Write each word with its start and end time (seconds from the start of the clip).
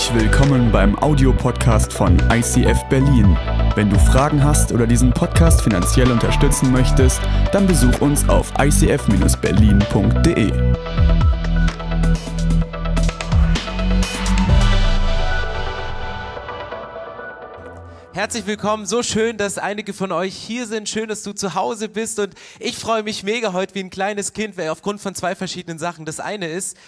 Herzlich 0.00 0.22
willkommen 0.22 0.72
beim 0.72 0.98
Audiopodcast 0.98 1.92
von 1.92 2.16
ICF 2.32 2.84
Berlin. 2.88 3.36
Wenn 3.74 3.90
du 3.90 3.98
Fragen 3.98 4.42
hast 4.42 4.72
oder 4.72 4.86
diesen 4.86 5.12
Podcast 5.12 5.60
finanziell 5.60 6.10
unterstützen 6.10 6.72
möchtest, 6.72 7.20
dann 7.52 7.66
besuch 7.66 8.00
uns 8.00 8.26
auf 8.26 8.50
icf-berlin.de. 8.58 10.52
Herzlich 18.14 18.46
willkommen, 18.46 18.86
so 18.86 19.02
schön, 19.02 19.36
dass 19.36 19.58
einige 19.58 19.92
von 19.92 20.12
euch 20.12 20.34
hier 20.34 20.66
sind. 20.66 20.88
Schön, 20.88 21.10
dass 21.10 21.22
du 21.22 21.34
zu 21.34 21.54
Hause 21.54 21.90
bist 21.90 22.18
und 22.18 22.32
ich 22.58 22.78
freue 22.78 23.02
mich 23.02 23.22
mega 23.22 23.52
heute 23.52 23.74
wie 23.74 23.80
ein 23.80 23.90
kleines 23.90 24.32
Kind, 24.32 24.56
weil 24.56 24.70
aufgrund 24.70 25.02
von 25.02 25.14
zwei 25.14 25.34
verschiedenen 25.34 25.78
Sachen. 25.78 26.06
Das 26.06 26.20
eine 26.20 26.48
ist, 26.48 26.78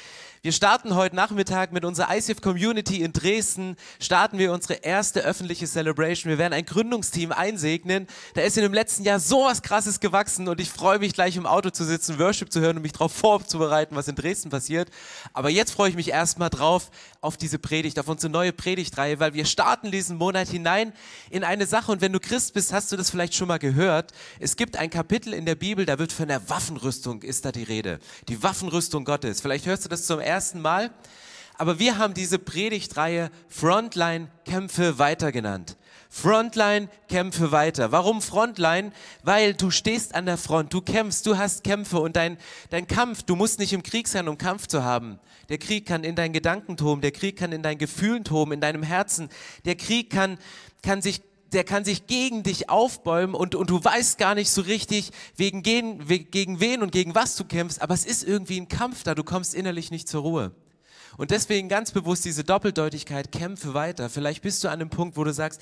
wir 0.44 0.50
starten 0.50 0.96
heute 0.96 1.14
Nachmittag 1.14 1.70
mit 1.70 1.84
unserer 1.84 2.12
ICF 2.16 2.40
Community 2.40 3.00
in 3.02 3.12
Dresden, 3.12 3.76
starten 4.00 4.38
wir 4.38 4.52
unsere 4.52 4.74
erste 4.74 5.20
öffentliche 5.20 5.68
Celebration. 5.68 6.30
Wir 6.30 6.38
werden 6.38 6.52
ein 6.52 6.66
Gründungsteam 6.66 7.30
einsegnen. 7.30 8.08
Da 8.34 8.40
ist 8.40 8.56
in 8.56 8.64
dem 8.64 8.74
letzten 8.74 9.04
Jahr 9.04 9.20
so 9.20 9.44
was 9.44 9.62
Krasses 9.62 10.00
gewachsen 10.00 10.48
und 10.48 10.60
ich 10.60 10.68
freue 10.68 10.98
mich 10.98 11.14
gleich 11.14 11.36
im 11.36 11.46
Auto 11.46 11.70
zu 11.70 11.84
sitzen, 11.84 12.18
Worship 12.18 12.50
zu 12.50 12.58
hören 12.58 12.74
und 12.74 12.82
mich 12.82 12.90
darauf 12.90 13.12
vorzubereiten, 13.12 13.94
was 13.94 14.08
in 14.08 14.16
Dresden 14.16 14.50
passiert. 14.50 14.88
Aber 15.32 15.48
jetzt 15.48 15.70
freue 15.70 15.90
ich 15.90 15.94
mich 15.94 16.08
erstmal 16.08 16.50
drauf, 16.50 16.90
auf 17.20 17.36
diese 17.36 17.60
Predigt, 17.60 18.00
auf 18.00 18.08
unsere 18.08 18.32
neue 18.32 18.52
Predigtreihe, 18.52 19.20
weil 19.20 19.34
wir 19.34 19.44
starten 19.44 19.92
diesen 19.92 20.16
Monat 20.16 20.48
hinein 20.48 20.92
in 21.30 21.44
eine 21.44 21.66
Sache 21.66 21.92
und 21.92 22.00
wenn 22.00 22.12
du 22.12 22.18
Christ 22.18 22.52
bist, 22.52 22.72
hast 22.72 22.90
du 22.90 22.96
das 22.96 23.10
vielleicht 23.10 23.36
schon 23.36 23.46
mal 23.46 23.60
gehört. 23.60 24.10
Es 24.40 24.56
gibt 24.56 24.76
ein 24.76 24.90
Kapitel 24.90 25.34
in 25.34 25.46
der 25.46 25.54
Bibel, 25.54 25.86
da 25.86 26.00
wird 26.00 26.10
von 26.10 26.26
der 26.26 26.50
Waffenrüstung 26.50 27.22
ist 27.22 27.44
da 27.44 27.52
die 27.52 27.62
Rede. 27.62 28.00
Die 28.26 28.42
Waffenrüstung 28.42 29.04
Gottes. 29.04 29.40
Vielleicht 29.40 29.66
hörst 29.66 29.84
du 29.84 29.88
das 29.88 30.04
zum 30.04 30.18
ersten 30.18 30.31
ersten 30.32 30.60
Mal. 30.60 30.90
Aber 31.58 31.78
wir 31.78 31.98
haben 31.98 32.14
diese 32.14 32.38
Predigtreihe 32.38 33.30
Frontline 33.48 34.28
Kämpfe 34.44 34.98
weiter 34.98 35.30
genannt. 35.30 35.76
Frontline, 36.08 36.88
Kämpfe 37.08 37.52
weiter. 37.52 37.92
Warum 37.92 38.20
Frontline? 38.20 38.92
Weil 39.22 39.54
du 39.54 39.70
stehst 39.70 40.14
an 40.14 40.26
der 40.26 40.36
Front, 40.38 40.72
du 40.72 40.80
kämpfst, 40.80 41.26
du 41.26 41.38
hast 41.38 41.64
Kämpfe 41.64 42.00
und 42.00 42.16
dein, 42.16 42.36
dein 42.70 42.86
Kampf, 42.86 43.22
du 43.22 43.36
musst 43.36 43.58
nicht 43.58 43.72
im 43.72 43.82
Krieg 43.82 44.08
sein, 44.08 44.28
um 44.28 44.36
Kampf 44.36 44.66
zu 44.66 44.82
haben. 44.82 45.18
Der 45.48 45.58
Krieg 45.58 45.86
kann 45.86 46.04
in 46.04 46.14
deinen 46.14 46.32
Gedanken 46.32 46.76
toben, 46.76 47.00
der 47.00 47.12
Krieg 47.12 47.38
kann 47.38 47.52
in 47.52 47.62
deinen 47.62 47.78
Gefühlen 47.78 48.24
toben, 48.24 48.52
in 48.52 48.60
deinem 48.60 48.82
Herzen. 48.82 49.28
Der 49.64 49.74
Krieg 49.74 50.10
kann, 50.10 50.38
kann 50.82 51.00
sich 51.00 51.22
der 51.52 51.64
kann 51.64 51.84
sich 51.84 52.06
gegen 52.06 52.42
dich 52.42 52.68
aufbäumen 52.68 53.34
und, 53.34 53.54
und 53.54 53.70
du 53.70 53.82
weißt 53.82 54.18
gar 54.18 54.34
nicht 54.34 54.50
so 54.50 54.62
richtig, 54.62 55.10
wegen, 55.36 55.62
gegen, 55.62 56.06
gegen 56.30 56.60
wen 56.60 56.82
und 56.82 56.92
gegen 56.92 57.14
was 57.14 57.36
du 57.36 57.44
kämpfst, 57.44 57.82
aber 57.82 57.94
es 57.94 58.04
ist 58.04 58.24
irgendwie 58.24 58.60
ein 58.60 58.68
Kampf 58.68 59.02
da, 59.02 59.14
du 59.14 59.24
kommst 59.24 59.54
innerlich 59.54 59.90
nicht 59.90 60.08
zur 60.08 60.22
Ruhe. 60.22 60.52
Und 61.16 61.30
deswegen 61.30 61.68
ganz 61.68 61.90
bewusst 61.90 62.24
diese 62.24 62.42
Doppeldeutigkeit, 62.42 63.32
kämpfe 63.32 63.74
weiter. 63.74 64.08
Vielleicht 64.08 64.42
bist 64.42 64.64
du 64.64 64.68
an 64.68 64.80
einem 64.80 64.90
Punkt, 64.90 65.16
wo 65.16 65.24
du 65.24 65.32
sagst, 65.32 65.60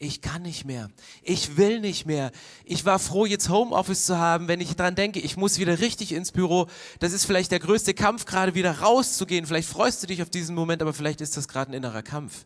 ich 0.00 0.22
kann 0.22 0.42
nicht 0.42 0.64
mehr, 0.64 0.90
ich 1.22 1.56
will 1.56 1.80
nicht 1.80 2.06
mehr. 2.06 2.30
Ich 2.64 2.84
war 2.84 3.00
froh, 3.00 3.26
jetzt 3.26 3.48
Homeoffice 3.48 4.06
zu 4.06 4.16
haben, 4.16 4.46
wenn 4.46 4.60
ich 4.60 4.76
dran 4.76 4.94
denke, 4.94 5.18
ich 5.18 5.36
muss 5.36 5.58
wieder 5.58 5.80
richtig 5.80 6.12
ins 6.12 6.30
Büro. 6.30 6.68
Das 7.00 7.12
ist 7.12 7.24
vielleicht 7.24 7.50
der 7.50 7.58
größte 7.58 7.94
Kampf, 7.94 8.24
gerade 8.24 8.54
wieder 8.54 8.78
rauszugehen. 8.78 9.44
Vielleicht 9.44 9.68
freust 9.68 10.02
du 10.02 10.06
dich 10.06 10.22
auf 10.22 10.30
diesen 10.30 10.54
Moment, 10.54 10.82
aber 10.82 10.94
vielleicht 10.94 11.20
ist 11.20 11.36
das 11.36 11.48
gerade 11.48 11.72
ein 11.72 11.74
innerer 11.74 12.02
Kampf. 12.02 12.44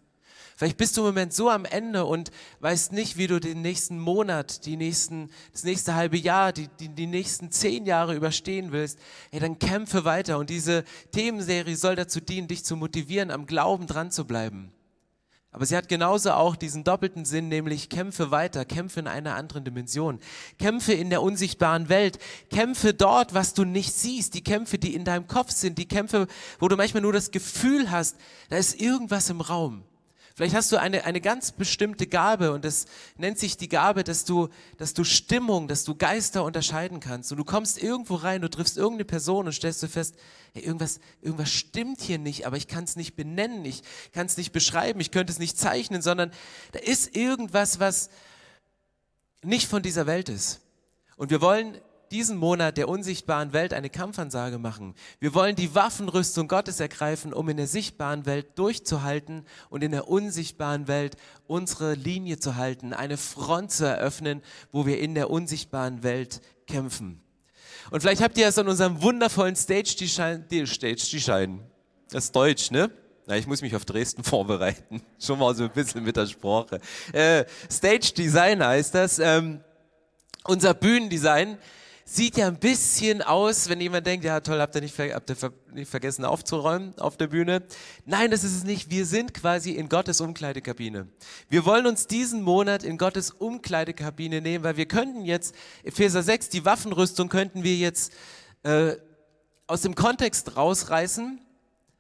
Vielleicht 0.57 0.77
bist 0.77 0.97
du 0.97 1.03
im 1.03 1.07
Moment 1.09 1.33
so 1.33 1.51
am 1.51 1.65
Ende 1.65 2.05
und 2.05 2.31
weißt 2.61 2.93
nicht, 2.93 3.17
wie 3.17 3.27
du 3.27 3.41
den 3.41 3.63
nächsten 3.63 3.99
Monat, 3.99 4.67
die 4.67 4.77
nächsten, 4.77 5.31
das 5.53 5.65
nächste 5.65 5.95
halbe 5.95 6.19
Jahr, 6.19 6.53
die, 6.53 6.69
die, 6.81 6.89
die 6.89 7.07
nächsten 7.07 7.51
zehn 7.51 7.87
Jahre 7.87 8.15
überstehen 8.15 8.73
willst. 8.73 8.99
Hey, 9.31 9.41
dann 9.41 9.59
kämpfe 9.59 10.05
weiter. 10.05 10.39
Und 10.39 10.51
diese 10.51 10.85
Themenserie 11.13 11.77
soll 11.77 11.97
dazu 11.97 12.21
dienen, 12.21 12.49
dich 12.49 12.65
zu 12.65 12.77
motivieren, 12.77 13.31
am 13.31 13.47
Glauben 13.47 13.87
dran 13.87 14.11
zu 14.11 14.27
bleiben. 14.27 14.73
Aber 15.55 15.67
sie 15.67 15.77
hat 15.77 15.91
genauso 15.91 16.33
auch 16.33 16.57
diesen 16.57 16.83
doppelten 16.83 17.27
Sinn, 17.27 17.49
nämlich 17.49 17.91
kämpfe 17.91 18.31
weiter, 18.31 18.65
kämpfe 18.65 19.01
in 19.01 19.07
einer 19.07 19.35
anderen 19.35 19.65
Dimension, 19.65 20.19
kämpfe 20.59 20.95
in 20.95 21.11
der 21.11 21.21
unsichtbaren 21.21 21.91
Welt, 21.91 22.19
kämpfe 22.51 22.95
dort, 22.95 23.35
was 23.35 23.53
du 23.53 23.65
nicht 23.65 23.93
siehst, 23.93 24.33
die 24.33 24.43
Kämpfe, 24.43 24.79
die 24.79 24.95
in 24.95 25.05
deinem 25.05 25.27
Kopf 25.27 25.51
sind, 25.51 25.77
die 25.77 25.87
Kämpfe, 25.87 26.27
wo 26.59 26.69
du 26.69 26.77
manchmal 26.77 27.03
nur 27.03 27.13
das 27.13 27.31
Gefühl 27.31 27.91
hast, 27.91 28.17
da 28.49 28.57
ist 28.57 28.81
irgendwas 28.81 29.29
im 29.29 29.43
Raum. 29.43 29.85
Vielleicht 30.35 30.55
hast 30.55 30.73
du 30.73 30.79
eine, 30.79 31.05
eine 31.05 31.21
ganz 31.21 31.53
bestimmte 31.53 32.07
Gabe 32.07 32.53
und 32.53 32.65
das 32.65 32.87
nennt 33.17 33.39
sich 33.39 33.57
die 33.57 33.69
Gabe, 33.69 34.03
dass 34.03 34.25
du, 34.25 34.49
dass 34.79 34.95
du 34.95 35.05
Stimmung, 35.05 35.69
dass 35.69 35.85
du 35.85 35.95
Geister 35.95 36.45
unterscheiden 36.45 37.01
kannst. 37.01 37.33
Und 37.33 37.39
du 37.39 37.45
kommst 37.45 37.83
irgendwo 37.83 38.15
rein, 38.15 38.41
du 38.41 38.49
triffst 38.49 38.77
irgendeine 38.77 39.05
Person 39.05 39.47
und 39.47 39.53
stellst 39.53 39.83
du 39.83 39.89
fest, 39.89 40.15
hey, 40.55 40.63
irgendwas, 40.63 41.01
irgendwas 41.21 41.51
stimmt 41.51 42.01
hier 42.01 42.19
nicht, 42.19 42.47
aber 42.47 42.57
ich 42.57 42.67
kann 42.67 42.85
es 42.85 42.97
nicht 42.97 43.15
benennen, 43.15 43.65
ich 43.65 43.83
kann 44.13 44.27
es 44.27 44.37
nicht 44.37 44.53
beschreiben, 44.53 45.01
ich 45.01 45.11
könnte 45.11 45.33
es 45.33 45.39
nicht 45.39 45.59
zeichnen, 45.59 46.01
sondern 46.01 46.33
da 46.73 46.79
ist 46.79 47.15
irgendwas, 47.15 47.79
was 47.79 48.09
nicht 49.43 49.69
von 49.69 49.83
dieser 49.83 50.07
Welt 50.07 50.29
ist. 50.29 50.61
Und 51.17 51.31
wir 51.31 51.41
wollen 51.41 51.79
diesen 52.13 52.37
Monat 52.37 52.77
der 52.77 52.89
unsichtbaren 52.89 53.53
Welt 53.53 53.75
eine 53.75 53.91
Kampfansage 53.91 54.59
machen. 54.59 54.95
Wir 55.19 55.35
wollen 55.35 55.57
die 55.57 55.75
Waffenrüstung 55.75 56.47
Gottes 56.47 56.79
ergreifen, 56.79 57.33
um 57.33 57.49
in 57.49 57.57
der 57.57 57.67
sichtbaren 57.67 58.27
Welt 58.27 58.59
durchzuhalten 58.59 59.45
und 59.71 59.83
in 59.83 59.91
der 59.91 60.09
unsichtbaren 60.09 60.87
Welt 60.87 61.17
unsere 61.47 61.95
Linie 61.95 62.39
zu 62.39 62.57
halten, 62.57 62.93
eine 62.93 63.17
Front 63.17 63.73
zu 63.73 63.87
eröffnen, 63.87 64.43
wo 64.71 64.87
wir 64.87 65.01
in 65.01 65.15
der 65.15 65.31
unsichtbaren 65.31 66.03
Welt 66.03 66.41
kämpfen. 66.67 67.21
Und 67.91 68.01
vielleicht 68.01 68.23
habt 68.23 68.39
ihr 68.39 68.47
es 68.47 68.59
an 68.59 68.69
unserem 68.69 69.03
wundervollen 69.03 69.57
Stage-Design, 69.57 70.45
Stage 70.67 71.57
das 72.13 72.25
ist 72.25 72.37
Deutsch, 72.37 72.71
ne? 72.71 72.91
Na, 73.27 73.37
ich 73.37 73.47
muss 73.47 73.63
mich 73.63 73.75
auf 73.75 73.85
Dresden 73.85 74.25
vorbereiten. 74.25 75.03
Schon 75.19 75.39
mal 75.39 75.55
so 75.55 75.65
ein 75.65 75.71
bisschen 75.71 76.03
mit 76.05 76.17
der 76.17 76.27
Sprache. 76.27 76.81
Äh, 77.13 77.45
Stage 77.71 78.13
Design 78.15 78.65
heißt 78.65 78.95
das. 78.95 79.19
Ähm, 79.19 79.61
unser 80.45 80.75
Bühnendesign 80.75 81.57
sieht 82.15 82.37
ja 82.37 82.47
ein 82.47 82.59
bisschen 82.59 83.23
aus, 83.23 83.71
wenn 83.71 83.81
jemand 83.81 84.07
denkt, 84.07 84.25
ja 84.25 84.41
toll, 84.41 84.61
habt 84.61 84.75
ihr 84.75 84.83
nicht, 84.83 84.99
habt 84.99 85.31
ihr 85.31 85.53
nicht 85.73 85.91
vergessen 85.91 86.27
aufzuräumen 86.27 86.99
auf 86.99 87.17
der 87.17 87.29
Bühne. 87.29 87.63
Nein, 88.05 88.31
das 88.31 88.45
ist 88.45 88.55
es 88.55 88.65
nicht. 88.65 88.91
Wir 88.91 89.07
sind 89.07 89.33
quasi 89.33 89.73
in 89.73 89.89
Gottes 89.89 90.21
Umkleidekabine. 90.21 91.09
Wir 91.49 91.65
wollen 91.65 91.87
uns 91.87 92.07
diesen 92.07 92.43
Monat 92.43 92.85
in 92.85 92.99
Gottes 92.99 93.31
Umkleidekabine 93.31 94.43
nehmen, 94.43 94.63
weil 94.63 94.77
wir 94.77 94.87
könnten 94.87 95.25
jetzt, 95.25 95.55
Epheser 95.85 96.23
6, 96.23 96.51
die 96.51 96.67
Waffenrüstung 96.67 97.31
könnten 97.31 97.63
wir 97.63 97.77
jetzt 97.77 98.13
äh, 98.63 98.97
aus 99.67 99.81
dem 99.81 99.95
Kontext 99.95 100.57
rausreißen 100.57 101.41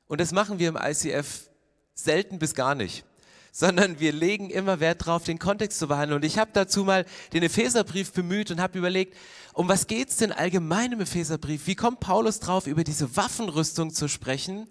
und 0.08 0.20
das 0.20 0.32
machen 0.32 0.58
wir 0.58 0.68
im 0.68 0.76
ICF 0.76 1.48
selten 1.94 2.38
bis 2.38 2.54
gar 2.54 2.74
nicht 2.74 3.06
sondern 3.54 4.00
wir 4.00 4.12
legen 4.12 4.48
immer 4.48 4.80
Wert 4.80 5.02
darauf, 5.02 5.24
den 5.24 5.38
Kontext 5.38 5.78
zu 5.78 5.86
behandeln. 5.86 6.16
Und 6.16 6.24
ich 6.24 6.38
habe 6.38 6.50
dazu 6.54 6.84
mal 6.84 7.04
den 7.34 7.42
Epheserbrief 7.42 8.12
bemüht 8.12 8.50
und 8.50 8.60
habe 8.60 8.78
überlegt, 8.78 9.14
um 9.52 9.68
was 9.68 9.86
geht 9.86 10.08
es 10.08 10.16
denn 10.16 10.32
allgemein 10.32 10.92
im 10.92 11.02
Epheserbrief? 11.02 11.66
Wie 11.66 11.76
kommt 11.76 12.00
Paulus 12.00 12.40
drauf, 12.40 12.66
über 12.66 12.82
diese 12.82 13.14
Waffenrüstung 13.14 13.92
zu 13.92 14.08
sprechen? 14.08 14.66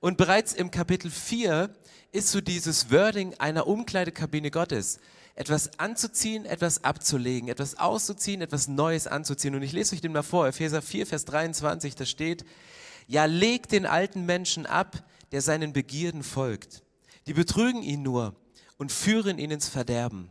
Und 0.00 0.16
bereits 0.16 0.52
im 0.52 0.72
Kapitel 0.72 1.08
4 1.08 1.70
ist 2.10 2.32
so 2.32 2.40
dieses 2.40 2.90
Wording 2.90 3.34
einer 3.38 3.68
Umkleidekabine 3.68 4.50
Gottes. 4.50 4.98
Etwas 5.36 5.78
anzuziehen, 5.78 6.44
etwas 6.46 6.82
abzulegen, 6.82 7.48
etwas 7.48 7.78
auszuziehen, 7.78 8.42
etwas 8.42 8.66
Neues 8.66 9.06
anzuziehen. 9.06 9.54
Und 9.54 9.62
ich 9.62 9.72
lese 9.72 9.94
euch 9.94 10.00
den 10.00 10.12
mal 10.12 10.24
vor, 10.24 10.48
Epheser 10.48 10.82
4, 10.82 11.06
Vers 11.06 11.26
23, 11.26 11.94
da 11.94 12.04
steht, 12.04 12.44
ja, 13.06 13.26
legt 13.26 13.70
den 13.70 13.86
alten 13.86 14.26
Menschen 14.26 14.66
ab, 14.66 15.04
der 15.30 15.42
seinen 15.42 15.72
Begierden 15.72 16.24
folgt. 16.24 16.82
Die 17.30 17.34
betrügen 17.34 17.84
ihn 17.84 18.02
nur 18.02 18.34
und 18.76 18.90
führen 18.90 19.38
ihn 19.38 19.52
ins 19.52 19.68
Verderben. 19.68 20.30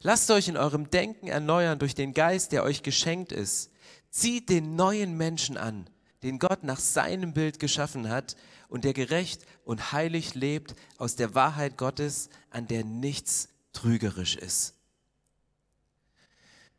Lasst 0.00 0.30
euch 0.30 0.48
in 0.48 0.56
eurem 0.56 0.88
Denken 0.88 1.28
erneuern 1.28 1.78
durch 1.78 1.94
den 1.94 2.14
Geist, 2.14 2.52
der 2.52 2.62
euch 2.64 2.82
geschenkt 2.82 3.32
ist. 3.32 3.70
Zieht 4.08 4.48
den 4.48 4.74
neuen 4.74 5.18
Menschen 5.18 5.58
an, 5.58 5.90
den 6.22 6.38
Gott 6.38 6.64
nach 6.64 6.80
seinem 6.80 7.34
Bild 7.34 7.58
geschaffen 7.58 8.08
hat 8.08 8.34
und 8.68 8.84
der 8.84 8.94
gerecht 8.94 9.44
und 9.66 9.92
heilig 9.92 10.34
lebt 10.34 10.74
aus 10.96 11.16
der 11.16 11.34
Wahrheit 11.34 11.76
Gottes, 11.76 12.30
an 12.48 12.66
der 12.66 12.82
nichts 12.82 13.50
trügerisch 13.74 14.36
ist. 14.36 14.72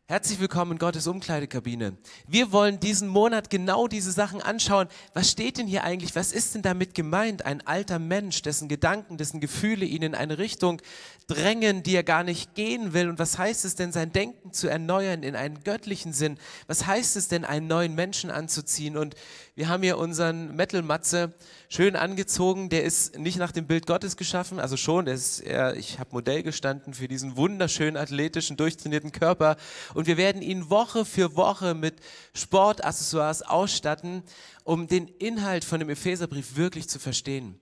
Herzlich 0.05 0.41
willkommen 0.41 0.73
in 0.73 0.79
Gottes 0.79 1.07
Umkleidekabine. 1.07 1.95
Wir 2.27 2.51
wollen 2.51 2.77
diesen 2.77 3.07
Monat 3.07 3.49
genau 3.49 3.87
diese 3.87 4.11
Sachen 4.11 4.41
anschauen. 4.41 4.89
Was 5.13 5.31
steht 5.31 5.57
denn 5.57 5.65
hier 5.65 5.85
eigentlich? 5.85 6.13
Was 6.13 6.33
ist 6.33 6.53
denn 6.53 6.61
damit 6.61 6.93
gemeint? 6.93 7.45
Ein 7.45 7.65
alter 7.65 7.99
Mensch, 7.99 8.41
dessen 8.41 8.67
Gedanken, 8.67 9.15
dessen 9.15 9.39
Gefühle 9.39 9.85
ihn 9.85 10.01
in 10.01 10.13
eine 10.13 10.39
Richtung 10.39 10.81
drängen, 11.27 11.83
die 11.83 11.95
er 11.95 12.03
gar 12.03 12.25
nicht 12.25 12.53
gehen 12.53 12.91
will. 12.91 13.07
Und 13.07 13.17
was 13.17 13.37
heißt 13.37 13.63
es 13.63 13.75
denn, 13.75 13.93
sein 13.93 14.11
Denken 14.11 14.51
zu 14.51 14.67
erneuern 14.67 15.23
in 15.23 15.37
einen 15.37 15.63
göttlichen 15.63 16.11
Sinn? 16.11 16.37
Was 16.67 16.85
heißt 16.85 17.15
es 17.15 17.29
denn, 17.29 17.45
einen 17.45 17.67
neuen 17.67 17.95
Menschen 17.95 18.29
anzuziehen? 18.29 18.97
Und 18.97 19.15
wir 19.55 19.67
haben 19.67 19.83
hier 19.83 19.99
unseren 19.99 20.55
Metal-Matze 20.55 21.31
schön 21.69 21.95
angezogen. 21.95 22.69
Der 22.69 22.83
ist 22.83 23.19
nicht 23.19 23.37
nach 23.37 23.51
dem 23.51 23.67
Bild 23.67 23.85
Gottes 23.85 24.17
geschaffen, 24.17 24.59
also 24.59 24.77
schon, 24.77 25.05
ist 25.05 25.41
eher, 25.41 25.75
ich 25.75 25.99
habe 25.99 26.09
Modell 26.11 26.41
gestanden 26.41 26.95
für 26.95 27.07
diesen 27.07 27.37
wunderschönen, 27.37 27.95
athletischen, 27.95 28.57
durchtrainierten 28.57 29.11
Körper. 29.11 29.57
Und 29.93 30.07
wir 30.07 30.17
werden 30.17 30.41
ihn 30.41 30.71
Woche 30.71 31.05
für 31.05 31.35
Woche 31.35 31.75
mit 31.75 31.97
Sportaccessoires 32.33 33.43
ausstatten, 33.43 34.23
um 34.63 34.87
den 34.87 35.07
Inhalt 35.07 35.65
von 35.65 35.79
dem 35.79 35.89
Epheserbrief 35.89 36.55
wirklich 36.55 36.89
zu 36.89 36.97
verstehen. 36.97 37.59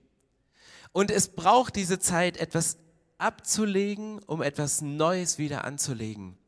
Und 0.92 1.10
es 1.10 1.28
braucht 1.28 1.76
diese 1.76 1.98
Zeit, 1.98 2.38
etwas 2.38 2.78
abzulegen, 3.18 4.18
um 4.20 4.40
etwas 4.40 4.80
Neues 4.80 5.36
wieder 5.36 5.64
anzulegen. 5.64 6.38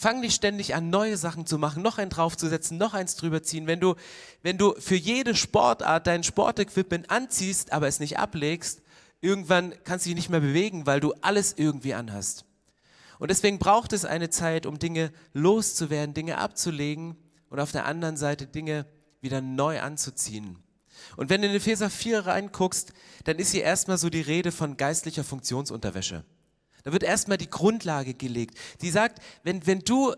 Fang 0.00 0.20
nicht 0.20 0.36
ständig 0.36 0.76
an, 0.76 0.90
neue 0.90 1.16
Sachen 1.16 1.44
zu 1.44 1.58
machen, 1.58 1.82
noch 1.82 1.98
einen 1.98 2.08
draufzusetzen, 2.08 2.78
noch 2.78 2.94
eins 2.94 3.16
drüber 3.16 3.42
ziehen. 3.42 3.66
Wenn 3.66 3.80
du, 3.80 3.96
wenn 4.42 4.56
du 4.56 4.76
für 4.78 4.94
jede 4.94 5.34
Sportart 5.34 6.06
dein 6.06 6.22
Sportequipment 6.22 7.10
anziehst, 7.10 7.72
aber 7.72 7.88
es 7.88 7.98
nicht 7.98 8.16
ablegst, 8.16 8.80
irgendwann 9.20 9.74
kannst 9.82 10.06
du 10.06 10.10
dich 10.10 10.14
nicht 10.14 10.30
mehr 10.30 10.38
bewegen, 10.38 10.86
weil 10.86 11.00
du 11.00 11.14
alles 11.20 11.52
irgendwie 11.56 11.94
anhast. 11.94 12.44
Und 13.18 13.32
deswegen 13.32 13.58
braucht 13.58 13.92
es 13.92 14.04
eine 14.04 14.30
Zeit, 14.30 14.66
um 14.66 14.78
Dinge 14.78 15.10
loszuwerden, 15.32 16.14
Dinge 16.14 16.38
abzulegen 16.38 17.16
und 17.50 17.58
auf 17.58 17.72
der 17.72 17.84
anderen 17.84 18.16
Seite 18.16 18.46
Dinge 18.46 18.86
wieder 19.20 19.40
neu 19.40 19.80
anzuziehen. 19.80 20.60
Und 21.16 21.28
wenn 21.28 21.42
du 21.42 21.48
in 21.48 21.56
Epheser 21.56 21.90
4 21.90 22.20
reinguckst, 22.20 22.92
dann 23.24 23.40
ist 23.40 23.50
hier 23.50 23.64
erstmal 23.64 23.98
so 23.98 24.10
die 24.10 24.20
Rede 24.20 24.52
von 24.52 24.76
geistlicher 24.76 25.24
Funktionsunterwäsche. 25.24 26.22
Da 26.88 26.92
wird 26.92 27.02
erstmal 27.02 27.36
die 27.36 27.50
Grundlage 27.50 28.14
gelegt. 28.14 28.56
Die 28.80 28.88
sagt, 28.88 29.20
wenn, 29.42 29.66
wenn 29.66 29.80
du 29.80 30.14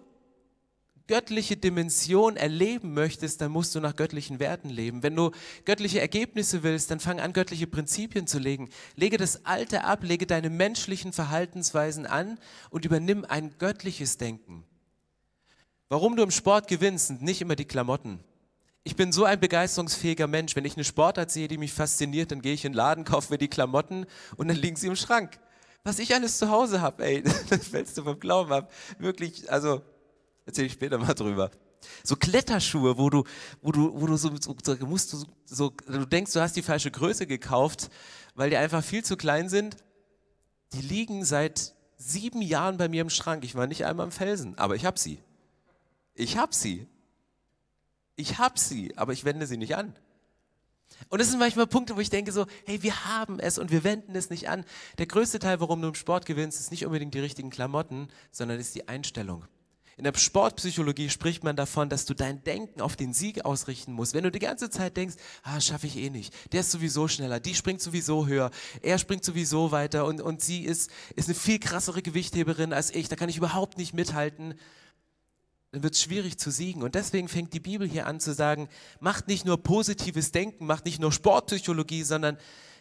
göttliche 1.08 1.56
Dimension 1.56 2.36
erleben 2.36 2.94
möchtest, 2.94 3.40
dann 3.40 3.50
musst 3.50 3.74
du 3.74 3.80
nach 3.80 3.96
göttlichen 3.96 4.38
Werten 4.38 4.70
leben. 4.70 5.02
Wenn 5.02 5.16
du 5.16 5.32
göttliche 5.64 6.00
Ergebnisse 6.00 6.62
willst, 6.62 6.92
dann 6.92 7.00
fang 7.00 7.18
an, 7.18 7.32
göttliche 7.32 7.66
Prinzipien 7.66 8.28
zu 8.28 8.38
legen. 8.38 8.68
Lege 8.94 9.16
das 9.16 9.44
Alte 9.46 9.82
ab, 9.82 10.04
lege 10.04 10.28
deine 10.28 10.48
menschlichen 10.48 11.12
Verhaltensweisen 11.12 12.06
an 12.06 12.38
und 12.70 12.84
übernimm 12.84 13.24
ein 13.28 13.58
göttliches 13.58 14.16
Denken. 14.16 14.62
Warum 15.88 16.14
du 16.14 16.22
im 16.22 16.30
Sport 16.30 16.68
gewinnst, 16.68 17.08
sind 17.08 17.20
nicht 17.20 17.40
immer 17.40 17.56
die 17.56 17.64
Klamotten. 17.64 18.20
Ich 18.84 18.94
bin 18.94 19.10
so 19.10 19.24
ein 19.24 19.40
begeisterungsfähiger 19.40 20.28
Mensch. 20.28 20.54
Wenn 20.54 20.64
ich 20.64 20.76
eine 20.76 20.84
Sportart 20.84 21.32
sehe, 21.32 21.48
die 21.48 21.58
mich 21.58 21.72
fasziniert, 21.72 22.30
dann 22.30 22.42
gehe 22.42 22.54
ich 22.54 22.64
in 22.64 22.70
den 22.70 22.76
Laden, 22.76 23.02
kaufe 23.02 23.32
mir 23.32 23.38
die 23.38 23.48
Klamotten 23.48 24.06
und 24.36 24.46
dann 24.46 24.56
liegen 24.56 24.76
sie 24.76 24.86
im 24.86 24.94
Schrank. 24.94 25.40
Was 25.84 25.98
ich 25.98 26.14
alles 26.14 26.38
zu 26.38 26.50
Hause 26.50 26.80
habe, 26.80 27.04
ey, 27.04 27.22
das 27.50 27.68
fällst 27.68 27.96
du 27.98 28.02
vom 28.02 28.18
Glauben 28.18 28.52
ab. 28.52 28.72
Wirklich, 28.98 29.50
also 29.50 29.82
Erzähle 30.50 30.66
ich 30.66 30.72
später 30.72 30.98
mal 30.98 31.14
drüber. 31.14 31.50
So 32.02 32.16
Kletterschuhe, 32.16 32.98
wo 32.98 33.08
du, 33.08 33.22
wo 33.62 33.70
du, 33.70 34.00
wo 34.00 34.06
du 34.06 34.16
so, 34.16 34.30
so, 34.40 34.56
musst 34.84 35.12
du, 35.12 35.24
so, 35.46 35.72
du 35.86 36.06
denkst, 36.06 36.32
du 36.32 36.40
hast 36.40 36.56
die 36.56 36.62
falsche 36.62 36.90
Größe 36.90 37.26
gekauft, 37.26 37.88
weil 38.34 38.50
die 38.50 38.56
einfach 38.56 38.82
viel 38.82 39.04
zu 39.04 39.16
klein 39.16 39.48
sind. 39.48 39.76
Die 40.72 40.82
liegen 40.82 41.24
seit 41.24 41.74
sieben 41.96 42.42
Jahren 42.42 42.78
bei 42.78 42.88
mir 42.88 43.00
im 43.02 43.10
Schrank. 43.10 43.44
Ich 43.44 43.54
war 43.54 43.68
nicht 43.68 43.84
einmal 43.86 44.06
am 44.06 44.10
Felsen, 44.10 44.58
aber 44.58 44.74
ich 44.74 44.84
habe 44.84 44.98
sie. 44.98 45.22
Ich 46.14 46.36
habe 46.36 46.52
sie. 46.52 46.88
Ich 48.16 48.38
habe 48.38 48.58
sie, 48.58 48.98
aber 48.98 49.12
ich 49.12 49.24
wende 49.24 49.46
sie 49.46 49.56
nicht 49.56 49.76
an. 49.76 49.94
Und 51.08 51.20
das 51.20 51.30
sind 51.30 51.38
manchmal 51.38 51.66
Punkte, 51.66 51.96
wo 51.96 52.00
ich 52.00 52.10
denke 52.10 52.32
so, 52.32 52.46
hey, 52.66 52.82
wir 52.82 53.04
haben 53.04 53.40
es 53.40 53.58
und 53.58 53.70
wir 53.70 53.84
wenden 53.84 54.14
es 54.14 54.30
nicht 54.30 54.48
an. 54.48 54.64
Der 54.98 55.06
größte 55.06 55.38
Teil, 55.38 55.60
warum 55.60 55.82
du 55.82 55.88
im 55.88 55.94
Sport 55.94 56.26
gewinnst, 56.26 56.60
ist 56.60 56.70
nicht 56.70 56.86
unbedingt 56.86 57.14
die 57.14 57.20
richtigen 57.20 57.50
Klamotten, 57.50 58.08
sondern 58.30 58.60
ist 58.60 58.74
die 58.74 58.88
Einstellung. 58.88 59.44
In 60.00 60.04
der 60.04 60.16
Sportpsychologie 60.16 61.10
spricht 61.10 61.44
man 61.44 61.56
davon, 61.56 61.90
dass 61.90 62.06
du 62.06 62.14
dein 62.14 62.42
Denken 62.42 62.80
auf 62.80 62.96
den 62.96 63.12
Sieg 63.12 63.44
ausrichten 63.44 63.92
musst. 63.92 64.14
Wenn 64.14 64.24
du 64.24 64.30
die 64.30 64.38
ganze 64.38 64.70
Zeit 64.70 64.96
denkst, 64.96 65.16
ah, 65.42 65.60
schaffe 65.60 65.86
ich 65.86 65.98
eh 65.98 66.08
nicht, 66.08 66.32
der 66.54 66.60
ist 66.60 66.70
sowieso 66.70 67.06
schneller, 67.06 67.38
die 67.38 67.54
springt 67.54 67.82
sowieso 67.82 68.26
höher, 68.26 68.50
er 68.80 68.96
springt 68.96 69.26
sowieso 69.26 69.72
weiter 69.72 70.06
und, 70.06 70.22
und 70.22 70.40
sie 70.40 70.64
ist, 70.64 70.90
ist 71.16 71.28
eine 71.28 71.34
viel 71.34 71.58
krassere 71.58 72.00
Gewichtheberin 72.00 72.72
als 72.72 72.94
ich, 72.94 73.10
da 73.10 73.16
kann 73.16 73.28
ich 73.28 73.36
überhaupt 73.36 73.76
nicht 73.76 73.92
mithalten, 73.92 74.54
dann 75.72 75.82
wird 75.82 75.94
es 75.94 76.02
schwierig 76.02 76.38
zu 76.38 76.50
siegen. 76.50 76.82
Und 76.82 76.94
deswegen 76.94 77.28
fängt 77.28 77.52
die 77.52 77.60
Bibel 77.60 77.88
hier 77.88 78.06
an 78.06 78.20
zu 78.20 78.34
sagen, 78.34 78.68
macht 78.98 79.28
nicht 79.28 79.44
nur 79.44 79.62
positives 79.62 80.32
Denken, 80.32 80.66
macht 80.66 80.84
nicht 80.84 81.00
nur 81.00 81.12
Sportpsychologie, 81.12 82.02
sondern 82.02 82.38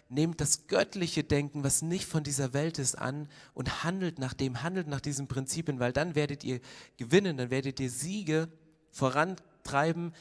nehmt 0.09 0.41
das 0.41 0.65
göttliche 0.65 1.23
Denken, 1.23 1.63
was 1.63 1.83
nicht 1.83 2.05
von 2.05 2.23
dieser 2.23 2.53
Welt 2.53 2.79
ist, 2.79 2.97
an 2.97 3.29
und 3.53 3.83
handelt 3.83 4.17
nach 4.17 4.33
dem, 4.33 4.63
handelt 4.63 4.87
nach 4.87 5.01
diesen 5.01 5.27
Prinzipien, 5.27 5.79
weil 5.79 5.93
dann 5.93 6.15
werdet 6.15 6.43
ihr 6.43 6.61
gewinnen, 6.97 7.37
dann 7.37 7.51
werdet 7.51 7.79
ihr 7.79 7.91
Siege 7.91 8.49
vorantreiben, 8.91 10.13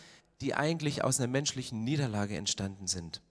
die 0.43 0.55
eigentlich 0.55 1.03
aus 1.03 1.19
einer 1.19 1.29
menschlichen 1.29 1.85
Niederlage 1.85 2.37
entstanden 2.37 2.87
sind. 2.87 3.23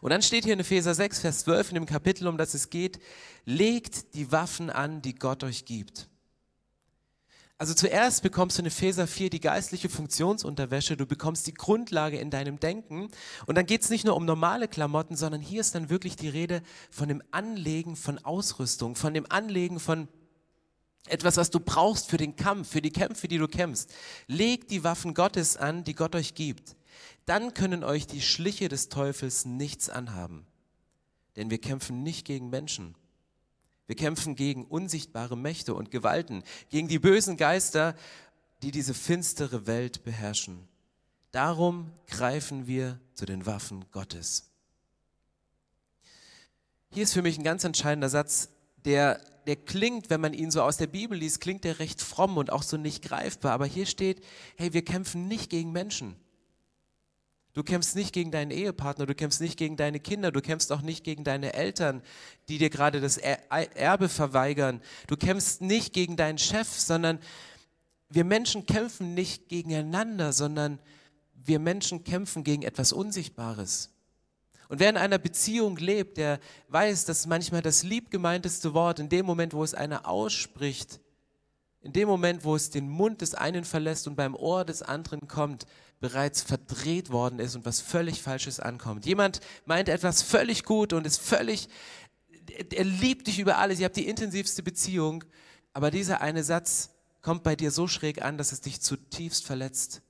Und 0.00 0.10
dann 0.10 0.22
steht 0.22 0.44
hier 0.44 0.54
in 0.54 0.60
Epheser 0.60 0.94
6, 0.94 1.18
Vers 1.18 1.40
12 1.40 1.70
in 1.70 1.74
dem 1.74 1.86
Kapitel, 1.86 2.28
um 2.28 2.38
das 2.38 2.54
es 2.54 2.70
geht, 2.70 3.00
legt 3.44 4.14
die 4.14 4.30
Waffen 4.32 4.70
an, 4.70 5.02
die 5.02 5.14
Gott 5.14 5.44
euch 5.44 5.64
gibt. 5.64 6.09
Also 7.60 7.74
zuerst 7.74 8.22
bekommst 8.22 8.56
du 8.56 8.62
in 8.62 8.68
Epheser 8.68 9.06
4 9.06 9.28
die 9.28 9.38
geistliche 9.38 9.90
Funktionsunterwäsche, 9.90 10.96
du 10.96 11.04
bekommst 11.04 11.46
die 11.46 11.52
Grundlage 11.52 12.16
in 12.16 12.30
deinem 12.30 12.58
Denken 12.58 13.10
und 13.44 13.54
dann 13.54 13.66
geht 13.66 13.82
es 13.82 13.90
nicht 13.90 14.06
nur 14.06 14.16
um 14.16 14.24
normale 14.24 14.66
Klamotten, 14.66 15.14
sondern 15.14 15.42
hier 15.42 15.60
ist 15.60 15.74
dann 15.74 15.90
wirklich 15.90 16.16
die 16.16 16.30
Rede 16.30 16.62
von 16.90 17.08
dem 17.08 17.22
Anlegen 17.32 17.96
von 17.96 18.16
Ausrüstung, 18.16 18.96
von 18.96 19.12
dem 19.12 19.26
Anlegen 19.28 19.78
von 19.78 20.08
etwas, 21.06 21.36
was 21.36 21.50
du 21.50 21.60
brauchst 21.60 22.08
für 22.08 22.16
den 22.16 22.34
Kampf, 22.34 22.70
für 22.70 22.80
die 22.80 22.92
Kämpfe, 22.92 23.28
die 23.28 23.36
du 23.36 23.46
kämpfst. 23.46 23.92
Legt 24.26 24.70
die 24.70 24.82
Waffen 24.82 25.12
Gottes 25.12 25.58
an, 25.58 25.84
die 25.84 25.94
Gott 25.94 26.16
euch 26.16 26.34
gibt. 26.34 26.76
Dann 27.26 27.52
können 27.52 27.84
euch 27.84 28.06
die 28.06 28.22
Schliche 28.22 28.70
des 28.70 28.88
Teufels 28.88 29.44
nichts 29.44 29.90
anhaben. 29.90 30.46
Denn 31.36 31.50
wir 31.50 31.60
kämpfen 31.60 32.02
nicht 32.02 32.24
gegen 32.24 32.48
Menschen, 32.48 32.94
wir 33.90 33.96
kämpfen 33.96 34.36
gegen 34.36 34.66
unsichtbare 34.66 35.36
Mächte 35.36 35.74
und 35.74 35.90
Gewalten, 35.90 36.44
gegen 36.68 36.86
die 36.86 37.00
bösen 37.00 37.36
Geister, 37.36 37.96
die 38.62 38.70
diese 38.70 38.94
finstere 38.94 39.66
Welt 39.66 40.04
beherrschen. 40.04 40.68
Darum 41.32 41.90
greifen 42.06 42.68
wir 42.68 43.00
zu 43.14 43.26
den 43.26 43.46
Waffen 43.46 43.84
Gottes. 43.90 44.48
Hier 46.92 47.02
ist 47.02 47.14
für 47.14 47.22
mich 47.22 47.36
ein 47.36 47.42
ganz 47.42 47.64
entscheidender 47.64 48.08
Satz, 48.08 48.50
der, 48.84 49.20
der 49.48 49.56
klingt, 49.56 50.08
wenn 50.08 50.20
man 50.20 50.34
ihn 50.34 50.52
so 50.52 50.62
aus 50.62 50.76
der 50.76 50.86
Bibel 50.86 51.18
liest, 51.18 51.40
klingt 51.40 51.64
der 51.64 51.80
recht 51.80 52.00
fromm 52.00 52.36
und 52.36 52.52
auch 52.52 52.62
so 52.62 52.76
nicht 52.76 53.02
greifbar. 53.02 53.50
Aber 53.50 53.66
hier 53.66 53.86
steht, 53.86 54.22
hey, 54.56 54.72
wir 54.72 54.84
kämpfen 54.84 55.26
nicht 55.26 55.50
gegen 55.50 55.72
Menschen. 55.72 56.14
Du 57.52 57.64
kämpfst 57.64 57.96
nicht 57.96 58.12
gegen 58.12 58.30
deinen 58.30 58.52
Ehepartner, 58.52 59.06
du 59.06 59.14
kämpfst 59.14 59.40
nicht 59.40 59.56
gegen 59.56 59.76
deine 59.76 59.98
Kinder, 59.98 60.30
du 60.30 60.40
kämpfst 60.40 60.70
auch 60.70 60.82
nicht 60.82 61.02
gegen 61.02 61.24
deine 61.24 61.52
Eltern, 61.52 62.02
die 62.48 62.58
dir 62.58 62.70
gerade 62.70 63.00
das 63.00 63.18
Erbe 63.18 64.08
verweigern. 64.08 64.80
Du 65.08 65.16
kämpfst 65.16 65.60
nicht 65.60 65.92
gegen 65.92 66.16
deinen 66.16 66.38
Chef, 66.38 66.68
sondern 66.68 67.18
wir 68.08 68.24
Menschen 68.24 68.66
kämpfen 68.66 69.14
nicht 69.14 69.48
gegeneinander, 69.48 70.32
sondern 70.32 70.78
wir 71.34 71.58
Menschen 71.58 72.04
kämpfen 72.04 72.44
gegen 72.44 72.62
etwas 72.62 72.92
Unsichtbares. 72.92 73.90
Und 74.68 74.78
wer 74.78 74.90
in 74.90 74.96
einer 74.96 75.18
Beziehung 75.18 75.76
lebt, 75.76 76.16
der 76.16 76.38
weiß, 76.68 77.04
dass 77.04 77.26
manchmal 77.26 77.62
das 77.62 77.82
liebgemeinteste 77.82 78.74
Wort 78.74 79.00
in 79.00 79.08
dem 79.08 79.26
Moment, 79.26 79.52
wo 79.52 79.64
es 79.64 79.74
einer 79.74 80.06
ausspricht, 80.06 81.00
in 81.82 81.92
dem 81.92 82.08
Moment, 82.08 82.44
wo 82.44 82.54
es 82.54 82.70
den 82.70 82.88
Mund 82.88 83.20
des 83.22 83.34
einen 83.34 83.64
verlässt 83.64 84.06
und 84.06 84.16
beim 84.16 84.34
Ohr 84.34 84.64
des 84.64 84.82
anderen 84.82 85.28
kommt, 85.28 85.66
bereits 86.00 86.42
verdreht 86.42 87.10
worden 87.10 87.38
ist 87.38 87.56
und 87.56 87.64
was 87.64 87.80
völlig 87.80 88.22
Falsches 88.22 88.60
ankommt. 88.60 89.06
Jemand 89.06 89.40
meint 89.66 89.88
etwas 89.88 90.22
völlig 90.22 90.64
gut 90.64 90.92
und 90.92 91.06
ist 91.06 91.20
völlig, 91.20 91.68
er 92.72 92.84
liebt 92.84 93.26
dich 93.26 93.38
über 93.38 93.58
alles, 93.58 93.78
ihr 93.78 93.84
habt 93.84 93.96
die 93.96 94.08
intensivste 94.08 94.62
Beziehung, 94.62 95.24
aber 95.72 95.90
dieser 95.90 96.20
eine 96.20 96.42
Satz 96.42 96.90
kommt 97.22 97.42
bei 97.42 97.54
dir 97.54 97.70
so 97.70 97.86
schräg 97.86 98.22
an, 98.22 98.38
dass 98.38 98.52
es 98.52 98.60
dich 98.60 98.80
zutiefst 98.80 99.44
verletzt. 99.44 100.02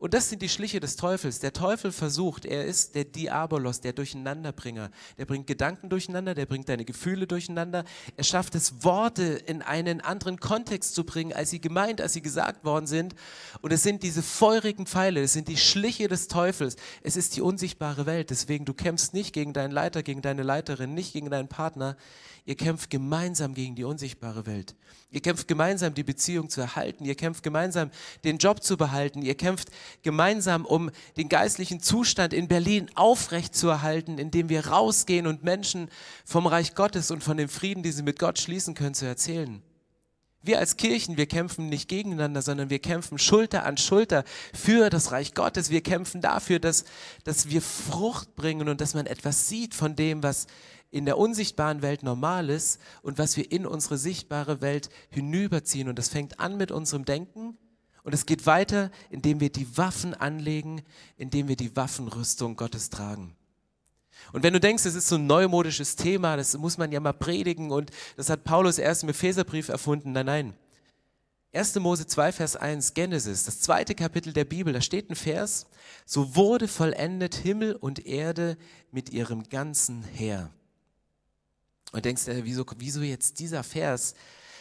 Und 0.00 0.14
das 0.14 0.28
sind 0.28 0.42
die 0.42 0.48
Schliche 0.48 0.78
des 0.78 0.94
Teufels. 0.94 1.40
Der 1.40 1.52
Teufel 1.52 1.90
versucht, 1.90 2.44
er 2.44 2.64
ist 2.64 2.94
der 2.94 3.04
Diabolos, 3.04 3.80
der 3.80 3.92
Durcheinanderbringer. 3.92 4.92
Der 5.18 5.26
bringt 5.26 5.48
Gedanken 5.48 5.88
durcheinander, 5.88 6.34
der 6.34 6.46
bringt 6.46 6.68
deine 6.68 6.84
Gefühle 6.84 7.26
durcheinander. 7.26 7.84
Er 8.16 8.22
schafft 8.22 8.54
es, 8.54 8.84
Worte 8.84 9.24
in 9.24 9.60
einen 9.60 10.00
anderen 10.00 10.38
Kontext 10.38 10.94
zu 10.94 11.02
bringen, 11.02 11.32
als 11.32 11.50
sie 11.50 11.60
gemeint, 11.60 12.00
als 12.00 12.12
sie 12.12 12.22
gesagt 12.22 12.64
worden 12.64 12.86
sind. 12.86 13.16
Und 13.60 13.72
es 13.72 13.82
sind 13.82 14.04
diese 14.04 14.22
feurigen 14.22 14.86
Pfeile, 14.86 15.20
es 15.20 15.32
sind 15.32 15.48
die 15.48 15.56
Schliche 15.56 16.06
des 16.06 16.28
Teufels. 16.28 16.76
Es 17.02 17.16
ist 17.16 17.34
die 17.34 17.40
unsichtbare 17.40 18.06
Welt. 18.06 18.30
Deswegen, 18.30 18.64
du 18.64 18.74
kämpfst 18.74 19.14
nicht 19.14 19.32
gegen 19.32 19.52
deinen 19.52 19.72
Leiter, 19.72 20.04
gegen 20.04 20.22
deine 20.22 20.44
Leiterin, 20.44 20.94
nicht 20.94 21.12
gegen 21.12 21.28
deinen 21.28 21.48
Partner. 21.48 21.96
Ihr 22.44 22.56
kämpft 22.56 22.88
gemeinsam 22.88 23.52
gegen 23.52 23.74
die 23.74 23.84
unsichtbare 23.84 24.46
Welt. 24.46 24.74
Ihr 25.10 25.20
kämpft 25.20 25.48
gemeinsam, 25.48 25.92
die 25.92 26.02
Beziehung 26.02 26.48
zu 26.48 26.60
erhalten. 26.62 27.04
Ihr 27.04 27.14
kämpft 27.14 27.42
gemeinsam, 27.42 27.90
den 28.24 28.38
Job 28.38 28.62
zu 28.62 28.76
behalten. 28.76 29.20
Ihr 29.20 29.34
kämpft 29.34 29.70
gemeinsam, 30.02 30.64
um 30.64 30.90
den 31.16 31.28
geistlichen 31.28 31.80
Zustand 31.80 32.32
in 32.32 32.48
Berlin 32.48 32.90
aufrecht 32.94 33.54
zu 33.54 33.68
erhalten, 33.68 34.18
indem 34.18 34.48
wir 34.48 34.68
rausgehen 34.68 35.26
und 35.26 35.44
Menschen 35.44 35.90
vom 36.24 36.46
Reich 36.46 36.74
Gottes 36.74 37.10
und 37.10 37.22
von 37.22 37.36
dem 37.36 37.48
Frieden, 37.48 37.82
den 37.82 37.92
sie 37.92 38.02
mit 38.02 38.18
Gott 38.18 38.38
schließen 38.38 38.74
können, 38.74 38.94
zu 38.94 39.06
erzählen. 39.06 39.62
Wir 40.40 40.60
als 40.60 40.76
Kirchen, 40.76 41.16
wir 41.16 41.26
kämpfen 41.26 41.68
nicht 41.68 41.88
gegeneinander, 41.88 42.42
sondern 42.42 42.70
wir 42.70 42.78
kämpfen 42.78 43.18
Schulter 43.18 43.64
an 43.64 43.76
Schulter 43.76 44.24
für 44.54 44.88
das 44.88 45.10
Reich 45.10 45.34
Gottes. 45.34 45.70
Wir 45.70 45.82
kämpfen 45.82 46.20
dafür, 46.20 46.60
dass, 46.60 46.84
dass 47.24 47.50
wir 47.50 47.60
Frucht 47.60 48.36
bringen 48.36 48.68
und 48.68 48.80
dass 48.80 48.94
man 48.94 49.06
etwas 49.06 49.48
sieht 49.48 49.74
von 49.74 49.96
dem, 49.96 50.22
was 50.22 50.46
in 50.90 51.04
der 51.04 51.18
unsichtbaren 51.18 51.82
Welt 51.82 52.02
normal 52.02 52.50
ist 52.50 52.80
und 53.02 53.18
was 53.18 53.36
wir 53.36 53.50
in 53.50 53.66
unsere 53.66 53.98
sichtbare 53.98 54.60
Welt 54.60 54.90
hinüberziehen. 55.10 55.88
Und 55.88 55.98
das 55.98 56.08
fängt 56.08 56.40
an 56.40 56.56
mit 56.56 56.70
unserem 56.70 57.04
Denken 57.04 57.58
und 58.08 58.14
es 58.14 58.24
geht 58.24 58.46
weiter, 58.46 58.90
indem 59.10 59.38
wir 59.38 59.52
die 59.52 59.76
Waffen 59.76 60.14
anlegen, 60.14 60.80
indem 61.18 61.46
wir 61.46 61.56
die 61.56 61.76
Waffenrüstung 61.76 62.56
Gottes 62.56 62.88
tragen. 62.88 63.36
Und 64.32 64.42
wenn 64.42 64.54
du 64.54 64.60
denkst, 64.60 64.86
es 64.86 64.94
ist 64.94 65.08
so 65.08 65.16
ein 65.16 65.26
neumodisches 65.26 65.94
Thema, 65.94 66.38
das 66.38 66.56
muss 66.56 66.78
man 66.78 66.90
ja 66.90 67.00
mal 67.00 67.12
predigen 67.12 67.70
und 67.70 67.90
das 68.16 68.30
hat 68.30 68.44
Paulus 68.44 68.78
erst 68.78 69.02
im 69.02 69.10
Epheserbrief 69.10 69.68
erfunden, 69.68 70.12
nein, 70.12 70.24
nein. 70.24 70.54
1. 71.52 71.74
Mose 71.80 72.06
2, 72.06 72.32
Vers 72.32 72.56
1, 72.56 72.94
Genesis, 72.94 73.44
das 73.44 73.60
zweite 73.60 73.94
Kapitel 73.94 74.32
der 74.32 74.46
Bibel, 74.46 74.72
da 74.72 74.80
steht 74.80 75.10
ein 75.10 75.14
Vers, 75.14 75.66
so 76.06 76.34
wurde 76.34 76.66
vollendet 76.66 77.34
Himmel 77.34 77.74
und 77.74 78.06
Erde 78.06 78.56
mit 78.90 79.10
ihrem 79.10 79.50
ganzen 79.50 80.02
Heer. 80.02 80.50
Und 81.92 82.06
denkst 82.06 82.24
du, 82.24 82.42
wieso, 82.46 82.64
wieso 82.78 83.02
jetzt 83.02 83.38
dieser 83.38 83.62
Vers? 83.62 84.14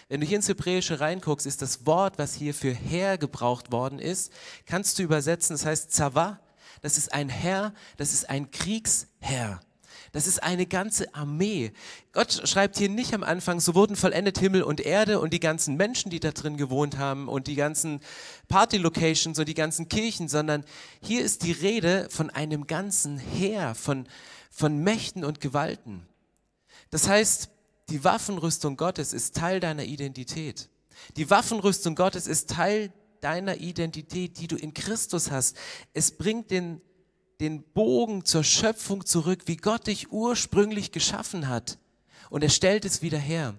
Wenn 0.10 0.22
du 0.22 0.28
hier 0.28 0.38
ins 0.38 0.48
Hebräische 0.48 1.02
reinguckst, 1.02 1.46
ist 1.46 1.62
das 1.62 1.86
Wort, 1.86 2.18
was 2.18 2.34
hier 2.34 2.54
für 2.54 2.74
Herr 2.74 3.18
gebraucht 3.18 3.74
worden 3.74 4.00
ist, 4.00 4.32
kannst 4.66 4.98
du 4.98 5.04
übersetzen, 5.04 5.54
das 5.54 5.66
heißt 5.66 5.92
Zava, 5.92 6.40
das 6.82 6.98
ist 6.98 7.14
ein 7.14 7.28
Herr, 7.28 7.74
das 7.98 8.14
ist 8.14 8.30
ein 8.30 8.52
Kriegsherr. 8.52 9.60
Das 10.14 10.26
ist 10.26 10.42
eine 10.42 10.66
ganze 10.66 11.14
Armee. 11.14 11.74
Gott 12.14 12.42
schreibt 12.48 12.78
hier 12.78 12.88
nicht 12.88 13.14
am 13.14 13.24
Anfang, 13.24 13.60
so 13.60 13.76
wurden 13.76 13.98
vollendet 13.98 14.40
Himmel 14.40 14.64
und 14.64 14.80
Erde 14.80 15.20
und 15.20 15.34
die 15.34 15.42
ganzen 15.42 15.76
Menschen, 15.76 16.10
die 16.10 16.22
da 16.22 16.32
drin 16.32 16.56
gewohnt 16.56 16.98
haben 16.98 17.28
und 17.28 17.48
die 17.48 17.56
ganzen 17.56 18.00
Party-Locations 18.48 19.38
und 19.38 19.48
die 19.48 19.54
ganzen 19.54 19.90
Kirchen, 19.90 20.30
sondern 20.30 20.64
hier 21.02 21.24
ist 21.24 21.44
die 21.44 21.52
Rede 21.52 22.08
von 22.10 22.30
einem 22.30 22.68
ganzen 22.68 23.18
Heer, 23.18 23.76
von, 23.76 24.08
von 24.50 24.78
Mächten 24.80 25.26
und 25.26 25.42
Gewalten. 25.42 26.08
Das 26.90 27.10
heißt, 27.10 27.50
die 27.90 28.04
Waffenrüstung 28.04 28.78
Gottes 28.78 29.14
ist 29.14 29.36
Teil 29.36 29.60
deiner 29.60 29.84
Identität. 29.84 30.70
Die 31.16 31.30
Waffenrüstung 31.30 31.96
Gottes 31.96 32.28
ist 32.28 32.50
Teil 32.50 32.92
deiner 33.22 33.58
Identität, 33.58 34.40
die 34.40 34.48
du 34.48 34.56
in 34.56 34.74
Christus 34.74 35.32
hast. 35.32 35.58
Es 35.94 36.18
bringt 36.18 36.52
den, 36.52 36.82
den 37.40 37.64
Bogen 37.64 38.26
zur 38.26 38.44
Schöpfung 38.44 39.06
zurück, 39.06 39.44
wie 39.46 39.58
Gott 39.58 39.88
dich 39.88 40.12
ursprünglich 40.12 40.92
geschaffen 40.92 41.48
hat. 41.48 41.80
Und 42.30 42.44
er 42.44 42.50
stellt 42.50 42.84
es 42.84 43.02
wieder 43.02 43.18
her. 43.18 43.56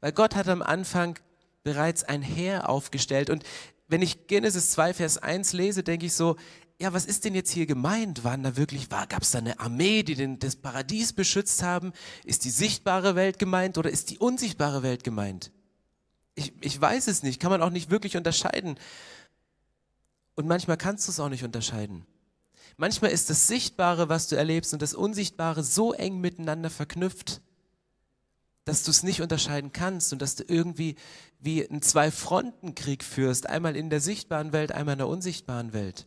Weil 0.00 0.12
Gott 0.12 0.34
hat 0.34 0.48
am 0.48 0.62
Anfang 0.62 1.18
bereits 1.62 2.04
ein 2.04 2.22
Heer 2.22 2.68
aufgestellt. 2.68 3.28
Und 3.28 3.44
wenn 3.88 4.02
ich 4.02 4.26
Genesis 4.28 4.70
2, 4.70 4.94
Vers 4.94 5.18
1 5.18 5.52
lese, 5.52 5.82
denke 5.82 6.06
ich 6.06 6.14
so, 6.14 6.36
ja, 6.80 6.92
was 6.92 7.06
ist 7.06 7.24
denn 7.24 7.34
jetzt 7.34 7.50
hier 7.50 7.66
gemeint? 7.66 8.22
Waren 8.22 8.44
da 8.44 8.56
wirklich, 8.56 8.88
gab 8.88 9.22
es 9.22 9.32
da 9.32 9.38
eine 9.38 9.58
Armee, 9.58 10.04
die 10.04 10.14
den, 10.14 10.38
das 10.38 10.54
Paradies 10.54 11.12
beschützt 11.12 11.62
haben? 11.62 11.92
Ist 12.24 12.44
die 12.44 12.50
sichtbare 12.50 13.16
Welt 13.16 13.40
gemeint 13.40 13.78
oder 13.78 13.90
ist 13.90 14.10
die 14.10 14.18
unsichtbare 14.18 14.84
Welt 14.84 15.02
gemeint? 15.02 15.50
Ich, 16.36 16.52
ich 16.60 16.80
weiß 16.80 17.08
es 17.08 17.24
nicht, 17.24 17.40
kann 17.40 17.50
man 17.50 17.62
auch 17.62 17.70
nicht 17.70 17.90
wirklich 17.90 18.16
unterscheiden. 18.16 18.78
Und 20.36 20.46
manchmal 20.46 20.76
kannst 20.76 21.08
du 21.08 21.10
es 21.10 21.18
auch 21.18 21.28
nicht 21.28 21.42
unterscheiden. 21.42 22.06
Manchmal 22.76 23.10
ist 23.10 23.28
das 23.28 23.48
Sichtbare, 23.48 24.08
was 24.08 24.28
du 24.28 24.36
erlebst, 24.36 24.72
und 24.72 24.80
das 24.80 24.94
Unsichtbare 24.94 25.64
so 25.64 25.92
eng 25.92 26.20
miteinander 26.20 26.70
verknüpft, 26.70 27.40
dass 28.64 28.84
du 28.84 28.92
es 28.92 29.02
nicht 29.02 29.20
unterscheiden 29.20 29.72
kannst 29.72 30.12
und 30.12 30.22
dass 30.22 30.36
du 30.36 30.44
irgendwie 30.46 30.94
wie 31.40 31.68
einen 31.68 31.82
Zwei-Fronten-Krieg 31.82 33.02
führst, 33.02 33.48
einmal 33.48 33.74
in 33.74 33.90
der 33.90 34.00
sichtbaren 34.00 34.52
Welt, 34.52 34.70
einmal 34.70 34.92
in 34.92 34.98
der 34.98 35.08
unsichtbaren 35.08 35.72
Welt. 35.72 36.06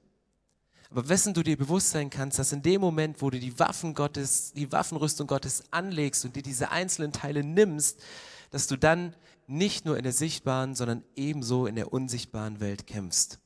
Aber 0.91 1.07
wessen 1.07 1.33
du 1.33 1.41
dir 1.41 1.57
bewusst 1.57 1.91
sein 1.91 2.09
kannst, 2.09 2.37
dass 2.37 2.51
in 2.51 2.61
dem 2.61 2.81
Moment, 2.81 3.21
wo 3.21 3.29
du 3.29 3.39
die 3.39 3.57
Waffen 3.57 3.93
Gottes, 3.93 4.51
die 4.51 4.73
Waffenrüstung 4.73 5.25
Gottes 5.25 5.63
anlegst 5.71 6.25
und 6.25 6.35
dir 6.35 6.43
diese 6.43 6.69
einzelnen 6.71 7.13
Teile 7.13 7.45
nimmst, 7.45 8.01
dass 8.49 8.67
du 8.67 8.75
dann 8.75 9.15
nicht 9.47 9.85
nur 9.85 9.95
in 9.95 10.03
der 10.03 10.11
sichtbaren, 10.11 10.75
sondern 10.75 11.05
ebenso 11.15 11.65
in 11.65 11.75
der 11.75 11.93
unsichtbaren 11.93 12.59
Welt 12.59 12.87
kämpfst. 12.87 13.39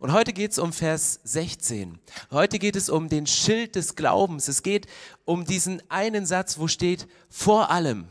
Und 0.00 0.12
heute 0.12 0.32
geht 0.32 0.50
es 0.50 0.58
um 0.58 0.72
Vers 0.72 1.20
16. 1.22 2.00
Heute 2.32 2.58
geht 2.58 2.74
es 2.74 2.90
um 2.90 3.08
den 3.08 3.28
Schild 3.28 3.76
des 3.76 3.94
Glaubens. 3.94 4.48
Es 4.48 4.64
geht 4.64 4.88
um 5.24 5.44
diesen 5.44 5.80
einen 5.90 6.26
Satz, 6.26 6.58
wo 6.58 6.66
steht, 6.66 7.06
vor 7.28 7.70
allem. 7.70 8.08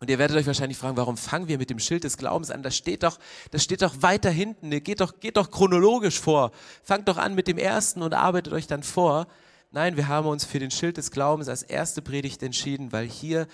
Und 0.00 0.10
ihr 0.10 0.18
werdet 0.18 0.36
euch 0.36 0.46
wahrscheinlich 0.46 0.78
fragen, 0.78 0.96
warum 0.96 1.16
fangen 1.16 1.48
wir 1.48 1.58
mit 1.58 1.70
dem 1.70 1.80
Schild 1.80 2.04
des 2.04 2.16
Glaubens 2.16 2.50
an? 2.50 2.62
Das 2.62 2.76
steht 2.76 3.02
doch, 3.02 3.18
das 3.50 3.64
steht 3.64 3.82
doch 3.82 4.00
weiter 4.00 4.30
hinten. 4.30 4.70
Geht 4.82 5.00
doch, 5.00 5.18
geht 5.18 5.36
doch 5.36 5.50
chronologisch 5.50 6.20
vor. 6.20 6.52
Fangt 6.84 7.08
doch 7.08 7.16
an 7.16 7.34
mit 7.34 7.48
dem 7.48 7.58
ersten 7.58 8.02
und 8.02 8.14
arbeitet 8.14 8.52
euch 8.52 8.68
dann 8.68 8.84
vor. 8.84 9.26
Nein, 9.70 9.96
wir 9.96 10.08
haben 10.08 10.28
uns 10.28 10.44
für 10.44 10.60
den 10.60 10.70
Schild 10.70 10.96
des 10.96 11.10
Glaubens 11.10 11.48
als 11.48 11.62
erste 11.62 12.00
Predigt 12.00 12.42
entschieden, 12.42 12.92
weil 12.92 13.06
hier 13.06 13.48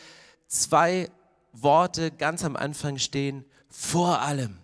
zwei 0.46 1.08
Worte 1.52 2.10
ganz 2.10 2.44
am 2.44 2.56
Anfang 2.56 2.98
stehen. 2.98 3.44
Vor 3.68 4.20
allem 4.20 4.58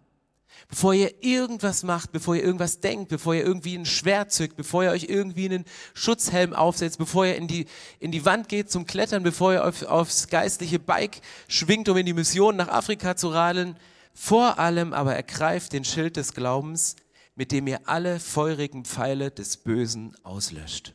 bevor 0.71 0.95
ihr 0.95 1.23
irgendwas 1.23 1.83
macht, 1.83 2.13
bevor 2.13 2.37
ihr 2.37 2.45
irgendwas 2.45 2.81
denkt, 2.81 3.09
bevor 3.09 3.35
ihr 3.35 3.45
irgendwie 3.45 3.77
ein 3.77 3.85
Schwert 3.85 4.33
zückt, 4.33 4.57
bevor 4.57 4.85
ihr 4.85 4.91
euch 4.91 5.05
irgendwie 5.05 5.47
einen 5.47 5.65
Schutzhelm 5.95 6.55
aufsetzt, 6.55 6.99
bevor 6.99 7.27
ihr 7.27 7.35
in 7.35 7.49
die, 7.49 7.67
in 7.99 8.13
die 8.13 8.25
Wand 8.25 8.49
geht 8.49 8.71
zum 8.71 8.87
Klettern, 8.87 9.25
bevor 9.25 9.53
ihr 9.53 9.67
auf, 9.67 9.83
aufs 9.83 10.29
geistliche 10.29 10.79
Bike 10.79 11.21
schwingt, 11.49 11.89
um 11.89 11.97
in 11.97 12.07
die 12.07 12.15
Mission 12.15 12.57
nach 12.57 12.69
Afrika 12.69 13.17
zu 13.17 13.29
radeln. 13.29 13.77
Vor 14.15 14.59
allem 14.59 14.93
aber 14.93 15.15
ergreift 15.15 15.73
den 15.73 15.85
Schild 15.85 16.17
des 16.17 16.35
Glaubens, 16.35 16.95
mit 17.35 17.53
dem 17.53 17.67
ihr 17.67 17.81
alle 17.89 18.21
feurigen 18.21 18.85
Pfeile 18.85 19.31
des 19.31 19.57
Bösen 19.57 20.15
auslöscht. 20.23 20.95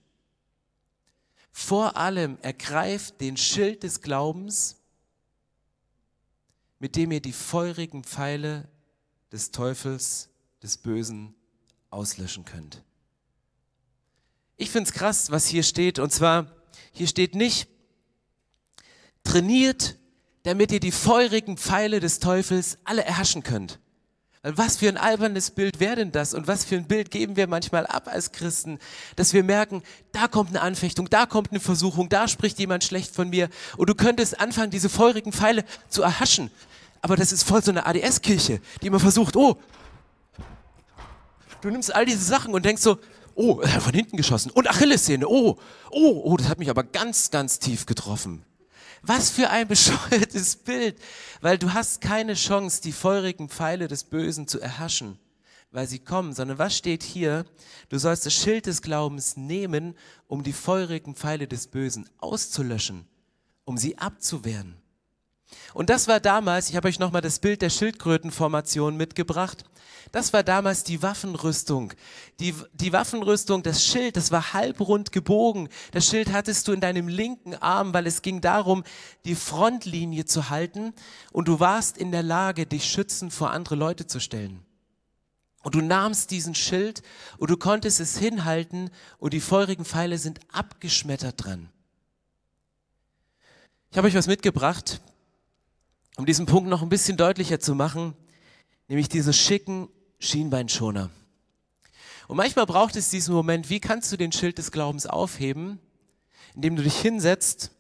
Vor 1.52 1.98
allem 1.98 2.38
ergreift 2.42 3.20
den 3.20 3.36
Schild 3.36 3.84
des 3.84 4.02
Glaubens, 4.02 4.78
mit 6.80 6.96
dem 6.96 7.12
ihr 7.12 7.22
die 7.22 7.34
feurigen 7.34 8.04
Pfeile 8.04 8.70
des 9.36 9.52
Teufels, 9.52 10.30
des 10.64 10.78
Bösen 10.78 11.36
auslöschen 11.90 12.46
könnt. 12.46 12.82
Ich 14.56 14.72
finde 14.72 14.90
es 14.90 14.96
krass, 14.96 15.30
was 15.30 15.46
hier 15.46 15.64
steht. 15.64 16.00
Und 16.00 16.14
zwar, 16.14 16.50
hier 16.94 17.08
steht 17.10 17.36
nicht, 17.36 17.68
trainiert, 19.26 19.98
damit 20.44 20.72
ihr 20.72 20.80
die 20.80 20.94
feurigen 20.94 21.58
Pfeile 21.58 22.00
des 22.00 22.20
Teufels 22.20 22.78
alle 22.86 23.04
erhaschen 23.04 23.44
könnt. 23.44 23.80
Was 24.42 24.78
für 24.78 24.88
ein 24.88 24.98
albernes 24.98 25.52
Bild 25.52 25.82
wäre 25.82 25.98
denn 25.98 26.14
das? 26.14 26.34
Und 26.34 26.48
was 26.48 26.64
für 26.64 26.76
ein 26.76 26.88
Bild 26.88 27.12
geben 27.12 27.36
wir 27.36 27.48
manchmal 27.48 27.86
ab 27.88 28.08
als 28.08 28.32
Christen, 28.32 28.80
dass 29.18 29.34
wir 29.34 29.44
merken, 29.44 29.84
da 30.14 30.30
kommt 30.30 30.52
eine 30.52 30.62
Anfechtung, 30.62 31.10
da 31.10 31.26
kommt 31.26 31.52
eine 31.52 31.60
Versuchung, 31.60 32.08
da 32.08 32.30
spricht 32.30 32.58
jemand 32.60 32.86
schlecht 32.86 33.14
von 33.14 33.30
mir. 33.32 33.50
Und 33.76 33.90
du 33.90 33.96
könntest 33.96 34.40
anfangen, 34.40 34.72
diese 34.72 34.88
feurigen 34.88 35.34
Pfeile 35.34 35.66
zu 35.90 36.04
erhaschen 36.04 36.52
aber 37.06 37.18
das 37.18 37.32
ist 37.32 37.44
voll 37.44 37.64
so 37.64 37.70
eine 37.70 37.86
ADS-Kirche, 37.86 38.60
die 38.82 38.88
immer 38.88 39.00
versucht, 39.00 39.36
oh, 39.36 39.60
du 41.62 41.70
nimmst 41.70 41.94
all 41.94 42.04
diese 42.04 42.24
Sachen 42.24 42.52
und 42.52 42.66
denkst 42.66 42.82
so, 42.82 42.98
oh, 43.36 43.62
von 43.62 43.94
hinten 43.94 44.18
geschossen 44.18 44.50
und 44.50 44.68
Achillessehne, 44.68 45.28
oh, 45.28 45.60
oh, 45.92 46.22
oh, 46.24 46.36
das 46.36 46.50
hat 46.50 46.58
mich 46.58 46.72
aber 46.72 46.84
ganz, 46.84 47.30
ganz 47.30 47.60
tief 47.60 47.86
getroffen. 47.86 48.44
Was 49.04 49.30
für 49.30 49.52
ein 49.52 49.68
bescheuertes 49.68 50.56
Bild, 50.56 50.98
weil 51.42 51.60
du 51.60 51.76
hast 51.76 52.02
keine 52.02 52.34
Chance, 52.34 52.82
die 52.82 52.92
feurigen 52.92 53.50
Pfeile 53.50 53.88
des 53.88 54.06
Bösen 54.06 54.48
zu 54.48 54.60
erhaschen, 54.60 55.20
weil 55.70 55.88
sie 55.88 56.00
kommen, 56.00 56.34
sondern 56.34 56.58
was 56.58 56.76
steht 56.76 57.04
hier? 57.04 57.46
Du 57.90 58.00
sollst 58.00 58.26
das 58.26 58.34
Schild 58.34 58.66
des 58.66 58.82
Glaubens 58.82 59.38
nehmen, 59.38 59.96
um 60.28 60.42
die 60.42 60.54
feurigen 60.54 61.14
Pfeile 61.14 61.48
des 61.48 61.68
Bösen 61.68 62.10
auszulöschen, 62.18 63.06
um 63.64 63.78
sie 63.78 63.96
abzuwehren. 64.00 64.82
Und 65.74 65.90
das 65.90 66.08
war 66.08 66.20
damals, 66.20 66.70
ich 66.70 66.76
habe 66.76 66.88
euch 66.88 67.00
nochmal 67.00 67.22
das 67.22 67.40
Bild 67.40 67.62
der 67.62 67.70
Schildkrötenformation 67.70 68.96
mitgebracht, 68.96 69.66
das 70.12 70.34
war 70.34 70.44
damals 70.44 70.84
die 70.84 71.02
Waffenrüstung. 71.02 71.94
Die, 72.40 72.54
die 72.74 72.94
Waffenrüstung, 72.94 73.64
das 73.64 73.86
Schild, 73.86 74.16
das 74.16 74.32
war 74.32 74.54
halbrund 74.54 75.12
gebogen. 75.12 75.70
Das 75.92 76.08
Schild 76.08 76.32
hattest 76.32 76.68
du 76.68 76.72
in 76.72 76.80
deinem 76.80 77.08
linken 77.08 77.56
Arm, 77.56 77.94
weil 77.94 78.08
es 78.08 78.22
ging 78.22 78.40
darum, 78.40 78.84
die 79.26 79.36
Frontlinie 79.36 80.26
zu 80.26 80.50
halten 80.50 80.94
und 81.32 81.48
du 81.48 81.60
warst 81.60 81.98
in 81.98 82.12
der 82.12 82.24
Lage, 82.24 82.66
dich 82.66 82.86
schützend 82.86 83.34
vor 83.34 83.52
andere 83.52 83.76
Leute 83.76 84.08
zu 84.08 84.20
stellen. 84.20 84.66
Und 85.64 85.76
du 85.76 85.82
nahmst 85.82 86.30
diesen 86.30 86.54
Schild 86.54 87.02
und 87.38 87.50
du 87.50 87.58
konntest 87.58 88.00
es 88.00 88.18
hinhalten 88.18 88.92
und 89.18 89.34
die 89.34 89.42
feurigen 89.42 89.84
Pfeile 89.84 90.20
sind 90.20 90.40
abgeschmettert 90.52 91.44
dran. 91.44 91.70
Ich 93.90 93.98
habe 93.98 94.08
euch 94.08 94.16
was 94.16 94.28
mitgebracht 94.28 95.02
um 96.18 96.26
diesen 96.26 96.46
Punkt 96.46 96.70
noch 96.70 96.82
ein 96.82 96.90
bisschen 96.90 97.18
deutlicher 97.18 97.60
zu 97.60 97.76
machen, 97.76 98.14
nämlich 98.88 99.10
diese 99.10 99.34
schicken 99.34 99.90
Schienbeinschoner. 100.20 101.10
Und 102.28 102.38
manchmal 102.38 102.66
braucht 102.66 102.96
es 102.96 103.10
diesen 103.10 103.36
Moment, 103.36 103.70
wie 103.70 103.80
kannst 103.80 104.12
du 104.12 104.18
den 104.18 104.32
Schild 104.32 104.58
des 104.58 104.72
Glaubens 104.72 105.06
aufheben, 105.06 105.80
indem 106.56 106.76
du 106.76 106.84
dich 106.84 106.98
hinsetzt 106.98 107.72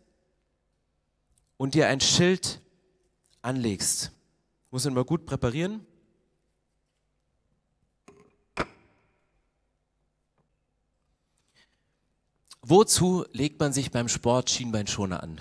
und 1.58 1.74
dir 1.74 1.88
ein 1.88 2.02
Schild 2.02 2.62
anlegst. 3.42 4.12
Muss 4.72 4.86
ihn 4.86 4.94
mal 4.94 5.06
gut 5.06 5.26
präparieren. 5.26 5.86
Wozu 12.62 13.26
legt 13.32 13.60
man 13.60 13.74
sich 13.74 13.92
beim 13.92 14.10
Sport 14.10 14.50
Schienbeinschoner 14.50 15.22
an? 15.22 15.40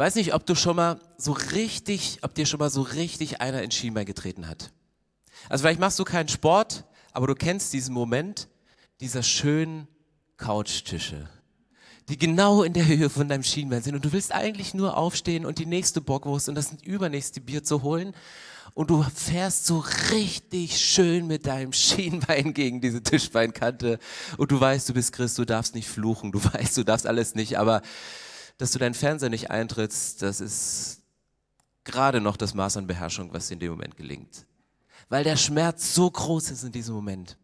Weiß 0.00 0.14
nicht, 0.14 0.32
ob 0.32 0.46
du 0.46 0.54
schon 0.54 0.76
mal 0.76 0.98
so 1.18 1.32
richtig, 1.32 2.20
ob 2.22 2.34
dir 2.34 2.46
schon 2.46 2.58
mal 2.58 2.70
so 2.70 2.80
richtig 2.80 3.42
einer 3.42 3.62
ins 3.62 3.74
Schienbein 3.74 4.06
getreten 4.06 4.48
hat. 4.48 4.72
Also 5.50 5.62
vielleicht 5.62 5.78
machst 5.78 5.98
du 5.98 6.04
keinen 6.04 6.28
Sport, 6.28 6.84
aber 7.12 7.26
du 7.26 7.34
kennst 7.34 7.74
diesen 7.74 7.92
Moment 7.92 8.48
dieser 9.00 9.22
schönen 9.22 9.88
Couchtische, 10.38 11.28
die 12.08 12.16
genau 12.16 12.62
in 12.62 12.72
der 12.72 12.86
Höhe 12.86 13.10
von 13.10 13.28
deinem 13.28 13.42
Schienbein 13.42 13.82
sind. 13.82 13.94
Und 13.94 14.02
du 14.02 14.12
willst 14.12 14.32
eigentlich 14.32 14.72
nur 14.72 14.96
aufstehen 14.96 15.44
und 15.44 15.58
die 15.58 15.66
nächste 15.66 16.00
Bockwurst 16.00 16.48
und 16.48 16.54
das 16.54 16.72
übernächste 16.82 17.42
Bier 17.42 17.62
zu 17.62 17.82
holen. 17.82 18.14
Und 18.72 18.88
du 18.88 19.02
fährst 19.02 19.66
so 19.66 19.84
richtig 20.12 20.78
schön 20.78 21.26
mit 21.26 21.44
deinem 21.44 21.74
Schienbein 21.74 22.54
gegen 22.54 22.80
diese 22.80 23.02
Tischbeinkante. 23.02 23.98
Und 24.38 24.50
du 24.50 24.58
weißt, 24.58 24.88
du 24.88 24.94
bist 24.94 25.12
Christ, 25.12 25.36
du 25.36 25.44
darfst 25.44 25.74
nicht 25.74 25.88
fluchen, 25.88 26.32
du 26.32 26.42
weißt, 26.54 26.78
du 26.78 26.84
darfst 26.84 27.06
alles 27.06 27.34
nicht, 27.34 27.58
aber 27.58 27.82
dass 28.60 28.72
du 28.72 28.78
deinen 28.78 28.92
Fernseher 28.92 29.30
nicht 29.30 29.50
eintrittst, 29.50 30.20
das 30.20 30.42
ist 30.42 31.00
gerade 31.82 32.20
noch 32.20 32.36
das 32.36 32.52
Maß 32.52 32.76
an 32.76 32.86
Beherrschung, 32.86 33.32
was 33.32 33.48
dir 33.48 33.54
in 33.54 33.60
dem 33.60 33.70
Moment 33.70 33.96
gelingt. 33.96 34.44
Weil 35.08 35.24
der 35.24 35.38
Schmerz 35.38 35.94
so 35.94 36.10
groß 36.10 36.50
ist 36.50 36.64
in 36.64 36.70
diesem 36.70 36.94
Moment. 36.94 37.38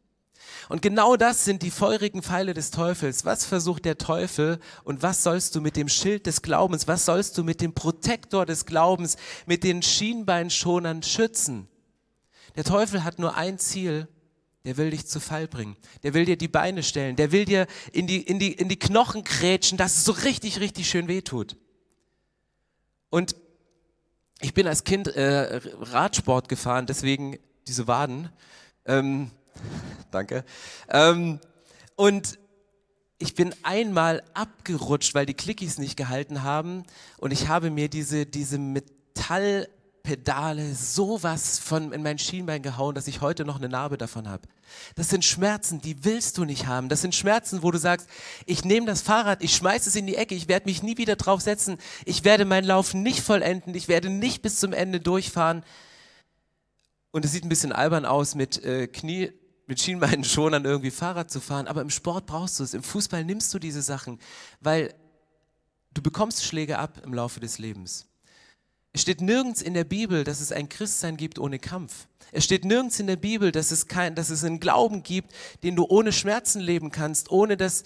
Und 0.69 0.83
genau 0.83 1.17
das 1.17 1.47
sind 1.47 1.63
die 1.63 1.71
feurigen 1.71 2.23
Pfeile 2.23 2.53
des 2.53 2.71
Teufels. 2.71 3.25
Was 3.25 3.47
versucht 3.47 3.87
der 3.87 3.97
Teufel 3.97 4.61
und 4.85 5.03
was 5.03 5.23
sollst 5.23 5.55
du 5.55 5.63
mit 5.63 5.77
dem 5.77 5.89
Schild 5.89 6.27
des 6.27 6.43
Glaubens, 6.43 6.87
was 6.87 7.07
sollst 7.07 7.39
du 7.39 7.45
mit 7.45 7.63
dem 7.63 7.73
Protektor 7.73 8.45
des 8.45 8.67
Glaubens, 8.67 9.17
mit 9.47 9.65
den 9.65 9.81
Schienbeinschonern 9.83 11.03
schützen? 11.03 11.67
Der 12.57 12.65
Teufel 12.65 13.05
hat 13.05 13.19
nur 13.19 13.37
ein 13.37 13.59
Ziel, 13.59 14.07
der 14.67 14.77
will 14.77 14.91
dich 14.91 15.07
zu 15.07 15.21
Fall 15.21 15.47
bringen. 15.47 15.77
Der 16.03 16.13
will 16.13 16.25
dir 16.25 16.37
die 16.37 16.49
Beine 16.49 16.83
stellen. 16.83 17.15
Der 17.15 17.31
will 17.31 17.45
dir 17.45 17.69
in 17.93 18.09
die, 18.09 18.21
in 18.21 18.41
die, 18.41 18.53
in 18.53 18.69
die 18.69 18.79
Knochen 18.79 19.23
krätschen, 19.23 19.79
dass 19.79 19.99
es 19.99 20.05
so 20.05 20.11
richtig, 20.11 20.59
richtig 20.59 20.91
schön 20.91 21.07
wehtut. 21.07 21.57
Und 23.09 23.37
ich 24.41 24.55
bin 24.55 24.67
als 24.67 24.83
Kind 24.83 25.07
äh, 25.07 25.61
Radsport 25.81 26.49
gefahren, 26.49 26.87
deswegen 26.87 27.39
diese 27.69 27.87
Waden. 27.87 28.29
Ähm, 28.87 29.31
danke. 30.11 30.45
Ähm, 30.89 31.39
und 31.95 32.37
ich 33.19 33.37
bin 33.37 33.55
einmal 33.63 34.25
abgerutscht, 34.35 35.15
weil 35.15 35.27
die 35.27 35.35
Clickies 35.35 35.79
nicht 35.79 35.97
gehalten 35.97 36.43
haben 36.43 36.83
und 37.19 37.33
ich 37.33 37.47
habe 37.47 37.71
mir 37.71 37.89
diese, 37.89 38.27
diese 38.27 38.59
Metallpedale 40.07 40.75
sowas 40.75 41.59
von 41.59 41.93
in 41.93 42.03
mein 42.03 42.19
Schienbein 42.19 42.63
gehauen, 42.63 42.95
dass 42.95 43.09
ich 43.09 43.21
heute 43.21 43.45
noch 43.45 43.57
eine 43.57 43.69
Narbe 43.69 43.99
davon 43.99 44.29
habe. 44.29 44.49
Das 44.95 45.11
sind 45.11 45.25
Schmerzen, 45.25 45.81
die 45.81 46.05
willst 46.05 46.39
du 46.39 46.45
nicht 46.45 46.67
haben. 46.67 46.89
Das 46.89 47.03
sind 47.03 47.15
Schmerzen, 47.15 47.63
wo 47.63 47.71
du 47.71 47.79
sagst, 47.79 48.09
ich 48.47 48.65
nehme 48.65 48.87
das 48.87 49.03
Fahrrad, 49.03 49.43
ich 49.43 49.55
schmeiße 49.55 49.89
es 49.89 49.97
in 49.97 50.07
die 50.07 50.17
Ecke, 50.17 50.35
ich 50.35 50.49
werde 50.49 50.67
mich 50.67 50.83
nie 50.83 50.97
wieder 50.97 51.17
drauf 51.17 51.41
setzen, 51.41 51.79
ich 52.05 52.25
werde 52.25 52.45
meinen 52.45 52.67
Lauf 52.67 52.95
nicht 52.95 53.21
vollenden, 53.21 53.75
ich 53.75 53.89
werde 53.89 54.11
nicht 54.11 54.43
bis 54.43 54.61
zum 54.61 54.73
Ende 54.73 55.01
durchfahren. 55.01 55.65
Und 57.11 57.25
es 57.25 57.33
sieht 57.33 57.45
ein 57.45 57.49
bisschen 57.49 57.73
albern 57.73 58.05
aus 58.05 58.35
mit 58.35 58.63
äh, 58.65 58.87
Knie 58.87 59.33
mit 59.69 59.81
Schienbeinschonern 59.81 60.65
irgendwie 60.65 60.93
Fahrrad 60.93 61.31
zu 61.31 61.41
fahren, 61.41 61.67
aber 61.67 61.81
im 61.83 61.91
Sport 61.91 62.27
brauchst 62.27 62.61
du 62.61 62.65
es. 62.65 62.75
Im 62.75 62.85
Fußball 62.85 63.25
nimmst 63.25 63.53
du 63.53 63.59
diese 63.59 63.83
Sachen, 63.83 64.21
weil 64.61 64.95
du 65.93 66.03
bekommst 66.03 66.45
Schläge 66.45 66.79
ab 66.79 67.01
im 67.05 67.13
Laufe 67.13 67.41
des 67.41 67.59
Lebens. 67.59 68.07
Es 68.97 69.03
steht 69.03 69.21
nirgends 69.21 69.61
in 69.61 69.75
der 69.75 69.85
Bibel, 69.85 70.25
dass 70.25 70.41
es 70.41 70.53
ein 70.53 70.71
Christsein 70.71 71.19
gibt 71.19 71.39
ohne 71.39 71.59
Kampf. 71.59 72.07
Es 72.33 72.45
steht 72.45 72.65
nirgends 72.65 72.99
in 72.99 73.07
der 73.07 73.17
Bibel, 73.17 73.53
dass 73.53 73.71
es, 73.71 73.89
kein, 73.89 74.15
dass 74.15 74.31
es 74.31 74.43
einen 74.43 74.59
Glauben 74.59 75.03
gibt, 75.03 75.35
den 75.63 75.77
du 75.77 75.85
ohne 75.87 76.15
Schmerzen 76.15 76.63
leben 76.63 76.91
kannst, 76.91 77.31
ohne 77.31 77.59
dass, 77.59 77.83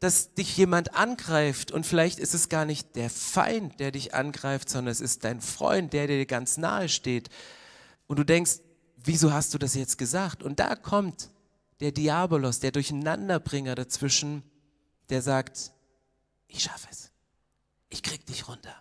dass 0.00 0.34
dich 0.34 0.56
jemand 0.56 0.96
angreift. 0.96 1.70
Und 1.70 1.86
vielleicht 1.86 2.18
ist 2.18 2.34
es 2.34 2.48
gar 2.48 2.64
nicht 2.64 2.96
der 2.96 3.08
Feind, 3.08 3.78
der 3.78 3.92
dich 3.92 4.14
angreift, 4.14 4.68
sondern 4.68 4.90
es 4.90 5.00
ist 5.00 5.22
dein 5.22 5.40
Freund, 5.40 5.92
der 5.92 6.08
dir 6.08 6.26
ganz 6.26 6.56
nahe 6.56 6.88
steht. 6.88 7.28
Und 8.08 8.18
du 8.18 8.24
denkst, 8.24 8.58
wieso 8.96 9.32
hast 9.32 9.54
du 9.54 9.58
das 9.58 9.76
jetzt 9.76 9.96
gesagt? 9.96 10.42
Und 10.42 10.58
da 10.58 10.74
kommt 10.74 11.30
der 11.78 11.92
Diabolos, 11.92 12.58
der 12.58 12.72
Durcheinanderbringer 12.72 13.76
dazwischen, 13.76 14.42
der 15.08 15.22
sagt, 15.22 15.70
ich 16.48 16.64
schaffe 16.64 16.88
es. 16.90 17.12
Ich 17.90 18.02
krieg 18.02 18.26
dich 18.26 18.48
runter. 18.48 18.74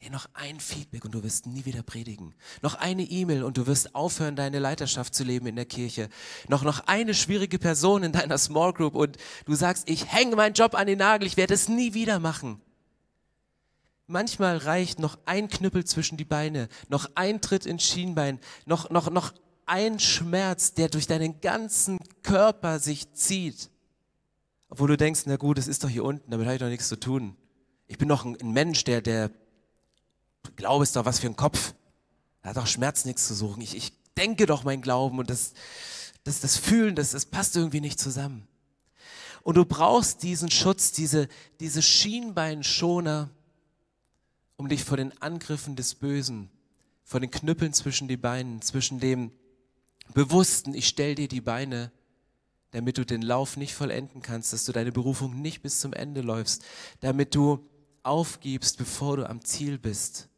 Hey, 0.00 0.10
noch 0.10 0.28
ein 0.32 0.60
Feedback 0.60 1.04
und 1.04 1.12
du 1.12 1.24
wirst 1.24 1.46
nie 1.46 1.64
wieder 1.64 1.82
predigen. 1.82 2.32
Noch 2.62 2.76
eine 2.76 3.02
E-Mail 3.02 3.42
und 3.42 3.56
du 3.56 3.66
wirst 3.66 3.96
aufhören, 3.96 4.36
deine 4.36 4.60
Leiterschaft 4.60 5.12
zu 5.12 5.24
leben 5.24 5.48
in 5.48 5.56
der 5.56 5.64
Kirche. 5.64 6.08
Noch, 6.46 6.62
noch 6.62 6.86
eine 6.86 7.14
schwierige 7.14 7.58
Person 7.58 8.04
in 8.04 8.12
deiner 8.12 8.38
Small 8.38 8.72
Group 8.72 8.94
und 8.94 9.16
du 9.44 9.56
sagst, 9.56 9.90
ich 9.90 10.06
hänge 10.12 10.36
meinen 10.36 10.54
Job 10.54 10.76
an 10.76 10.86
den 10.86 10.98
Nagel, 10.98 11.26
ich 11.26 11.36
werde 11.36 11.54
es 11.54 11.68
nie 11.68 11.94
wieder 11.94 12.20
machen. 12.20 12.60
Manchmal 14.06 14.58
reicht 14.58 15.00
noch 15.00 15.18
ein 15.26 15.48
Knüppel 15.48 15.84
zwischen 15.84 16.16
die 16.16 16.24
Beine, 16.24 16.68
noch 16.88 17.10
ein 17.16 17.40
Tritt 17.40 17.66
ins 17.66 17.82
Schienbein, 17.82 18.38
noch, 18.66 18.90
noch, 18.90 19.10
noch 19.10 19.34
ein 19.66 19.98
Schmerz, 19.98 20.74
der 20.74 20.88
durch 20.90 21.08
deinen 21.08 21.40
ganzen 21.40 21.98
Körper 22.22 22.78
sich 22.78 23.12
zieht. 23.14 23.68
Obwohl 24.68 24.88
du 24.88 24.96
denkst, 24.96 25.22
na 25.26 25.36
gut, 25.36 25.58
es 25.58 25.66
ist 25.66 25.82
doch 25.82 25.88
hier 25.88 26.04
unten, 26.04 26.30
damit 26.30 26.46
habe 26.46 26.54
ich 26.54 26.60
doch 26.60 26.68
nichts 26.68 26.88
zu 26.88 27.00
tun. 27.00 27.36
Ich 27.88 27.98
bin 27.98 28.08
doch 28.08 28.24
ein, 28.24 28.40
ein 28.40 28.52
Mensch, 28.52 28.84
der, 28.84 29.02
der 29.02 29.30
Glaube 30.56 30.84
ist 30.84 30.96
doch 30.96 31.04
was 31.04 31.18
für 31.18 31.26
ein 31.26 31.36
Kopf. 31.36 31.74
Da 32.42 32.50
hat 32.50 32.56
doch 32.56 32.66
Schmerz 32.66 33.04
nichts 33.04 33.26
zu 33.26 33.34
suchen. 33.34 33.60
Ich, 33.60 33.76
ich 33.76 33.92
denke 34.16 34.46
doch 34.46 34.64
mein 34.64 34.82
Glauben 34.82 35.18
und 35.18 35.30
das, 35.30 35.52
das, 36.24 36.40
das 36.40 36.56
Fühlen, 36.56 36.94
das, 36.94 37.12
das 37.12 37.26
passt 37.26 37.56
irgendwie 37.56 37.80
nicht 37.80 38.00
zusammen. 38.00 38.46
Und 39.42 39.56
du 39.56 39.64
brauchst 39.64 40.22
diesen 40.22 40.50
Schutz, 40.50 40.92
diese, 40.92 41.28
diese 41.60 41.82
Schienbeinschoner, 41.82 43.30
um 44.56 44.68
dich 44.68 44.84
vor 44.84 44.96
den 44.96 45.16
Angriffen 45.22 45.76
des 45.76 45.94
Bösen, 45.94 46.50
vor 47.04 47.20
den 47.20 47.30
Knüppeln 47.30 47.72
zwischen 47.72 48.08
die 48.08 48.16
Beinen, 48.16 48.60
zwischen 48.60 49.00
dem 49.00 49.30
bewussten, 50.12 50.74
ich 50.74 50.88
stell 50.88 51.14
dir 51.14 51.28
die 51.28 51.40
Beine, 51.40 51.92
damit 52.72 52.98
du 52.98 53.06
den 53.06 53.22
Lauf 53.22 53.56
nicht 53.56 53.74
vollenden 53.74 54.20
kannst, 54.20 54.52
dass 54.52 54.64
du 54.64 54.72
deine 54.72 54.92
Berufung 54.92 55.40
nicht 55.40 55.62
bis 55.62 55.80
zum 55.80 55.92
Ende 55.92 56.20
läufst, 56.20 56.64
damit 57.00 57.34
du 57.34 57.66
aufgibst, 58.02 58.76
bevor 58.76 59.16
du 59.16 59.28
am 59.28 59.42
Ziel 59.44 59.78
bist 59.78 60.28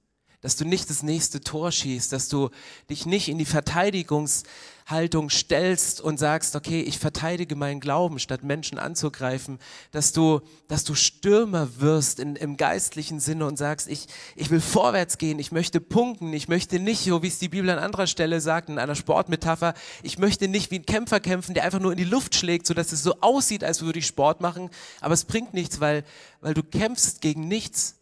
dass 0.42 0.56
du 0.56 0.64
nicht 0.64 0.88
das 0.88 1.02
nächste 1.02 1.40
Tor 1.40 1.70
schießt, 1.70 2.12
dass 2.12 2.28
du 2.28 2.48
dich 2.88 3.04
nicht 3.04 3.28
in 3.28 3.36
die 3.36 3.44
Verteidigungshaltung 3.44 5.28
stellst 5.28 6.00
und 6.00 6.18
sagst, 6.18 6.56
okay, 6.56 6.80
ich 6.80 6.98
verteidige 6.98 7.56
meinen 7.56 7.78
Glauben, 7.78 8.18
statt 8.18 8.42
Menschen 8.42 8.78
anzugreifen, 8.78 9.58
dass 9.92 10.12
du, 10.12 10.40
dass 10.66 10.84
du 10.84 10.94
Stürmer 10.94 11.80
wirst 11.80 12.20
in, 12.20 12.36
im 12.36 12.56
geistlichen 12.56 13.20
Sinne 13.20 13.44
und 13.44 13.58
sagst, 13.58 13.86
ich, 13.86 14.06
ich 14.34 14.50
will 14.50 14.62
vorwärts 14.62 15.18
gehen, 15.18 15.38
ich 15.38 15.52
möchte 15.52 15.78
punkten, 15.78 16.32
ich 16.32 16.48
möchte 16.48 16.78
nicht, 16.78 17.04
so 17.04 17.22
wie 17.22 17.28
es 17.28 17.38
die 17.38 17.50
Bibel 17.50 17.68
an 17.68 17.78
anderer 17.78 18.06
Stelle 18.06 18.40
sagt, 18.40 18.70
in 18.70 18.78
einer 18.78 18.94
Sportmetapher, 18.94 19.74
ich 20.02 20.18
möchte 20.18 20.48
nicht 20.48 20.70
wie 20.70 20.78
ein 20.78 20.86
Kämpfer 20.86 21.20
kämpfen, 21.20 21.52
der 21.52 21.64
einfach 21.64 21.80
nur 21.80 21.92
in 21.92 21.98
die 21.98 22.04
Luft 22.04 22.34
schlägt, 22.34 22.66
sodass 22.66 22.92
es 22.92 23.02
so 23.02 23.16
aussieht, 23.20 23.62
als 23.62 23.82
würde 23.82 23.98
ich 23.98 24.06
Sport 24.06 24.40
machen, 24.40 24.70
aber 25.02 25.12
es 25.12 25.26
bringt 25.26 25.52
nichts, 25.52 25.80
weil, 25.80 26.02
weil 26.40 26.54
du 26.54 26.62
kämpfst 26.62 27.20
gegen 27.20 27.46
nichts, 27.46 27.99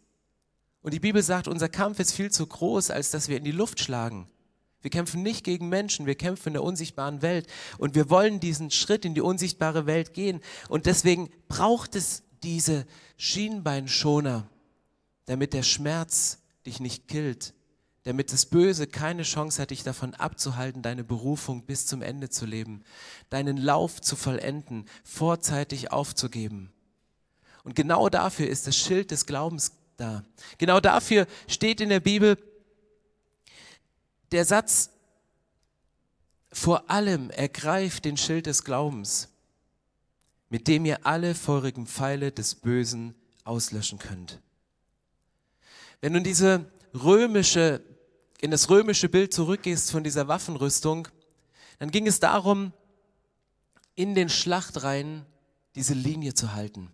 und 0.81 0.93
die 0.93 0.99
Bibel 0.99 1.21
sagt, 1.21 1.47
unser 1.47 1.69
Kampf 1.69 1.99
ist 1.99 2.13
viel 2.13 2.31
zu 2.31 2.47
groß, 2.47 2.91
als 2.91 3.11
dass 3.11 3.27
wir 3.27 3.37
in 3.37 3.43
die 3.43 3.51
Luft 3.51 3.79
schlagen. 3.79 4.29
Wir 4.81 4.91
kämpfen 4.91 5.23
nicht 5.23 5.43
gegen 5.43 5.67
Menschen, 5.67 6.05
wir 6.05 6.15
kämpfen 6.15 6.49
in 6.49 6.53
der 6.53 6.63
unsichtbaren 6.63 7.21
Welt. 7.21 7.47
Und 7.77 7.95
wir 7.95 8.09
wollen 8.09 8.39
diesen 8.39 8.71
Schritt 8.71 9.03
in 9.03 9.13
die 9.13 9.21
unsichtbare 9.21 9.85
Welt 9.85 10.13
gehen. 10.13 10.39
Und 10.69 10.85
deswegen 10.85 11.29
braucht 11.49 11.95
es 11.95 12.23
diese 12.43 12.85
Schienbeinschoner, 13.17 14.49
damit 15.25 15.53
der 15.53 15.63
Schmerz 15.63 16.39
dich 16.65 16.79
nicht 16.79 17.09
killt, 17.09 17.53
damit 18.03 18.31
das 18.31 18.45
Böse 18.45 18.87
keine 18.87 19.23
Chance 19.23 19.61
hat, 19.61 19.71
dich 19.71 19.83
davon 19.83 20.13
abzuhalten, 20.13 20.81
deine 20.81 21.03
Berufung 21.03 21.65
bis 21.65 21.85
zum 21.85 22.01
Ende 22.01 22.29
zu 22.29 22.45
leben, 22.45 22.83
deinen 23.29 23.57
Lauf 23.57 23.99
zu 23.99 24.15
vollenden, 24.15 24.85
vorzeitig 25.03 25.91
aufzugeben. 25.91 26.71
Und 27.65 27.75
genau 27.75 28.07
dafür 28.07 28.47
ist 28.47 28.65
das 28.65 28.77
Schild 28.77 29.11
des 29.11 29.25
Glaubens 29.25 29.73
da. 29.99 30.23
Genau 30.57 30.79
dafür 30.79 31.27
steht 31.47 31.81
in 31.81 31.89
der 31.89 31.99
Bibel 31.99 32.37
der 34.31 34.45
Satz, 34.45 34.91
vor 36.51 36.89
allem 36.89 37.29
ergreift 37.29 38.05
den 38.05 38.17
Schild 38.17 38.45
des 38.45 38.63
Glaubens, 38.63 39.29
mit 40.49 40.67
dem 40.67 40.85
ihr 40.85 41.05
alle 41.05 41.35
feurigen 41.35 41.85
Pfeile 41.85 42.31
des 42.31 42.55
Bösen 42.55 43.15
auslöschen 43.43 43.99
könnt. 43.99 44.39
Wenn 46.01 46.13
du 46.13 46.19
in 46.19 46.23
diese 46.23 46.65
römische, 46.93 47.83
in 48.41 48.51
das 48.51 48.69
römische 48.69 49.09
Bild 49.09 49.33
zurückgehst 49.33 49.91
von 49.91 50.03
dieser 50.03 50.27
Waffenrüstung, 50.27 51.07
dann 51.77 51.91
ging 51.91 52.07
es 52.07 52.19
darum, 52.19 52.73
in 53.95 54.15
den 54.15 54.29
Schlachtreihen 54.29 55.25
diese 55.75 55.93
Linie 55.93 56.33
zu 56.33 56.53
halten 56.53 56.91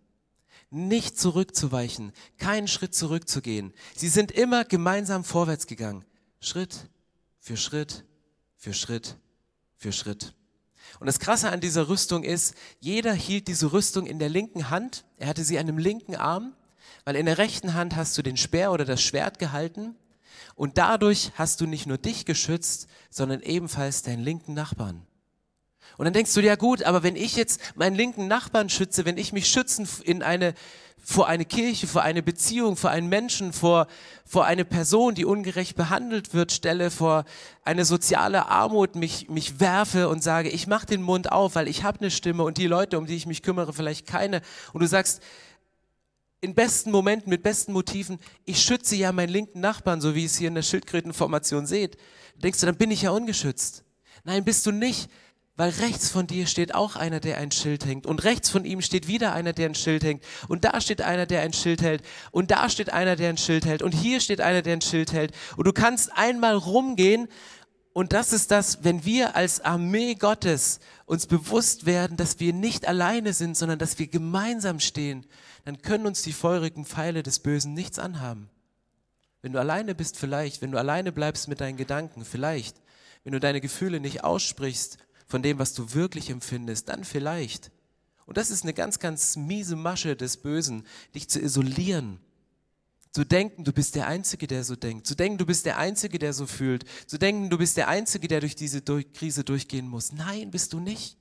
nicht 0.70 1.18
zurückzuweichen, 1.20 2.12
keinen 2.38 2.68
Schritt 2.68 2.94
zurückzugehen. 2.96 3.74
Sie 3.96 4.10
sind 4.10 4.32
immer 4.32 4.66
gemeinsam 4.66 5.24
vorwärts 5.24 5.68
gegangen. 5.68 6.06
Schritt 6.40 6.90
für 7.40 7.58
Schritt 7.58 8.06
für 8.56 8.74
Schritt 8.74 9.18
für 9.78 9.92
Schritt. 9.92 10.34
Und 11.00 11.08
das 11.08 11.20
Krasse 11.20 11.50
an 11.52 11.60
dieser 11.60 11.90
Rüstung 11.90 12.24
ist, 12.24 12.56
jeder 12.80 13.14
hielt 13.14 13.48
diese 13.48 13.74
Rüstung 13.74 14.06
in 14.06 14.20
der 14.20 14.30
linken 14.30 14.70
Hand. 14.70 15.06
Er 15.18 15.28
hatte 15.28 15.44
sie 15.44 15.60
an 15.60 15.68
dem 15.68 15.78
linken 15.78 16.16
Arm, 16.16 16.56
weil 17.04 17.16
in 17.16 17.26
der 17.26 17.38
rechten 17.38 17.74
Hand 17.74 17.96
hast 17.96 18.18
du 18.18 18.22
den 18.22 18.38
Speer 18.38 18.72
oder 18.72 18.86
das 18.86 19.02
Schwert 19.02 19.40
gehalten. 19.40 19.96
Und 20.56 20.78
dadurch 20.78 21.32
hast 21.36 21.62
du 21.62 21.66
nicht 21.66 21.86
nur 21.86 21.98
dich 21.98 22.26
geschützt, 22.26 22.88
sondern 23.10 23.42
ebenfalls 23.42 24.04
deinen 24.04 24.24
linken 24.24 24.54
Nachbarn. 24.54 25.06
Und 25.98 26.06
dann 26.06 26.14
denkst 26.14 26.34
du, 26.34 26.42
ja 26.42 26.56
gut, 26.56 26.84
aber 26.84 27.04
wenn 27.04 27.16
ich 27.16 27.36
jetzt 27.36 27.60
meinen 27.76 27.96
linken 27.96 28.28
Nachbarn 28.28 28.70
schütze, 28.70 29.06
wenn 29.06 29.18
ich 29.18 29.34
mich 29.34 29.48
schützen 29.48 29.88
in 30.04 30.24
eine, 30.24 30.54
vor 31.02 31.28
eine 31.28 31.46
Kirche, 31.46 31.88
vor 31.88 32.02
eine 32.02 32.24
Beziehung, 32.24 32.76
vor 32.76 32.90
einen 32.90 33.08
Menschen, 33.08 33.54
vor, 33.54 33.88
vor 34.26 34.46
eine 34.46 34.66
Person, 34.66 35.14
die 35.14 35.24
ungerecht 35.24 35.76
behandelt 35.76 36.34
wird, 36.34 36.52
stelle, 36.52 36.90
vor 36.90 37.26
eine 37.64 37.86
soziale 37.86 38.48
Armut 38.48 38.96
mich, 38.96 39.30
mich 39.30 39.60
werfe 39.60 40.10
und 40.10 40.24
sage, 40.24 40.50
ich 40.50 40.66
mache 40.66 40.88
den 40.88 41.04
Mund 41.04 41.32
auf, 41.32 41.56
weil 41.56 41.68
ich 41.68 41.84
habe 41.84 42.00
eine 42.00 42.12
Stimme 42.12 42.44
und 42.44 42.58
die 42.58 42.68
Leute, 42.68 42.98
um 42.98 43.06
die 43.06 43.16
ich 43.16 43.28
mich 43.28 43.44
kümmere, 43.44 43.72
vielleicht 43.72 44.08
keine. 44.08 44.42
Und 44.74 44.82
du 44.82 44.88
sagst, 44.88 45.22
in 46.42 46.56
besten 46.56 46.92
Momenten, 46.92 47.30
mit 47.30 47.44
besten 47.44 47.72
Motiven, 47.72 48.20
ich 48.44 48.62
schütze 48.62 48.96
ja 48.96 49.12
meinen 49.12 49.30
linken 49.30 49.60
Nachbarn, 49.60 50.02
so 50.02 50.16
wie 50.16 50.22
ihr 50.22 50.26
es 50.26 50.38
hier 50.38 50.48
in 50.48 50.56
der 50.56 50.62
Schildkrötenformation 50.64 51.66
seht. 51.66 51.98
Denkst 52.36 52.60
du, 52.60 52.66
dann 52.66 52.78
bin 52.78 52.92
ich 52.92 53.04
ja 53.04 53.12
ungeschützt. 53.12 53.84
Nein, 54.24 54.44
bist 54.44 54.66
du 54.66 54.72
nicht, 54.72 55.10
weil 55.58 55.70
rechts 55.70 56.10
von 56.10 56.28
dir 56.28 56.48
steht 56.48 56.76
auch 56.76 56.98
einer, 56.98 57.22
der 57.22 57.38
ein 57.38 57.52
Schild 57.52 57.86
hängt. 57.86 58.06
Und 58.06 58.24
rechts 58.26 58.50
von 58.50 58.66
ihm 58.66 58.82
steht 58.82 59.08
wieder 59.08 59.34
einer, 59.34 59.54
der 59.54 59.70
ein 59.70 59.76
Schild 59.76 60.04
hängt. 60.04 60.24
Und 60.50 60.66
da 60.66 60.82
steht 60.82 61.02
einer, 61.02 61.26
der 61.26 61.42
ein 61.42 61.54
Schild 61.54 61.82
hält. 61.82 62.04
Und 62.32 62.52
da 62.52 62.70
steht 62.70 62.92
einer, 62.92 63.16
der 63.16 63.30
ein 63.30 63.38
Schild 63.38 63.66
hält. 63.66 63.82
Und 63.82 63.94
hier 63.94 64.20
steht 64.20 64.42
einer, 64.42 64.62
der 64.62 64.74
ein 64.74 64.82
Schild 64.82 65.14
hält. 65.14 65.34
Und 65.56 65.66
du 65.66 65.72
kannst 65.72 66.12
einmal 66.18 66.56
rumgehen. 66.56 67.30
Und 67.94 68.12
das 68.12 68.34
ist 68.34 68.52
das, 68.52 68.84
wenn 68.84 69.06
wir 69.06 69.38
als 69.38 69.62
Armee 69.62 70.16
Gottes 70.16 70.82
uns 71.06 71.26
bewusst 71.26 71.86
werden, 71.86 72.18
dass 72.18 72.42
wir 72.42 72.52
nicht 72.52 72.86
alleine 72.86 73.32
sind, 73.32 73.56
sondern 73.56 73.80
dass 73.80 73.98
wir 73.98 74.08
gemeinsam 74.08 74.82
stehen, 74.82 75.26
dann 75.64 75.82
können 75.82 76.06
uns 76.06 76.22
die 76.22 76.34
feurigen 76.34 76.84
Pfeile 76.84 77.24
des 77.24 77.40
Bösen 77.40 77.74
nichts 77.74 77.98
anhaben. 77.98 78.50
Wenn 79.42 79.54
du 79.54 79.60
alleine 79.60 79.96
bist, 79.96 80.18
vielleicht. 80.18 80.62
Wenn 80.62 80.74
du 80.74 80.78
alleine 80.78 81.14
bleibst 81.14 81.48
mit 81.48 81.62
deinen 81.62 81.78
Gedanken, 81.78 82.26
vielleicht. 82.26 82.76
Wenn 83.24 83.32
du 83.32 83.40
deine 83.40 83.62
Gefühle 83.62 84.02
nicht 84.02 84.26
aussprichst 84.26 84.98
von 85.28 85.42
dem, 85.42 85.60
was 85.60 85.74
du 85.74 85.94
wirklich 85.94 86.30
empfindest, 86.30 86.90
dann 86.90 87.04
vielleicht. 87.04 87.72
Und 88.26 88.38
das 88.38 88.50
ist 88.50 88.64
eine 88.64 88.74
ganz, 88.74 89.00
ganz 89.00 89.36
miese 89.36 89.76
Masche 89.76 90.16
des 90.16 90.38
Bösen, 90.38 90.86
dich 91.14 91.30
zu 91.30 91.40
isolieren. 91.40 92.20
Zu 93.12 93.24
denken, 93.24 93.64
du 93.64 93.72
bist 93.72 93.96
der 93.96 94.08
Einzige, 94.08 94.46
der 94.46 94.64
so 94.64 94.76
denkt. 94.76 95.08
Zu 95.08 95.16
denken, 95.16 95.38
du 95.38 95.46
bist 95.46 95.66
der 95.66 95.78
Einzige, 95.78 96.20
der 96.20 96.34
so 96.34 96.46
fühlt. 96.46 96.84
Zu 97.08 97.18
denken, 97.18 97.50
du 97.50 97.58
bist 97.58 97.78
der 97.78 97.88
Einzige, 97.88 98.28
der 98.28 98.42
durch 98.42 98.56
diese 98.56 98.82
Krise 98.82 99.44
durchgehen 99.44 99.88
muss. 99.88 100.12
Nein, 100.12 100.52
bist 100.52 100.74
du 100.74 100.80
nicht. 100.80 101.18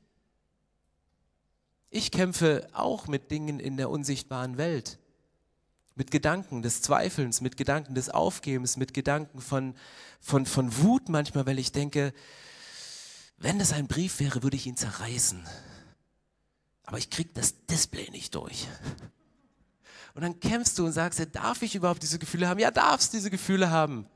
Ich 1.90 2.10
kämpfe 2.10 2.66
auch 2.72 3.06
mit 3.06 3.30
Dingen 3.30 3.60
in 3.60 3.76
der 3.76 3.90
unsichtbaren 3.90 4.56
Welt. 4.56 4.98
Mit 5.94 6.10
Gedanken 6.10 6.62
des 6.62 6.82
Zweifelns, 6.82 7.40
mit 7.40 7.56
Gedanken 7.56 7.94
des 7.94 8.08
Aufgebens, 8.08 8.76
mit 8.76 8.92
Gedanken 8.92 9.40
von, 9.40 9.76
von, 10.20 10.46
von 10.46 10.76
Wut 10.78 11.08
manchmal, 11.08 11.46
weil 11.46 11.60
ich 11.60 11.70
denke, 11.70 12.12
wenn 13.44 13.58
das 13.58 13.74
ein 13.74 13.86
Brief 13.86 14.20
wäre, 14.20 14.42
würde 14.42 14.56
ich 14.56 14.66
ihn 14.66 14.76
zerreißen. 14.76 15.46
Aber 16.86 16.96
ich 16.96 17.10
kriege 17.10 17.30
das 17.34 17.66
Display 17.66 18.10
nicht 18.10 18.34
durch. 18.34 18.66
Und 20.14 20.22
dann 20.22 20.40
kämpfst 20.40 20.78
du 20.78 20.86
und 20.86 20.92
sagst, 20.92 21.20
darf 21.32 21.60
ich 21.60 21.74
überhaupt 21.74 22.02
diese 22.02 22.18
Gefühle 22.18 22.48
haben? 22.48 22.58
Ja, 22.58 22.70
darfst 22.70 23.12
diese 23.12 23.30
Gefühle 23.30 23.70
haben. 23.70 24.06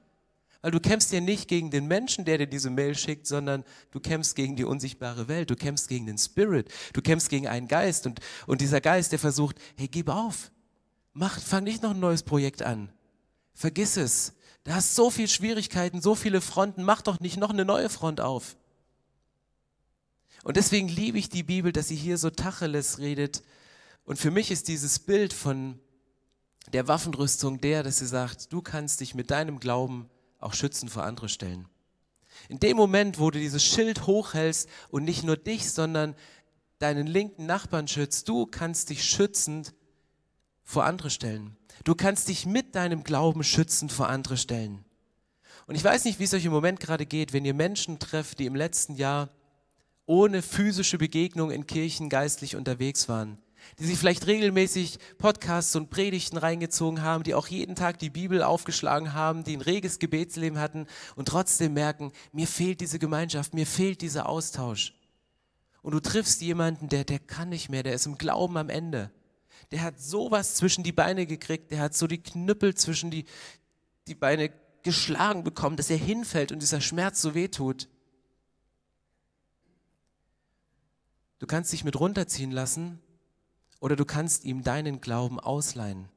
Weil 0.62 0.70
du 0.70 0.80
kämpfst 0.80 1.12
ja 1.12 1.20
nicht 1.20 1.46
gegen 1.46 1.70
den 1.70 1.86
Menschen, 1.86 2.24
der 2.24 2.38
dir 2.38 2.46
diese 2.46 2.70
Mail 2.70 2.96
schickt, 2.96 3.26
sondern 3.26 3.64
du 3.90 4.00
kämpfst 4.00 4.34
gegen 4.34 4.56
die 4.56 4.64
unsichtbare 4.64 5.28
Welt, 5.28 5.50
du 5.50 5.56
kämpfst 5.56 5.88
gegen 5.88 6.06
den 6.06 6.18
Spirit, 6.18 6.72
du 6.94 7.02
kämpfst 7.02 7.28
gegen 7.28 7.46
einen 7.46 7.68
Geist 7.68 8.06
und, 8.06 8.20
und 8.46 8.60
dieser 8.60 8.80
Geist, 8.80 9.12
der 9.12 9.18
versucht, 9.18 9.56
hey, 9.76 9.88
gib 9.88 10.08
auf, 10.08 10.50
mach, 11.12 11.38
fang 11.38 11.64
nicht 11.64 11.82
noch 11.82 11.90
ein 11.90 12.00
neues 12.00 12.24
Projekt 12.24 12.62
an, 12.62 12.90
vergiss 13.54 13.96
es, 13.96 14.32
du 14.64 14.74
hast 14.74 14.96
so 14.96 15.10
viele 15.10 15.28
Schwierigkeiten, 15.28 16.00
so 16.00 16.16
viele 16.16 16.40
Fronten, 16.40 16.82
mach 16.82 17.02
doch 17.02 17.20
nicht 17.20 17.36
noch 17.36 17.50
eine 17.50 17.64
neue 17.64 17.88
Front 17.88 18.20
auf. 18.20 18.56
Und 20.48 20.56
deswegen 20.56 20.88
liebe 20.88 21.18
ich 21.18 21.28
die 21.28 21.42
Bibel, 21.42 21.72
dass 21.72 21.88
sie 21.88 21.94
hier 21.94 22.16
so 22.16 22.30
Tacheles 22.30 23.00
redet. 23.00 23.42
Und 24.04 24.18
für 24.18 24.30
mich 24.30 24.50
ist 24.50 24.68
dieses 24.68 24.98
Bild 24.98 25.34
von 25.34 25.78
der 26.72 26.88
Waffenrüstung 26.88 27.60
der, 27.60 27.82
dass 27.82 27.98
sie 27.98 28.06
sagt, 28.06 28.50
du 28.50 28.62
kannst 28.62 29.02
dich 29.02 29.14
mit 29.14 29.30
deinem 29.30 29.60
Glauben 29.60 30.08
auch 30.38 30.54
schützen 30.54 30.88
vor 30.88 31.02
andere 31.02 31.28
Stellen. 31.28 31.68
In 32.48 32.60
dem 32.60 32.78
Moment, 32.78 33.18
wo 33.18 33.30
du 33.30 33.38
dieses 33.38 33.62
Schild 33.62 34.06
hochhältst 34.06 34.70
und 34.88 35.04
nicht 35.04 35.22
nur 35.22 35.36
dich, 35.36 35.70
sondern 35.70 36.14
deinen 36.78 37.06
linken 37.06 37.44
Nachbarn 37.44 37.86
schützt, 37.86 38.26
du 38.26 38.46
kannst 38.46 38.88
dich 38.88 39.04
schützend 39.04 39.74
vor 40.64 40.84
andere 40.84 41.10
Stellen. 41.10 41.58
Du 41.84 41.94
kannst 41.94 42.26
dich 42.26 42.46
mit 42.46 42.74
deinem 42.74 43.04
Glauben 43.04 43.44
schützen 43.44 43.90
vor 43.90 44.08
andere 44.08 44.38
Stellen. 44.38 44.82
Und 45.66 45.74
ich 45.74 45.84
weiß 45.84 46.06
nicht, 46.06 46.18
wie 46.18 46.24
es 46.24 46.32
euch 46.32 46.46
im 46.46 46.52
Moment 46.52 46.80
gerade 46.80 47.04
geht, 47.04 47.34
wenn 47.34 47.44
ihr 47.44 47.52
Menschen 47.52 47.98
trefft, 47.98 48.38
die 48.38 48.46
im 48.46 48.56
letzten 48.56 48.94
Jahr 48.94 49.28
ohne 50.08 50.40
physische 50.40 50.96
Begegnung 50.96 51.50
in 51.50 51.66
Kirchen 51.66 52.08
geistlich 52.08 52.56
unterwegs 52.56 53.10
waren, 53.10 53.36
die 53.78 53.84
sich 53.84 53.98
vielleicht 53.98 54.26
regelmäßig 54.26 54.98
Podcasts 55.18 55.76
und 55.76 55.90
Predigten 55.90 56.38
reingezogen 56.38 57.02
haben, 57.02 57.24
die 57.24 57.34
auch 57.34 57.46
jeden 57.46 57.76
Tag 57.76 57.98
die 57.98 58.08
Bibel 58.08 58.42
aufgeschlagen 58.42 59.12
haben, 59.12 59.44
die 59.44 59.54
ein 59.54 59.60
reges 59.60 59.98
Gebetsleben 59.98 60.58
hatten 60.58 60.86
und 61.14 61.28
trotzdem 61.28 61.74
merken, 61.74 62.10
mir 62.32 62.46
fehlt 62.46 62.80
diese 62.80 62.98
Gemeinschaft, 62.98 63.52
mir 63.52 63.66
fehlt 63.66 64.00
dieser 64.00 64.30
Austausch. 64.30 64.94
Und 65.82 65.92
du 65.92 66.00
triffst 66.00 66.40
jemanden, 66.40 66.88
der, 66.88 67.04
der 67.04 67.18
kann 67.18 67.50
nicht 67.50 67.68
mehr, 67.68 67.82
der 67.82 67.92
ist 67.92 68.06
im 68.06 68.16
Glauben 68.16 68.56
am 68.56 68.70
Ende. 68.70 69.10
Der 69.72 69.82
hat 69.82 70.00
sowas 70.00 70.54
zwischen 70.54 70.84
die 70.84 70.92
Beine 70.92 71.26
gekriegt, 71.26 71.70
der 71.70 71.80
hat 71.80 71.94
so 71.94 72.06
die 72.06 72.22
Knüppel 72.22 72.74
zwischen 72.74 73.10
die, 73.10 73.26
die 74.06 74.14
Beine 74.14 74.50
geschlagen 74.82 75.44
bekommen, 75.44 75.76
dass 75.76 75.90
er 75.90 75.98
hinfällt 75.98 76.50
und 76.50 76.62
dieser 76.62 76.80
Schmerz 76.80 77.20
so 77.20 77.34
wehtut. 77.34 77.88
Du 81.38 81.46
kannst 81.46 81.72
dich 81.72 81.84
mit 81.84 81.98
runterziehen 81.98 82.50
lassen 82.50 83.00
oder 83.80 83.96
du 83.96 84.04
kannst 84.04 84.44
ihm 84.44 84.62
deinen 84.62 85.00
Glauben 85.00 85.38
ausleihen. 85.38 86.08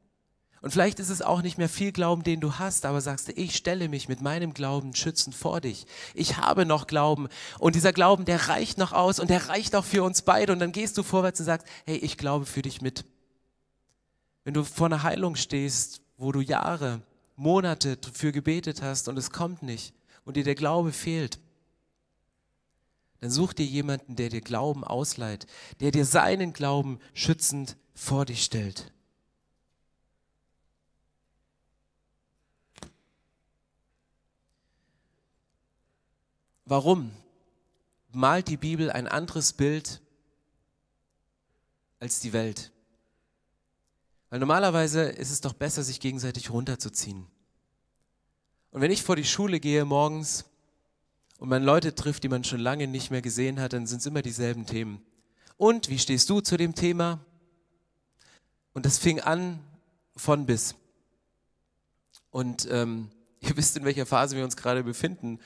Und 0.62 0.70
vielleicht 0.70 1.00
ist 1.00 1.10
es 1.10 1.24
auch 1.24 1.42
nicht 1.42 1.58
mehr 1.58 1.70
viel 1.70 1.92
Glauben, 1.92 2.22
den 2.22 2.40
du 2.40 2.60
hast, 2.60 2.86
aber 2.86 3.02
sagst 3.02 3.28
du, 3.28 3.32
ich 3.32 3.56
stelle 3.56 3.90
mich 3.90 4.08
mit 4.08 4.22
meinem 4.22 4.54
Glauben 4.54 4.94
schützend 4.96 5.34
vor 5.34 5.60
dich. 5.60 5.88
Ich 6.14 6.38
habe 6.38 6.68
noch 6.68 6.86
Glauben 6.86 7.30
und 7.58 7.74
dieser 7.74 7.94
Glauben, 7.94 8.26
der 8.26 8.48
reicht 8.48 8.78
noch 8.78 8.92
aus 8.92 9.20
und 9.20 9.32
der 9.32 9.50
reicht 9.50 9.76
auch 9.76 9.86
für 9.86 10.04
uns 10.04 10.22
beide. 10.22 10.54
Und 10.54 10.60
dann 10.60 10.72
gehst 10.72 10.98
du 11.00 11.04
vorwärts 11.04 11.40
und 11.40 11.48
sagst, 11.48 11.68
hey, 11.86 11.98
ich 11.98 12.18
glaube 12.18 12.46
für 12.46 12.62
dich 12.62 12.82
mit. 12.82 13.06
Wenn 14.44 14.54
du 14.54 14.64
vor 14.64 14.86
einer 14.86 15.02
Heilung 15.02 15.36
stehst, 15.36 16.02
wo 16.18 16.32
du 16.32 16.42
Jahre, 16.42 17.02
Monate 17.36 17.98
für 18.14 18.32
gebetet 18.32 18.84
hast 18.84 19.08
und 19.08 19.18
es 19.18 19.32
kommt 19.32 19.64
nicht 19.64 19.96
und 20.26 20.38
dir 20.38 20.44
der 20.44 20.56
Glaube 20.56 20.92
fehlt, 20.92 21.40
dann 23.22 23.30
such 23.30 23.54
dir 23.54 23.66
jemanden, 23.66 24.16
der 24.16 24.30
dir 24.30 24.42
Glauben 24.42 24.84
ausleiht, 24.84 25.46
der 25.80 25.92
dir 25.92 26.06
seinen 26.06 26.54
Glauben 26.54 27.00
schützend 27.14 27.78
vor 27.94 28.26
dich 28.26 28.44
stellt. 28.44 28.92
Warum 36.66 37.12
malt 38.12 38.48
die 38.48 38.58
Bibel 38.58 38.90
ein 38.90 39.08
anderes 39.08 39.54
Bild 39.54 40.02
als 42.00 42.22
die 42.22 42.34
Welt? 42.34 42.72
Weil 44.30 44.40
normalerweise 44.40 45.04
ist 45.04 45.30
es 45.30 45.42
doch 45.42 45.54
besser, 45.54 45.84
sich 45.84 46.00
gegenseitig 46.00 46.50
runterzuziehen. 46.50 47.28
Und 48.72 48.82
wenn 48.82 48.90
ich 48.90 49.04
vor 49.04 49.18
die 49.18 49.26
Schule 49.26 49.60
gehe 49.60 49.86
morgens 49.86 50.46
und 51.42 51.50
man 51.50 51.64
Leute 51.64 51.96
trifft, 51.96 52.24
die 52.24 52.30
man 52.30 52.44
schon 52.44 52.60
lange 52.60 52.86
nicht 52.86 53.10
mehr 53.10 53.24
gesehen 53.24 53.60
hat, 53.60 53.74
dann 53.74 53.88
sind 53.88 54.02
es 54.02 54.06
immer 54.06 54.22
dieselben 54.22 54.68
Themen. 54.68 55.04
Und 55.58 55.90
wie 55.90 55.98
stehst 55.98 56.30
du 56.30 56.40
zu 56.40 56.56
dem 56.56 56.76
Thema? 56.76 57.26
Und 58.74 58.86
das 58.86 59.00
fing 59.00 59.20
an 59.20 59.60
von 60.16 60.46
bis. 60.46 60.76
Und 62.30 62.68
ähm, 62.70 63.10
ihr 63.40 63.58
wisst, 63.58 63.76
in 63.76 63.86
welcher 63.86 64.06
Phase 64.06 64.38
wir 64.38 64.44
uns 64.44 64.56
gerade 64.56 64.84
befinden, 64.84 65.40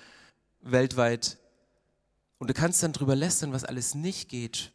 weltweit. 0.60 1.38
Und 2.40 2.50
du 2.50 2.54
kannst 2.54 2.84
dann 2.84 2.92
drüber 2.92 3.16
lästern, 3.16 3.54
was 3.54 3.64
alles 3.64 3.96
nicht 3.96 4.28
geht. 4.28 4.74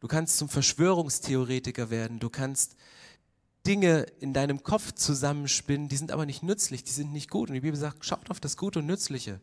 Du 0.00 0.08
kannst 0.08 0.36
zum 0.36 0.50
Verschwörungstheoretiker 0.50 1.88
werden. 1.88 2.18
Du 2.18 2.28
kannst 2.28 2.76
Dinge 3.66 4.02
in 4.20 4.34
deinem 4.34 4.62
Kopf 4.62 4.92
zusammenspinnen, 4.92 5.88
die 5.88 5.96
sind 5.96 6.12
aber 6.12 6.26
nicht 6.26 6.42
nützlich, 6.42 6.84
die 6.84 6.92
sind 6.92 7.14
nicht 7.14 7.30
gut. 7.30 7.48
Und 7.48 7.54
die 7.54 7.62
Bibel 7.62 7.80
sagt, 7.80 8.04
schaut 8.04 8.30
auf 8.30 8.40
das 8.40 8.58
Gute 8.58 8.80
und 8.80 8.86
Nützliche. 8.86 9.40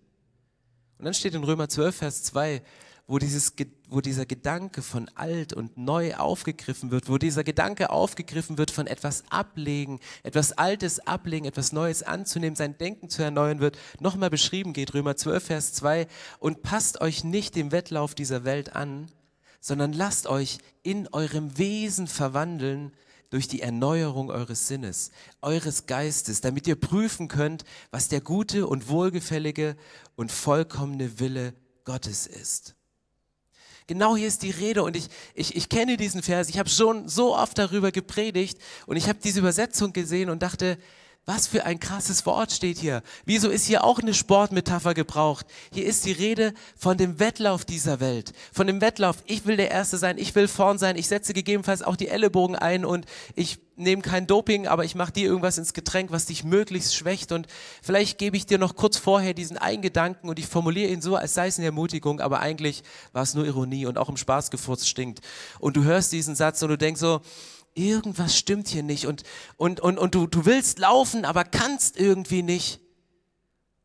Und 1.00 1.06
dann 1.06 1.14
steht 1.14 1.34
in 1.34 1.46
Römer 1.46 1.70
12, 1.70 1.96
Vers 1.96 2.24
2, 2.24 2.62
wo, 3.08 3.20
dieses, 3.20 3.54
wo 3.88 4.02
dieser 4.02 4.26
Gedanke 4.26 4.82
von 4.82 5.10
alt 5.16 5.54
und 5.54 5.78
neu 5.78 6.14
aufgegriffen 6.14 6.92
wird, 6.92 7.08
wo 7.08 7.18
dieser 7.18 7.46
Gedanke 7.46 7.90
aufgegriffen 7.90 8.58
wird 8.58 8.70
von 8.70 8.86
etwas 8.86 9.24
ablegen, 9.30 10.02
etwas 10.24 10.52
Altes 10.52 11.00
ablegen, 11.08 11.46
etwas 11.46 11.72
Neues 11.72 12.04
anzunehmen, 12.04 12.58
sein 12.58 12.78
Denken 12.78 13.10
zu 13.10 13.24
erneuern 13.24 13.62
wird, 13.62 13.78
nochmal 14.02 14.30
beschrieben 14.30 14.74
geht, 14.74 14.94
Römer 14.94 15.16
12, 15.16 15.44
Vers 15.44 15.74
2, 15.74 16.06
und 16.40 16.64
passt 16.64 17.00
euch 17.00 17.24
nicht 17.24 17.56
dem 17.56 17.72
Wettlauf 17.72 18.14
dieser 18.14 18.44
Welt 18.44 18.76
an, 18.76 19.10
sondern 19.62 19.94
lasst 19.94 20.28
euch 20.28 20.58
in 20.84 21.08
eurem 21.14 21.58
Wesen 21.58 22.08
verwandeln 22.08 22.92
durch 23.30 23.48
die 23.48 23.62
Erneuerung 23.62 24.32
eures 24.32 24.68
Sinnes, 24.68 25.12
eures 25.42 25.86
Geistes, 25.86 26.42
damit 26.42 26.68
ihr 26.68 26.76
prüfen 26.76 27.28
könnt, 27.28 27.64
was 27.92 28.08
der 28.08 28.22
gute 28.22 28.68
und 28.68 28.90
wohlgefällige 28.90 29.76
und 30.20 30.34
vollkommene 30.34 31.22
Wille 31.22 31.54
Gottes 31.86 32.28
ist. 32.28 32.76
genau 33.88 34.18
hier 34.18 34.28
ist 34.28 34.44
die 34.44 34.52
Rede 34.52 34.84
und 34.84 34.98
ich, 34.98 35.08
ich, 35.34 35.56
ich 35.56 35.70
kenne 35.70 35.96
diesen 35.96 36.22
Vers, 36.22 36.50
ich 36.50 36.60
habe 36.60 36.68
schon 36.68 37.08
so 37.08 37.38
oft 37.38 37.58
darüber 37.58 37.94
gepredigt 37.94 38.60
und 38.86 38.98
ich 38.98 39.08
habe 39.08 39.20
diese 39.24 39.40
Übersetzung 39.40 39.94
gesehen 39.94 40.30
und 40.30 40.44
dachte, 40.44 40.78
was 41.26 41.48
für 41.48 41.66
ein 41.66 41.80
krasses 41.80 42.26
Wort 42.26 42.52
steht 42.52 42.80
hier. 42.80 43.04
Wieso 43.26 43.50
ist 43.50 43.66
hier 43.66 43.84
auch 43.84 44.00
eine 44.00 44.16
Sportmetapher 44.16 44.96
gebraucht? 44.96 45.46
Hier 45.72 45.86
ist 45.86 46.06
die 46.06 46.12
Rede 46.12 46.54
von 46.76 46.98
dem 46.98 47.20
Wettlauf 47.20 47.66
dieser 47.66 48.00
Welt. 48.00 48.34
Von 48.52 48.66
dem 48.66 48.82
Wettlauf, 48.82 49.18
ich 49.26 49.46
will 49.46 49.56
der 49.56 49.70
Erste 49.70 49.98
sein, 49.98 50.18
ich 50.18 50.34
will 50.34 50.48
vorn 50.48 50.80
sein, 50.80 50.96
ich 50.96 51.08
setze 51.08 51.34
gegebenenfalls 51.34 51.84
auch 51.84 51.96
die 51.96 52.08
Ellenbogen 52.08 52.56
ein 52.56 52.84
und 52.84 53.06
ich 53.36 53.60
nehme 53.76 54.02
kein 54.02 54.28
Doping, 54.28 54.68
aber 54.68 54.84
ich 54.86 54.96
mache 54.96 55.14
dir 55.14 55.28
irgendwas 55.28 55.58
ins 55.58 55.74
Getränk, 55.74 56.12
was 56.12 56.26
dich 56.26 56.44
möglichst 56.44 56.96
schwächt. 56.96 57.32
Und 57.32 57.48
vielleicht 57.82 58.18
gebe 58.18 58.36
ich 58.36 58.46
dir 58.46 58.58
noch 58.58 58.76
kurz 58.76 58.98
vorher 58.98 59.34
diesen 59.34 59.58
einen 59.58 59.82
Gedanken 59.82 60.30
und 60.30 60.40
ich 60.40 60.48
formuliere 60.48 60.92
ihn 60.92 61.02
so, 61.02 61.16
als 61.16 61.34
sei 61.34 61.48
es 61.48 61.58
eine 61.58 61.68
Ermutigung, 61.68 62.20
aber 62.22 62.40
eigentlich 62.40 62.84
war 63.14 63.24
es 63.24 63.36
nur 63.36 63.46
Ironie 63.46 63.86
und 63.86 63.98
auch 63.98 64.10
im 64.10 64.18
Spaß 64.18 64.52
gefurzt 64.52 64.90
stinkt. 64.90 65.22
Und 65.60 65.78
du 65.78 65.84
hörst 65.84 66.12
diesen 66.12 66.36
Satz 66.36 66.62
und 66.62 66.70
du 66.70 66.78
denkst 66.78 67.00
so, 67.00 67.22
irgendwas 67.74 68.38
stimmt 68.38 68.68
hier 68.68 68.84
nicht 68.84 69.06
und, 69.06 69.24
und, 69.58 69.80
und, 69.80 69.98
und 69.98 70.16
du, 70.16 70.28
du 70.28 70.46
willst 70.46 70.80
laufen, 70.80 71.26
aber 71.26 71.44
kannst 71.44 71.98
irgendwie 71.98 72.44
nicht. 72.44 72.80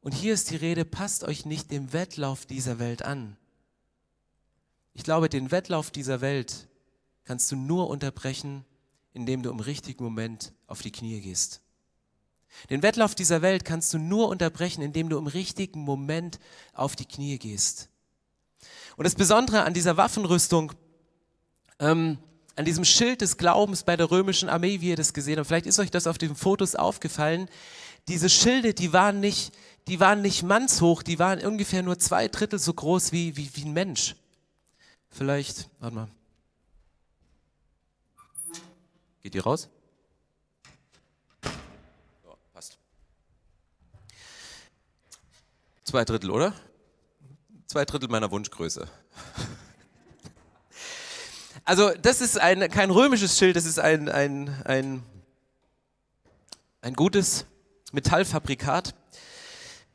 Und 0.01 0.13
hier 0.13 0.35
ist 0.35 0.51
die 0.51 0.57
Rede, 0.57 0.85
passt 0.85 1.25
euch 1.25 1.47
nicht 1.47 1.71
dem 1.71 1.93
Wettlauf 1.93 2.45
dieser 2.47 2.79
Welt 2.79 3.03
an. 3.03 3.37
Ich 4.93 5.03
glaube, 5.03 5.29
den 5.29 5.51
Wettlauf 5.51 5.91
dieser 5.91 6.21
Welt 6.21 6.69
kannst 7.25 7.51
du 7.51 7.57
nur 7.57 7.89
unterbrechen, 7.89 8.65
indem 9.13 9.43
du 9.43 9.51
im 9.51 9.61
richtigen 9.61 10.05
Moment 10.05 10.53
auf 10.67 10.83
die 10.83 10.93
Knie 10.93 11.21
gehst. 11.21 11.63
Den 12.71 12.83
Wettlauf 12.83 13.15
dieser 13.15 13.43
Welt 13.43 13.65
kannst 13.65 13.93
du 13.95 13.99
nur 13.99 14.29
unterbrechen, 14.29 14.83
indem 14.83 15.09
du 15.09 15.19
im 15.19 15.27
richtigen 15.27 15.81
Moment 15.81 16.39
auf 16.73 16.97
die 16.97 17.07
Knie 17.07 17.39
gehst. 17.39 17.89
Und 18.97 19.05
das 19.05 19.15
Besondere 19.15 19.65
an 19.65 19.75
dieser 19.75 19.97
Waffenrüstung, 19.97 20.73
ähm, 21.81 22.19
an 22.57 22.65
diesem 22.65 22.85
Schild 22.85 23.21
des 23.21 23.37
Glaubens 23.37 23.83
bei 23.83 23.97
der 23.97 24.11
römischen 24.11 24.49
Armee, 24.49 24.81
wie 24.81 24.91
ihr 24.91 24.97
das 24.97 25.13
gesehen 25.13 25.39
habt. 25.39 25.49
Vielleicht 25.49 25.67
ist 25.67 25.79
euch 25.79 25.91
das 25.91 26.07
auf 26.07 26.19
den 26.19 26.37
Fotos 26.37 26.75
aufgefallen. 26.75 27.49
Diese 28.09 28.29
Schilde, 28.29 28.75
die 28.75 28.93
waren 28.93 29.21
nicht, 29.21 29.53
die 29.89 29.99
waren 29.99 30.23
nicht 30.23 30.43
mannshoch, 30.43 31.03
die 31.03 31.19
waren 31.19 31.45
ungefähr 31.45 31.83
nur 31.83 31.99
zwei 31.99 32.29
Drittel 32.29 32.59
so 32.59 32.73
groß 32.73 33.13
wie, 33.13 33.37
wie, 33.37 33.51
wie 33.55 33.65
ein 33.65 33.73
Mensch. 33.73 34.15
Vielleicht, 35.11 35.69
warte 35.81 35.95
mal. 35.95 36.09
Geht 39.23 39.35
die 39.35 39.39
raus? 39.39 39.69
Ja, 41.43 41.51
passt. 42.53 42.79
Zwei 45.85 46.05
Drittel, 46.05 46.31
oder? 46.31 46.53
Zwei 47.67 47.85
Drittel 47.85 48.09
meiner 48.09 48.31
Wunschgröße. 48.31 48.87
Also 51.67 51.93
das 52.03 52.21
ist 52.21 52.39
ein, 52.39 52.69
kein 52.71 52.91
römisches 52.91 53.39
Schild, 53.39 53.57
das 53.57 53.65
ist 53.65 53.79
ein, 53.79 54.11
ein, 54.11 54.55
ein, 54.67 55.03
ein 56.83 56.93
gutes 56.93 57.47
Metallfabrikat. 57.93 58.95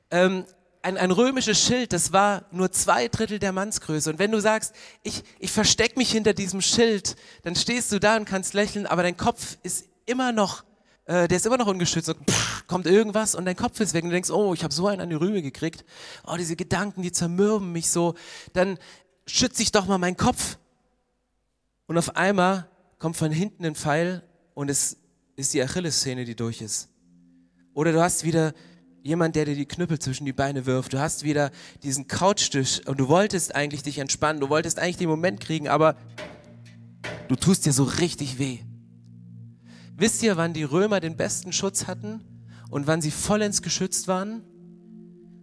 Ähm, 0.09 0.45
ein, 0.81 0.97
ein 0.97 1.11
römisches 1.11 1.61
Schild, 1.63 1.93
das 1.93 2.11
war 2.11 2.45
nur 2.51 2.71
zwei 2.71 3.07
Drittel 3.07 3.37
der 3.37 3.51
Mannsgröße. 3.51 4.09
Und 4.09 4.17
wenn 4.17 4.31
du 4.31 4.39
sagst, 4.39 4.73
ich, 5.03 5.23
ich 5.37 5.51
verstecke 5.51 5.99
mich 5.99 6.11
hinter 6.11 6.33
diesem 6.33 6.61
Schild, 6.61 7.15
dann 7.43 7.55
stehst 7.55 7.91
du 7.91 7.99
da 7.99 8.15
und 8.17 8.25
kannst 8.25 8.55
lächeln, 8.55 8.87
aber 8.87 9.03
dein 9.03 9.17
Kopf 9.17 9.57
ist 9.61 9.85
immer 10.07 10.31
noch, 10.31 10.63
äh, 11.05 11.27
der 11.27 11.37
ist 11.37 11.45
immer 11.45 11.57
noch 11.57 11.67
ungeschützt. 11.67 12.09
Und 12.09 12.31
pff, 12.31 12.65
kommt 12.65 12.87
irgendwas 12.87 13.35
und 13.35 13.45
dein 13.45 13.55
Kopf 13.55 13.79
ist 13.79 13.93
weg 13.93 14.03
und 14.03 14.09
du 14.09 14.13
denkst, 14.15 14.31
oh, 14.31 14.55
ich 14.55 14.63
habe 14.63 14.73
so 14.73 14.87
einen 14.87 15.01
an 15.01 15.09
die 15.09 15.15
Rübe 15.15 15.43
gekriegt. 15.43 15.85
Oh, 16.25 16.35
diese 16.35 16.55
Gedanken, 16.55 17.03
die 17.03 17.11
zermürben 17.11 17.71
mich 17.71 17.91
so. 17.91 18.15
Dann 18.53 18.79
schütze 19.27 19.61
ich 19.61 19.71
doch 19.71 19.85
mal 19.85 19.99
meinen 19.99 20.17
Kopf 20.17 20.57
und 21.89 21.97
auf 21.97 22.15
einmal 22.15 22.69
kommt 22.99 23.17
von 23.17 23.31
hinten 23.31 23.65
ein 23.65 23.73
Pfeil 23.73 24.21
und 24.53 24.69
es 24.69 24.97
ist 25.35 25.55
die 25.55 25.63
Achillessehne, 25.63 26.23
die 26.23 26.35
durch 26.35 26.61
ist. 26.61 26.87
Oder 27.73 27.91
du 27.91 27.99
hast 27.99 28.23
wieder 28.23 28.53
jemand, 29.01 29.35
der 29.35 29.45
dir 29.45 29.55
die 29.55 29.65
Knüppel 29.65 29.97
zwischen 29.97 30.25
die 30.25 30.33
Beine 30.33 30.67
wirft. 30.67 30.93
Du 30.93 30.99
hast 30.99 31.23
wieder 31.23 31.49
diesen 31.81 32.07
Couchtisch 32.07 32.85
und 32.85 32.99
du 32.99 33.07
wolltest 33.07 33.55
eigentlich 33.55 33.81
dich 33.81 33.97
entspannen. 33.97 34.39
Du 34.39 34.49
wolltest 34.49 34.77
eigentlich 34.77 34.97
den 34.97 35.09
Moment 35.09 35.39
kriegen, 35.39 35.67
aber 35.67 35.95
du 37.27 37.35
tust 37.35 37.65
dir 37.65 37.73
so 37.73 37.85
richtig 37.85 38.37
weh. 38.37 38.59
Wisst 39.97 40.21
ihr, 40.21 40.37
wann 40.37 40.53
die 40.53 40.65
Römer 40.65 40.99
den 40.99 41.17
besten 41.17 41.51
Schutz 41.51 41.87
hatten 41.87 42.21
und 42.69 42.85
wann 42.85 43.01
sie 43.01 43.09
vollends 43.09 43.63
geschützt 43.63 44.07
waren? 44.07 44.43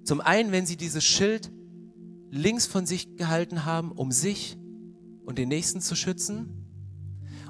Zum 0.04 0.20
einen, 0.20 0.52
wenn 0.52 0.64
sie 0.64 0.76
dieses 0.76 1.02
Schild 1.02 1.50
links 2.30 2.66
von 2.66 2.86
sich 2.86 3.16
gehalten 3.16 3.64
haben, 3.64 3.90
um 3.90 4.12
sich 4.12 4.56
und 5.26 5.36
den 5.36 5.48
Nächsten 5.48 5.82
zu 5.82 5.94
schützen. 5.94 6.66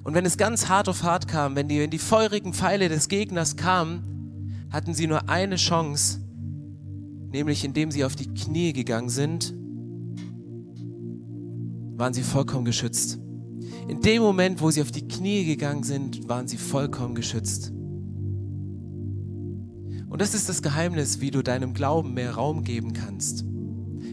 Und 0.02 0.14
wenn 0.14 0.26
es 0.26 0.36
ganz 0.36 0.68
hart 0.68 0.88
auf 0.88 1.02
hart 1.02 1.28
kam, 1.28 1.54
wenn 1.54 1.68
die, 1.68 1.78
wenn 1.78 1.90
die 1.90 1.98
feurigen 1.98 2.52
Pfeile 2.52 2.88
des 2.88 3.08
Gegners 3.08 3.56
kamen, 3.56 4.66
hatten 4.70 4.94
sie 4.94 5.06
nur 5.06 5.28
eine 5.28 5.56
Chance, 5.56 6.20
nämlich 7.30 7.64
indem 7.64 7.90
sie 7.90 8.04
auf 8.04 8.16
die 8.16 8.32
Knie 8.32 8.72
gegangen 8.72 9.10
sind, 9.10 9.54
waren 11.98 12.14
sie 12.14 12.22
vollkommen 12.22 12.64
geschützt. 12.64 13.18
In 13.88 14.00
dem 14.00 14.22
Moment, 14.22 14.60
wo 14.60 14.70
sie 14.70 14.82
auf 14.82 14.90
die 14.90 15.06
Knie 15.06 15.44
gegangen 15.44 15.82
sind, 15.82 16.28
waren 16.28 16.48
sie 16.48 16.56
vollkommen 16.56 17.14
geschützt. 17.14 17.72
Und 20.08 20.20
das 20.20 20.34
ist 20.34 20.48
das 20.48 20.62
Geheimnis, 20.62 21.20
wie 21.20 21.30
du 21.30 21.42
deinem 21.42 21.74
Glauben 21.74 22.14
mehr 22.14 22.34
Raum 22.34 22.64
geben 22.64 22.92
kannst 22.92 23.44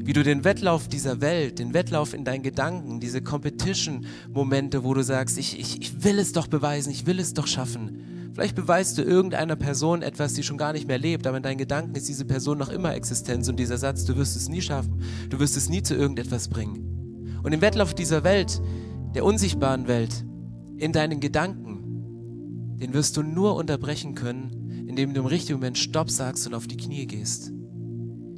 wie 0.05 0.13
du 0.13 0.23
den 0.23 0.43
Wettlauf 0.43 0.87
dieser 0.87 1.21
Welt, 1.21 1.59
den 1.59 1.73
Wettlauf 1.73 2.13
in 2.13 2.25
deinen 2.25 2.43
Gedanken, 2.43 2.99
diese 2.99 3.21
Competition-Momente, 3.21 4.83
wo 4.83 4.93
du 4.93 5.01
sagst, 5.01 5.37
ich, 5.37 5.57
ich, 5.57 5.81
ich 5.81 6.03
will 6.03 6.19
es 6.19 6.33
doch 6.33 6.47
beweisen, 6.47 6.91
ich 6.91 7.05
will 7.05 7.19
es 7.19 7.33
doch 7.33 7.47
schaffen. 7.47 8.31
Vielleicht 8.33 8.55
beweist 8.55 8.97
du 8.97 9.03
irgendeiner 9.03 9.55
Person 9.55 10.01
etwas, 10.01 10.33
die 10.33 10.43
schon 10.43 10.57
gar 10.57 10.73
nicht 10.73 10.87
mehr 10.87 10.97
lebt, 10.97 11.25
aber 11.25 11.37
in 11.37 11.43
deinen 11.43 11.57
Gedanken 11.57 11.95
ist 11.95 12.09
diese 12.09 12.25
Person 12.25 12.57
noch 12.57 12.69
immer 12.69 12.95
Existenz 12.95 13.47
und 13.47 13.57
dieser 13.57 13.77
Satz, 13.77 14.03
du 14.05 14.17
wirst 14.17 14.35
es 14.35 14.49
nie 14.49 14.61
schaffen, 14.61 15.01
du 15.29 15.39
wirst 15.39 15.55
es 15.55 15.69
nie 15.69 15.83
zu 15.83 15.95
irgendetwas 15.95 16.49
bringen. 16.49 17.39
Und 17.43 17.53
im 17.53 17.61
Wettlauf 17.61 17.93
dieser 17.93 18.23
Welt, 18.23 18.61
der 19.15 19.23
unsichtbaren 19.23 19.87
Welt, 19.87 20.25
in 20.77 20.91
deinen 20.91 21.19
Gedanken, 21.19 22.77
den 22.79 22.93
wirst 22.93 23.15
du 23.15 23.23
nur 23.23 23.55
unterbrechen 23.55 24.15
können, 24.15 24.85
indem 24.87 25.13
du 25.13 25.21
im 25.21 25.27
richtigen 25.27 25.59
Moment 25.59 25.77
Stopp 25.77 26.09
sagst 26.09 26.45
und 26.47 26.53
auf 26.53 26.67
die 26.67 26.77
Knie 26.77 27.05
gehst. 27.05 27.53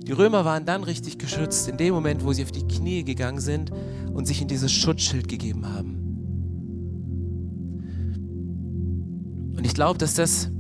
Die 0.08 0.12
Römer 0.12 0.46
waren 0.46 0.66
dann 0.66 0.84
richtig 0.84 1.18
geschützt, 1.18 1.68
in 1.68 1.78
dem 1.78 1.94
Moment, 1.94 2.24
wo 2.24 2.32
sie 2.32 2.44
auf 2.44 2.52
die 2.52 2.68
Knie 2.68 3.04
gegangen 3.04 3.40
sind 3.40 3.72
und 4.14 4.28
sich 4.28 4.42
in 4.42 4.48
dieses 4.48 4.72
Schutzschild 4.72 5.28
gegeben 5.28 5.66
haben. 5.68 6.02
Und 9.58 9.66
ich 9.66 9.74
glaube, 9.74 9.98
dass 9.98 10.14
das 10.14 10.52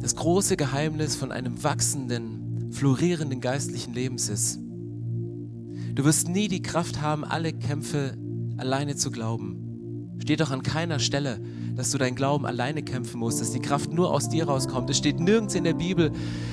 das 0.00 0.16
große 0.16 0.56
Geheimnis 0.56 1.14
von 1.14 1.30
einem 1.30 1.62
wachsenden, 1.62 2.72
florierenden 2.72 3.40
geistlichen 3.40 3.94
Lebens 3.94 4.28
ist. 4.28 4.58
Du 5.94 6.04
wirst 6.04 6.28
nie 6.28 6.48
die 6.48 6.60
Kraft 6.60 7.00
haben, 7.00 7.24
alle 7.24 7.52
Kämpfe 7.52 8.16
alleine 8.56 8.96
zu 8.96 9.12
glauben. 9.12 9.61
Steht 10.22 10.40
doch 10.40 10.52
an 10.52 10.62
keiner 10.62 11.00
Stelle, 11.00 11.40
dass 11.74 11.90
du 11.90 11.98
deinen 11.98 12.14
Glauben 12.14 12.46
alleine 12.46 12.84
kämpfen 12.84 13.18
musst, 13.18 13.40
dass 13.40 13.50
die 13.50 13.58
Kraft 13.58 13.92
nur 13.92 14.12
aus 14.12 14.28
dir 14.28 14.44
rauskommt. 14.44 14.88
Es 14.88 14.98
steht 14.98 15.18
nirgends 15.18 15.56
in 15.56 15.64
der 15.64 15.74
Bibel, 15.74 16.12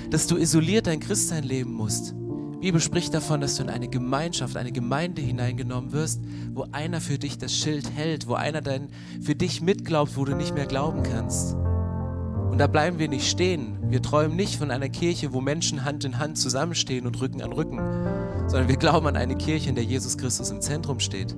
dass 0.10 0.26
du 0.26 0.38
isoliert 0.38 0.88
dein 0.88 1.00
Christsein 1.00 1.44
leben 1.44 1.74
musst. 1.74 2.16
Die 2.56 2.62
Bibel 2.62 2.82
spricht 2.82 3.14
davon, 3.14 3.42
dass 3.42 3.58
du 3.58 3.64
in 3.64 3.70
eine 3.70 3.88
Gemeinschaft, 3.88 4.58
eine 4.58 4.72
Gemeinde 4.72 5.22
hineingenommen 5.22 5.92
wirst, 5.92 6.20
wo 6.56 6.66
einer 6.72 7.00
für 7.00 7.20
dich 7.20 7.38
das 7.38 7.54
Schild 7.54 7.92
hält, 7.94 8.28
wo 8.28 8.34
einer 8.34 8.62
dann 8.62 8.88
für 9.22 9.36
dich 9.36 9.62
mitglaubt, 9.62 10.18
wo 10.18 10.26
du 10.26 10.36
nicht 10.36 10.56
mehr 10.56 10.66
glauben 10.66 11.04
kannst. 11.04 11.54
Und 11.54 12.58
da 12.58 12.66
bleiben 12.66 12.98
wir 12.98 13.08
nicht 13.08 13.30
stehen. 13.30 13.78
Wir 13.92 14.02
träumen 14.02 14.36
nicht 14.36 14.56
von 14.56 14.72
einer 14.72 14.90
Kirche, 14.90 15.32
wo 15.32 15.42
Menschen 15.42 15.86
Hand 15.86 16.06
in 16.06 16.18
Hand 16.18 16.40
zusammenstehen 16.40 17.06
und 17.06 17.22
Rücken 17.22 17.44
an 17.44 17.54
Rücken, 17.54 17.78
sondern 18.48 18.68
wir 18.68 18.78
glauben 18.78 19.06
an 19.06 19.16
eine 19.16 19.38
Kirche, 19.38 19.70
in 19.70 19.76
der 19.76 19.84
Jesus 19.84 20.18
Christus 20.18 20.50
im 20.50 20.60
Zentrum 20.60 21.00
steht. 21.00 21.36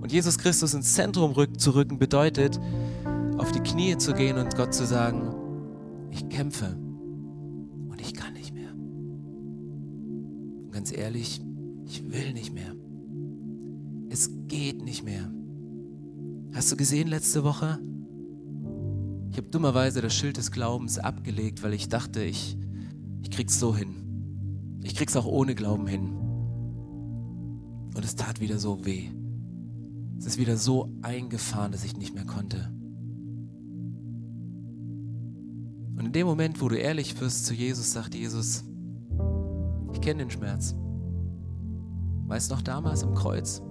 Und 0.00 0.12
Jesus 0.12 0.38
Christus 0.38 0.74
ins 0.74 0.94
Zentrum 0.94 1.34
zu 1.58 1.70
rücken 1.72 1.98
bedeutet, 1.98 2.58
auf 3.38 3.52
die 3.52 3.60
Knie 3.60 3.96
zu 3.98 4.14
gehen 4.14 4.38
und 4.38 4.56
Gott 4.56 4.74
zu 4.74 4.86
sagen, 4.86 5.34
ich 6.10 6.28
kämpfe 6.28 6.76
und 7.88 8.00
ich 8.00 8.14
kann 8.14 8.32
nicht 8.32 8.54
mehr. 8.54 8.72
Und 8.72 10.70
ganz 10.72 10.92
ehrlich, 10.92 11.40
ich 11.84 12.10
will 12.10 12.32
nicht 12.32 12.52
mehr. 12.52 12.74
Es 14.08 14.30
geht 14.48 14.82
nicht 14.82 15.04
mehr. 15.04 15.30
Hast 16.54 16.72
du 16.72 16.76
gesehen 16.76 17.08
letzte 17.08 17.44
Woche? 17.44 17.78
Ich 19.30 19.36
habe 19.36 19.48
dummerweise 19.50 20.00
das 20.02 20.14
Schild 20.14 20.36
des 20.36 20.50
Glaubens 20.50 20.98
abgelegt, 20.98 21.62
weil 21.62 21.74
ich 21.74 21.88
dachte, 21.88 22.22
ich, 22.22 22.58
ich 23.22 23.30
krieg's 23.30 23.60
so 23.60 23.76
hin. 23.76 23.94
Ich 24.82 24.96
krieg's 24.96 25.14
auch 25.14 25.26
ohne 25.26 25.54
Glauben 25.54 25.86
hin. 25.86 26.16
Und 27.94 28.04
es 28.04 28.16
tat 28.16 28.40
wieder 28.40 28.58
so 28.58 28.84
weh. 28.84 29.10
Es 30.20 30.26
ist 30.26 30.36
wieder 30.36 30.58
so 30.58 30.92
eingefahren, 31.00 31.72
dass 31.72 31.82
ich 31.82 31.96
nicht 31.96 32.14
mehr 32.14 32.26
konnte. 32.26 32.70
Und 35.96 36.04
in 36.04 36.12
dem 36.12 36.26
Moment, 36.26 36.60
wo 36.60 36.68
du 36.68 36.76
ehrlich 36.76 37.18
wirst 37.22 37.46
zu 37.46 37.54
Jesus, 37.54 37.92
sagt 37.92 38.14
Jesus, 38.14 38.62
ich 39.94 40.00
kenne 40.02 40.18
den 40.18 40.30
Schmerz. 40.30 40.74
Weißt 42.26 42.50
noch 42.50 42.60
damals 42.60 43.02
am 43.02 43.14
Kreuz? 43.14 43.62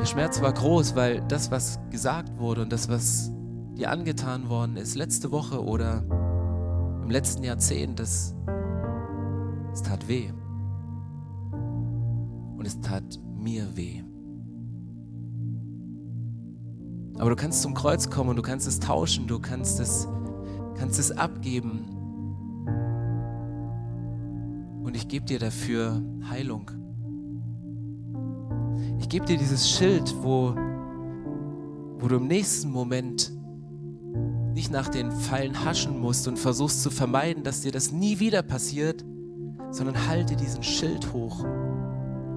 Der 0.00 0.04
Schmerz 0.04 0.42
war 0.42 0.52
groß, 0.52 0.96
weil 0.96 1.20
das, 1.28 1.52
was 1.52 1.78
gesagt 1.90 2.36
wurde 2.36 2.62
und 2.62 2.72
das, 2.72 2.88
was 2.88 3.30
dir 3.76 3.92
angetan 3.92 4.48
worden 4.48 4.76
ist, 4.76 4.96
letzte 4.96 5.30
Woche 5.30 5.62
oder 5.64 6.02
im 7.04 7.08
letzten 7.08 7.44
Jahrzehnt, 7.44 8.00
das, 8.00 8.34
das 9.70 9.84
tat 9.84 10.08
weh. 10.08 10.32
Und 11.52 12.66
es 12.66 12.80
tat 12.80 13.20
mir 13.36 13.76
weh. 13.76 14.02
Aber 17.18 17.30
du 17.30 17.36
kannst 17.36 17.62
zum 17.62 17.74
Kreuz 17.74 18.08
kommen 18.08 18.30
und 18.30 18.36
du 18.36 18.42
kannst 18.42 18.68
es 18.68 18.78
tauschen, 18.78 19.26
du 19.26 19.40
kannst 19.40 19.80
es, 19.80 20.06
kannst 20.76 20.98
es 20.98 21.10
abgeben. 21.10 21.84
Und 24.84 24.96
ich 24.96 25.08
gebe 25.08 25.26
dir 25.26 25.40
dafür 25.40 26.00
Heilung. 26.30 26.70
Ich 29.00 29.08
gebe 29.08 29.26
dir 29.26 29.36
dieses 29.36 29.68
Schild, 29.68 30.14
wo, 30.22 30.54
wo 31.98 32.08
du 32.08 32.16
im 32.16 32.28
nächsten 32.28 32.70
Moment 32.70 33.32
nicht 34.54 34.70
nach 34.70 34.88
den 34.88 35.10
Pfeilen 35.10 35.64
haschen 35.64 35.98
musst 35.98 36.28
und 36.28 36.38
versuchst 36.38 36.82
zu 36.82 36.90
vermeiden, 36.90 37.42
dass 37.42 37.62
dir 37.62 37.72
das 37.72 37.90
nie 37.90 38.20
wieder 38.20 38.42
passiert, 38.42 39.04
sondern 39.70 40.06
halte 40.06 40.36
diesen 40.36 40.62
Schild 40.62 41.12
hoch. 41.12 41.44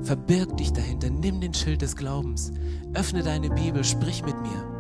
Verbirg 0.01 0.57
dich 0.57 0.73
dahinter, 0.73 1.09
nimm 1.11 1.39
den 1.39 1.53
Schild 1.53 1.81
des 1.83 1.95
Glaubens, 1.95 2.51
öffne 2.93 3.21
deine 3.21 3.49
Bibel, 3.49 3.83
sprich 3.83 4.25
mit 4.25 4.39
mir. 4.41 4.70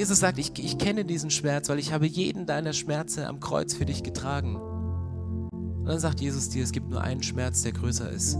Jesus 0.00 0.20
sagt, 0.20 0.38
ich, 0.38 0.58
ich 0.58 0.78
kenne 0.78 1.04
diesen 1.04 1.28
Schmerz, 1.28 1.68
weil 1.68 1.78
ich 1.78 1.92
habe 1.92 2.06
jeden 2.06 2.46
deiner 2.46 2.72
Schmerze 2.72 3.26
am 3.26 3.38
Kreuz 3.38 3.74
für 3.74 3.84
dich 3.84 4.02
getragen. 4.02 4.56
Und 4.56 5.84
dann 5.84 5.98
sagt 5.98 6.22
Jesus 6.22 6.48
dir, 6.48 6.64
es 6.64 6.72
gibt 6.72 6.88
nur 6.88 7.02
einen 7.02 7.22
Schmerz, 7.22 7.60
der 7.60 7.72
größer 7.72 8.08
ist. 8.08 8.32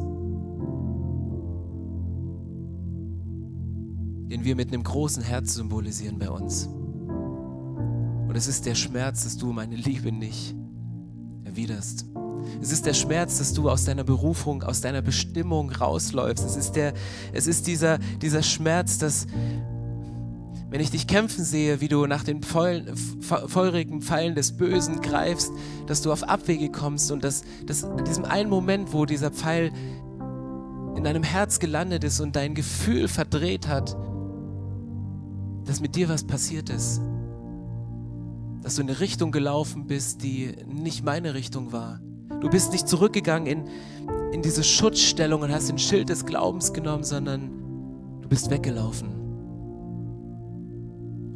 Den 4.31 4.41
wir 4.43 4.57
mit 4.57 4.73
einem 4.73 4.85
großen 4.85 5.23
Herz 5.23 5.53
symbolisieren 5.53 6.19
bei 6.19 6.31
uns. 6.31 6.65
Und 6.67 8.35
es 8.35 8.47
ist 8.47 8.65
der 8.65 8.75
Schmerz, 8.75 9.25
dass 9.25 9.37
du 9.37 9.53
meine 9.53 9.77
Liebe 9.77 10.13
nicht 10.13 10.55
erwiderst. 11.45 12.07
Es 12.63 12.73
ist 12.73 12.87
der 12.87 12.95
Schmerz, 12.95 13.37
dass 13.37 13.53
du 13.53 13.69
aus 13.69 13.85
deiner 13.85 14.05
Berufung, 14.05 14.63
aus 14.63 14.81
deiner 14.81 15.03
Bestimmung 15.03 15.71
rausläufst. 15.71 16.43
Es 16.43 16.57
ist, 16.57 16.73
der, 16.73 16.95
es 17.35 17.47
ist 17.47 17.67
dieser, 17.67 17.99
dieser 18.23 18.43
Schmerz, 18.43 18.97
dass, 18.97 19.27
wenn 20.71 20.81
ich 20.81 20.91
dich 20.91 21.07
kämpfen 21.07 21.45
sehe, 21.45 21.81
wie 21.81 21.89
du 21.89 22.07
nach 22.07 22.25
den 22.25 22.43
feurigen 22.43 24.03
Pfeilen 24.03 24.35
des 24.35 24.53
Bösen 24.53 25.01
greifst, 25.01 25.53
dass 25.87 26.03
du 26.03 26.13
auf 26.13 26.23
Abwege 26.23 26.71
kommst 26.71 27.11
und 27.11 27.25
dass, 27.25 27.43
dass 27.67 27.83
in 27.83 28.05
diesem 28.05 28.25
einen 28.25 28.49
Moment, 28.49 28.93
wo 28.93 29.05
dieser 29.05 29.31
Pfeil 29.31 29.73
in 30.97 31.05
deinem 31.05 31.23
Herz 31.23 31.59
gelandet 31.59 32.05
ist 32.05 32.21
und 32.21 32.37
dein 32.37 32.55
Gefühl 32.55 33.09
verdreht 33.09 33.69
hat, 33.69 33.97
dass 35.65 35.81
mit 35.81 35.97
dir 35.97 36.09
was 36.09 36.25
passiert 36.25 36.71
ist 36.71 37.01
dass 38.63 38.77
du 38.77 38.83
in 38.83 38.89
eine 38.89 39.01
Richtung 39.01 39.33
gelaufen 39.33 39.87
bist, 39.87 40.23
die 40.23 40.53
nicht 40.67 41.05
meine 41.05 41.35
Richtung 41.35 41.73
war. 41.73 42.01
Du 42.41 42.49
bist 42.49 42.73
nicht 42.73 42.89
zurückgegangen 42.89 43.47
in, 43.47 43.65
in 44.33 44.43
diese 44.43 44.65
Schutzstellung 44.65 45.43
und 45.43 45.53
hast 45.53 45.69
den 45.69 45.79
Schild 45.79 46.09
des 46.09 46.25
Glaubens 46.25 46.73
genommen, 46.73 47.05
sondern 47.05 47.51
du 48.23 48.29
bist 48.29 48.51
weggelaufen. 48.51 49.20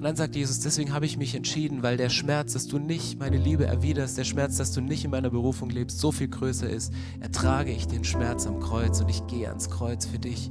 Und 0.05 0.09
dann 0.09 0.17
sagt 0.17 0.37
Jesus, 0.37 0.61
deswegen 0.61 0.93
habe 0.93 1.07
ich 1.07 1.17
mich 1.17 1.35
entschieden, 1.35 1.83
weil 1.83 1.97
der 1.97 2.11
Schmerz, 2.11 2.53
dass 2.53 2.67
du 2.67 2.79
nicht 2.79 3.19
meine 3.19 3.39
Liebe 3.39 3.65
erwiderst, 3.65 4.19
der 4.19 4.25
Schmerz, 4.25 4.59
dass 4.59 4.71
du 4.71 4.83
nicht 4.83 5.03
in 5.07 5.11
meiner 5.11 5.31
Berufung 5.31 5.71
lebst, 5.71 5.99
so 5.99 6.13
viel 6.13 6.29
größer 6.29 6.69
ist, 6.69 6.93
ertrage 7.21 7.73
ich 7.73 7.87
den 7.87 8.05
Schmerz 8.05 8.47
am 8.47 8.61
Kreuz 8.61 9.01
und 9.01 9.09
ich 9.09 9.27
gehe 9.29 9.49
ans 9.49 9.71
Kreuz 9.71 10.05
für 10.05 10.19
dich 10.19 10.51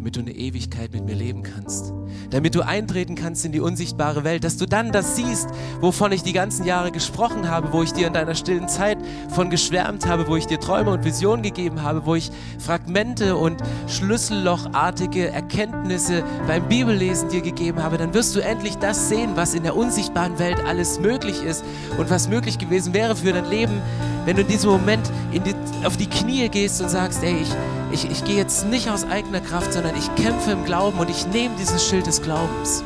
damit 0.00 0.16
du 0.16 0.20
eine 0.20 0.32
Ewigkeit 0.32 0.94
mit 0.94 1.04
mir 1.04 1.14
leben 1.14 1.42
kannst, 1.42 1.92
damit 2.30 2.54
du 2.54 2.62
eintreten 2.62 3.16
kannst 3.16 3.44
in 3.44 3.52
die 3.52 3.60
unsichtbare 3.60 4.24
Welt, 4.24 4.44
dass 4.44 4.56
du 4.56 4.64
dann 4.64 4.92
das 4.92 5.14
siehst, 5.14 5.50
wovon 5.82 6.10
ich 6.12 6.22
die 6.22 6.32
ganzen 6.32 6.64
Jahre 6.64 6.90
gesprochen 6.90 7.50
habe, 7.50 7.74
wo 7.74 7.82
ich 7.82 7.92
dir 7.92 8.06
in 8.06 8.14
deiner 8.14 8.34
stillen 8.34 8.66
Zeit 8.66 8.96
von 9.28 9.50
geschwärmt 9.50 10.06
habe, 10.06 10.26
wo 10.26 10.36
ich 10.36 10.46
dir 10.46 10.58
Träume 10.58 10.90
und 10.92 11.04
Visionen 11.04 11.42
gegeben 11.42 11.82
habe, 11.82 12.06
wo 12.06 12.14
ich 12.14 12.30
Fragmente 12.58 13.36
und 13.36 13.62
Schlüssellochartige 13.88 15.28
Erkenntnisse 15.28 16.24
beim 16.46 16.66
Bibellesen 16.66 17.28
dir 17.28 17.42
gegeben 17.42 17.82
habe, 17.82 17.98
dann 17.98 18.14
wirst 18.14 18.34
du 18.34 18.40
endlich 18.40 18.76
das 18.76 19.10
sehen, 19.10 19.32
was 19.34 19.52
in 19.52 19.64
der 19.64 19.76
unsichtbaren 19.76 20.38
Welt 20.38 20.64
alles 20.66 20.98
möglich 20.98 21.42
ist 21.42 21.62
und 21.98 22.08
was 22.08 22.26
möglich 22.26 22.56
gewesen 22.56 22.94
wäre 22.94 23.14
für 23.16 23.34
dein 23.34 23.50
Leben, 23.50 23.82
wenn 24.24 24.36
du 24.36 24.42
in 24.42 24.48
diesem 24.48 24.70
Moment 24.70 25.10
in 25.30 25.44
die, 25.44 25.54
auf 25.84 25.98
die 25.98 26.06
Knie 26.06 26.48
gehst 26.48 26.80
und 26.80 26.88
sagst, 26.88 27.22
ey, 27.22 27.42
ich 27.42 27.50
ich, 27.92 28.08
ich 28.08 28.24
gehe 28.24 28.36
jetzt 28.36 28.66
nicht 28.66 28.88
aus 28.88 29.04
eigener 29.04 29.40
Kraft, 29.40 29.72
sondern 29.72 29.96
ich 29.96 30.14
kämpfe 30.14 30.52
im 30.52 30.64
Glauben 30.64 30.98
und 30.98 31.10
ich 31.10 31.26
nehme 31.26 31.54
dieses 31.58 31.86
Schild 31.86 32.06
des 32.06 32.22
Glaubens. 32.22 32.84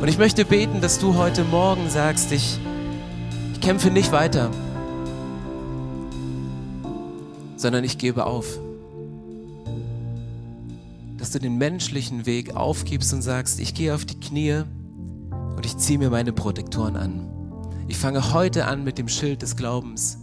Und 0.00 0.08
ich 0.08 0.18
möchte 0.18 0.44
beten, 0.44 0.80
dass 0.80 0.98
du 0.98 1.16
heute 1.16 1.44
Morgen 1.44 1.88
sagst, 1.88 2.30
ich, 2.32 2.58
ich 3.54 3.60
kämpfe 3.60 3.90
nicht 3.90 4.12
weiter, 4.12 4.50
sondern 7.56 7.84
ich 7.84 7.96
gebe 7.96 8.26
auf. 8.26 8.58
Dass 11.16 11.30
du 11.30 11.38
den 11.38 11.56
menschlichen 11.56 12.26
Weg 12.26 12.54
aufgibst 12.54 13.14
und 13.14 13.22
sagst, 13.22 13.58
ich 13.58 13.72
gehe 13.72 13.94
auf 13.94 14.04
die 14.04 14.20
Knie 14.20 14.64
und 15.56 15.64
ich 15.64 15.78
ziehe 15.78 15.98
mir 15.98 16.10
meine 16.10 16.34
Protektoren 16.34 16.96
an. 16.96 17.30
Ich 17.88 17.96
fange 17.96 18.34
heute 18.34 18.66
an 18.66 18.84
mit 18.84 18.98
dem 18.98 19.08
Schild 19.08 19.40
des 19.40 19.56
Glaubens. 19.56 20.18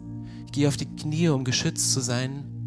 Ich 0.45 0.51
gehe 0.51 0.67
auf 0.67 0.77
die 0.77 0.85
Knie, 0.85 1.29
um 1.29 1.43
geschützt 1.43 1.91
zu 1.93 2.01
sein 2.01 2.60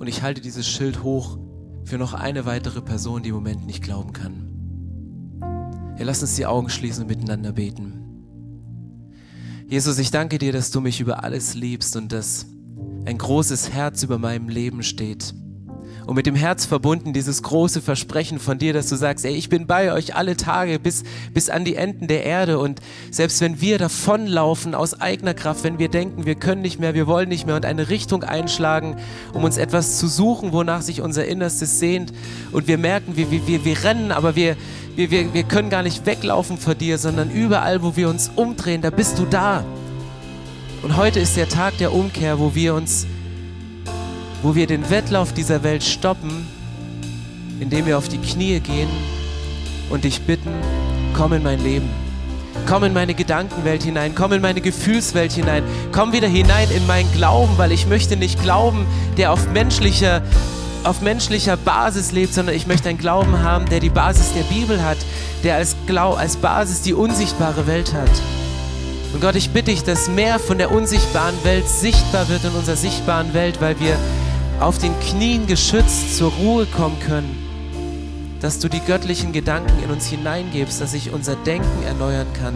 und 0.00 0.06
ich 0.06 0.22
halte 0.22 0.40
dieses 0.40 0.66
Schild 0.66 1.02
hoch 1.02 1.38
für 1.84 1.98
noch 1.98 2.14
eine 2.14 2.46
weitere 2.46 2.80
Person, 2.80 3.22
die 3.22 3.28
im 3.28 3.34
Moment 3.34 3.66
nicht 3.66 3.82
glauben 3.82 4.14
kann. 4.14 4.48
Ja, 5.98 6.06
lass 6.06 6.22
uns 6.22 6.36
die 6.36 6.46
Augen 6.46 6.70
schließen 6.70 7.02
und 7.02 7.08
miteinander 7.10 7.52
beten. 7.52 7.92
Jesus, 9.68 9.98
ich 9.98 10.10
danke 10.10 10.38
dir, 10.38 10.52
dass 10.52 10.70
du 10.70 10.80
mich 10.80 11.02
über 11.02 11.22
alles 11.22 11.54
liebst 11.54 11.96
und 11.96 12.12
dass 12.12 12.46
ein 13.04 13.18
großes 13.18 13.72
Herz 13.72 14.02
über 14.02 14.18
meinem 14.18 14.48
Leben 14.48 14.82
steht 14.82 15.34
und 16.06 16.14
mit 16.14 16.26
dem 16.26 16.34
Herz 16.34 16.66
verbunden 16.66 17.12
dieses 17.12 17.42
große 17.42 17.80
Versprechen 17.80 18.38
von 18.38 18.58
dir, 18.58 18.72
dass 18.72 18.88
du 18.88 18.96
sagst, 18.96 19.24
ey, 19.24 19.34
ich 19.34 19.48
bin 19.48 19.66
bei 19.66 19.92
euch 19.92 20.14
alle 20.16 20.36
Tage 20.36 20.78
bis, 20.78 21.04
bis 21.32 21.50
an 21.50 21.64
die 21.64 21.76
Enden 21.76 22.06
der 22.06 22.24
Erde 22.24 22.58
und 22.58 22.80
selbst 23.10 23.40
wenn 23.40 23.60
wir 23.60 23.78
davonlaufen 23.78 24.74
aus 24.74 25.00
eigener 25.00 25.34
Kraft, 25.34 25.64
wenn 25.64 25.78
wir 25.78 25.88
denken, 25.88 26.26
wir 26.26 26.34
können 26.34 26.62
nicht 26.62 26.80
mehr, 26.80 26.94
wir 26.94 27.06
wollen 27.06 27.28
nicht 27.28 27.46
mehr 27.46 27.56
und 27.56 27.64
eine 27.64 27.88
Richtung 27.88 28.24
einschlagen, 28.24 28.96
um 29.32 29.44
uns 29.44 29.56
etwas 29.56 29.98
zu 29.98 30.08
suchen, 30.08 30.52
wonach 30.52 30.82
sich 30.82 31.00
unser 31.00 31.26
Innerstes 31.26 31.78
sehnt 31.78 32.12
und 32.52 32.66
wir 32.68 32.78
merken, 32.78 33.16
wir, 33.16 33.30
wir, 33.30 33.64
wir, 33.64 33.84
rennen, 33.84 34.12
aber 34.12 34.36
wir, 34.36 34.56
wir, 34.96 35.10
wir, 35.10 35.32
wir 35.34 35.42
können 35.44 35.70
gar 35.70 35.82
nicht 35.82 36.06
weglaufen 36.06 36.58
vor 36.58 36.74
dir, 36.74 36.98
sondern 36.98 37.30
überall, 37.30 37.82
wo 37.82 37.96
wir 37.96 38.08
uns 38.08 38.30
umdrehen, 38.34 38.82
da 38.82 38.90
bist 38.90 39.18
du 39.18 39.26
da. 39.26 39.64
Und 40.82 40.96
heute 40.96 41.20
ist 41.20 41.36
der 41.36 41.48
Tag 41.48 41.76
der 41.78 41.92
Umkehr, 41.92 42.38
wo 42.38 42.54
wir 42.54 42.74
uns 42.74 43.06
wo 44.42 44.54
wir 44.54 44.66
den 44.66 44.88
Wettlauf 44.90 45.32
dieser 45.32 45.62
Welt 45.62 45.82
stoppen, 45.82 46.46
indem 47.60 47.86
wir 47.86 47.98
auf 47.98 48.08
die 48.08 48.18
Knie 48.18 48.60
gehen 48.60 48.88
und 49.90 50.04
dich 50.04 50.22
bitten, 50.22 50.50
komm 51.14 51.32
in 51.34 51.42
mein 51.42 51.62
Leben. 51.62 51.88
Komm 52.66 52.84
in 52.84 52.92
meine 52.92 53.14
Gedankenwelt 53.14 53.82
hinein, 53.82 54.14
komm 54.14 54.32
in 54.32 54.42
meine 54.42 54.60
Gefühlswelt 54.60 55.32
hinein, 55.32 55.62
komm 55.92 56.12
wieder 56.12 56.28
hinein 56.28 56.68
in 56.70 56.86
meinen 56.86 57.10
Glauben, 57.12 57.56
weil 57.58 57.72
ich 57.72 57.86
möchte 57.86 58.16
nicht 58.16 58.42
glauben, 58.42 58.86
der 59.16 59.32
auf 59.32 59.48
menschlicher, 59.50 60.22
auf 60.84 61.00
menschlicher 61.00 61.56
Basis 61.56 62.12
lebt, 62.12 62.34
sondern 62.34 62.54
ich 62.54 62.66
möchte 62.66 62.88
einen 62.88 62.98
Glauben 62.98 63.42
haben, 63.42 63.66
der 63.66 63.80
die 63.80 63.88
Basis 63.88 64.32
der 64.34 64.42
Bibel 64.42 64.82
hat, 64.84 64.98
der 65.44 65.56
als, 65.56 65.76
Glau 65.86 66.14
als 66.14 66.36
Basis 66.36 66.82
die 66.82 66.94
unsichtbare 66.94 67.66
Welt 67.66 67.94
hat. 67.94 68.10
Und 69.12 69.20
Gott, 69.20 69.36
ich 69.36 69.50
bitte 69.50 69.70
dich, 69.70 69.82
dass 69.82 70.08
mehr 70.08 70.38
von 70.38 70.58
der 70.58 70.70
unsichtbaren 70.70 71.34
Welt 71.44 71.68
sichtbar 71.68 72.28
wird 72.28 72.44
in 72.44 72.50
unserer 72.50 72.76
sichtbaren 72.76 73.34
Welt, 73.34 73.60
weil 73.60 73.78
wir 73.80 73.96
auf 74.60 74.76
den 74.76 74.92
Knien 75.00 75.46
geschützt 75.46 76.18
zur 76.18 76.30
Ruhe 76.32 76.66
kommen 76.66 77.00
können, 77.00 77.34
dass 78.42 78.58
du 78.58 78.68
die 78.68 78.80
göttlichen 78.80 79.32
Gedanken 79.32 79.82
in 79.82 79.90
uns 79.90 80.06
hineingibst, 80.06 80.82
dass 80.82 80.92
sich 80.92 81.12
unser 81.12 81.34
Denken 81.34 81.82
erneuern 81.82 82.26
kann 82.34 82.54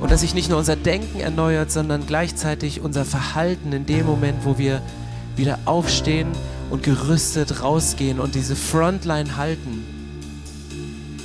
und 0.00 0.10
dass 0.10 0.22
sich 0.22 0.32
nicht 0.32 0.48
nur 0.48 0.58
unser 0.58 0.74
Denken 0.74 1.20
erneuert, 1.20 1.70
sondern 1.70 2.06
gleichzeitig 2.06 2.80
unser 2.80 3.04
Verhalten 3.04 3.74
in 3.74 3.84
dem 3.84 4.06
Moment, 4.06 4.38
wo 4.44 4.56
wir 4.56 4.80
wieder 5.36 5.58
aufstehen 5.66 6.28
und 6.70 6.82
gerüstet 6.82 7.62
rausgehen 7.62 8.18
und 8.18 8.34
diese 8.34 8.56
Frontline 8.56 9.36
halten. 9.36 9.84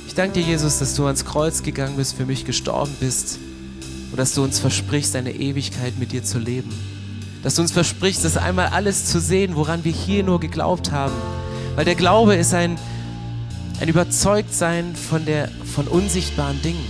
Ich 0.06 0.14
danke 0.14 0.40
dir, 0.40 0.46
Jesus, 0.46 0.80
dass 0.80 0.94
du 0.96 1.06
ans 1.06 1.24
Kreuz 1.24 1.62
gegangen 1.62 1.96
bist, 1.96 2.14
für 2.14 2.26
mich 2.26 2.44
gestorben 2.44 2.94
bist 3.00 3.38
und 4.10 4.18
dass 4.18 4.34
du 4.34 4.44
uns 4.44 4.58
versprichst, 4.58 5.16
eine 5.16 5.32
Ewigkeit 5.32 5.98
mit 5.98 6.12
dir 6.12 6.22
zu 6.22 6.38
leben 6.38 6.97
dass 7.48 7.54
du 7.54 7.62
uns 7.62 7.72
versprichst, 7.72 8.26
das 8.26 8.36
einmal 8.36 8.66
alles 8.66 9.06
zu 9.06 9.18
sehen, 9.18 9.56
woran 9.56 9.82
wir 9.82 9.90
hier 9.90 10.22
nur 10.22 10.38
geglaubt 10.38 10.92
haben. 10.92 11.14
Weil 11.76 11.86
der 11.86 11.94
Glaube 11.94 12.34
ist 12.34 12.52
ein, 12.52 12.76
ein 13.80 13.88
Überzeugtsein 13.88 14.94
von, 14.94 15.24
der, 15.24 15.48
von 15.64 15.88
unsichtbaren 15.88 16.60
Dingen. 16.60 16.84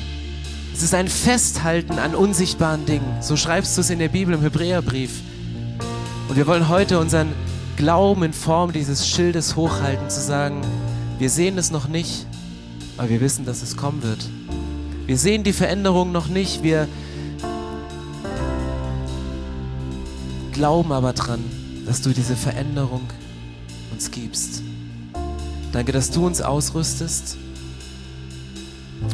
Es 0.75 0.83
ist 0.83 0.95
ein 0.95 1.07
Festhalten 1.07 2.01
an 2.01 2.17
unsichtbaren 2.17 2.87
Dingen. 2.87 3.07
So 3.21 3.37
schreibst 3.37 3.77
du 3.77 3.83
es 3.83 3.91
in 3.91 4.01
der 4.01 4.09
Bibel 4.09 4.35
im 4.35 4.41
Hebräerbrief. 4.41 5.21
Und 6.29 6.35
wir 6.35 6.49
wollen 6.49 6.69
heute 6.69 6.99
unseren 6.99 7.29
Glauben 7.77 8.25
in 8.25 8.33
Form 8.33 8.73
dieses 8.73 9.07
Schildes 9.07 9.55
hochhalten, 9.55 10.11
zu 10.11 10.21
sagen, 10.21 10.63
wir 11.21 11.31
sehen 11.31 11.57
es 11.57 11.71
noch 11.71 11.87
nicht, 11.87 12.27
aber 12.97 13.11
wir 13.11 13.21
wissen, 13.21 13.47
dass 13.47 13.63
es 13.63 13.77
kommen 13.77 14.03
wird. 14.03 14.29
Wir 15.07 15.19
sehen 15.19 15.45
die 15.45 15.53
Veränderung 15.53 16.11
noch 16.11 16.27
nicht, 16.27 16.65
wir 16.65 16.89
glauben 20.59 20.91
aber 20.91 21.13
dran, 21.13 21.39
dass 21.87 22.03
du 22.03 22.11
diese 22.11 22.35
Veränderung 22.35 23.03
uns 23.93 24.11
gibst. 24.11 24.65
Danke, 25.71 25.93
dass 25.93 26.11
du 26.11 26.27
uns 26.27 26.41
ausrüstest 26.41 27.37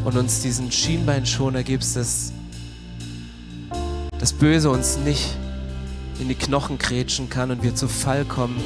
und 0.07 0.17
uns 0.17 0.41
diesen 0.41 0.73
Schienbeinschoner 0.73 1.63
gibst, 1.63 1.97
dass 1.97 2.33
das 4.19 4.33
Böse 4.33 4.71
uns 4.71 4.97
nicht 4.97 5.37
in 6.19 6.29
die 6.29 6.35
Knochen 6.35 6.79
kretschen 6.79 7.29
kann 7.29 7.51
und 7.51 7.63
wir 7.63 7.75
zu 7.75 7.89
Fall 7.89 8.25
kommen 8.25 8.57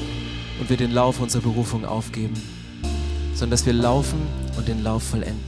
und 0.61 0.71
wir 0.71 0.77
den 0.77 0.93
Lauf 0.93 1.19
unserer 1.19 1.43
Berufung 1.43 1.85
aufgeben, 1.85 2.35
sondern 3.33 3.51
dass 3.51 3.67
wir 3.67 3.73
laufen 3.73 4.21
und 4.57 4.69
den 4.69 4.85
Lauf 4.85 5.03
vollenden. 5.03 5.43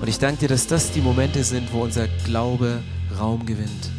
Und 0.00 0.08
ich 0.08 0.18
danke 0.18 0.40
dir, 0.40 0.48
dass 0.48 0.66
das 0.66 0.90
die 0.90 1.00
Momente 1.00 1.44
sind, 1.44 1.72
wo 1.72 1.84
unser 1.84 2.08
Glaube 2.24 2.82
Raum 3.20 3.46
gewinnt, 3.46 3.90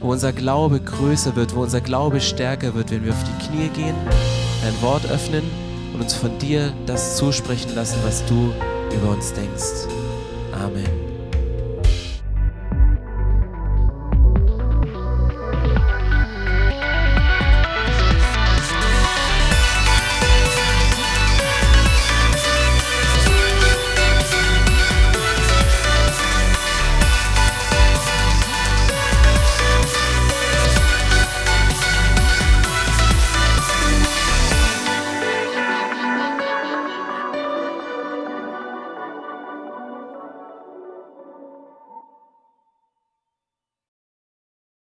wo 0.00 0.10
unser 0.10 0.32
Glaube 0.32 0.80
größer 0.80 1.36
wird, 1.36 1.54
wo 1.54 1.62
unser 1.62 1.80
Glaube 1.80 2.20
stärker 2.20 2.74
wird, 2.74 2.90
wenn 2.90 3.04
wir 3.04 3.12
auf 3.12 3.24
die 3.24 3.46
Knie 3.46 3.68
gehen, 3.68 3.96
dein 4.62 4.82
Wort 4.82 5.04
öffnen 5.10 5.42
und 5.92 6.00
uns 6.00 6.14
von 6.14 6.38
dir 6.38 6.72
das 6.86 7.16
zusprechen 7.16 7.74
lassen, 7.74 7.98
was 8.04 8.24
du 8.26 8.52
über 8.94 9.10
uns 9.10 9.32
denkst. 9.32 9.88
Amen. 10.52 11.03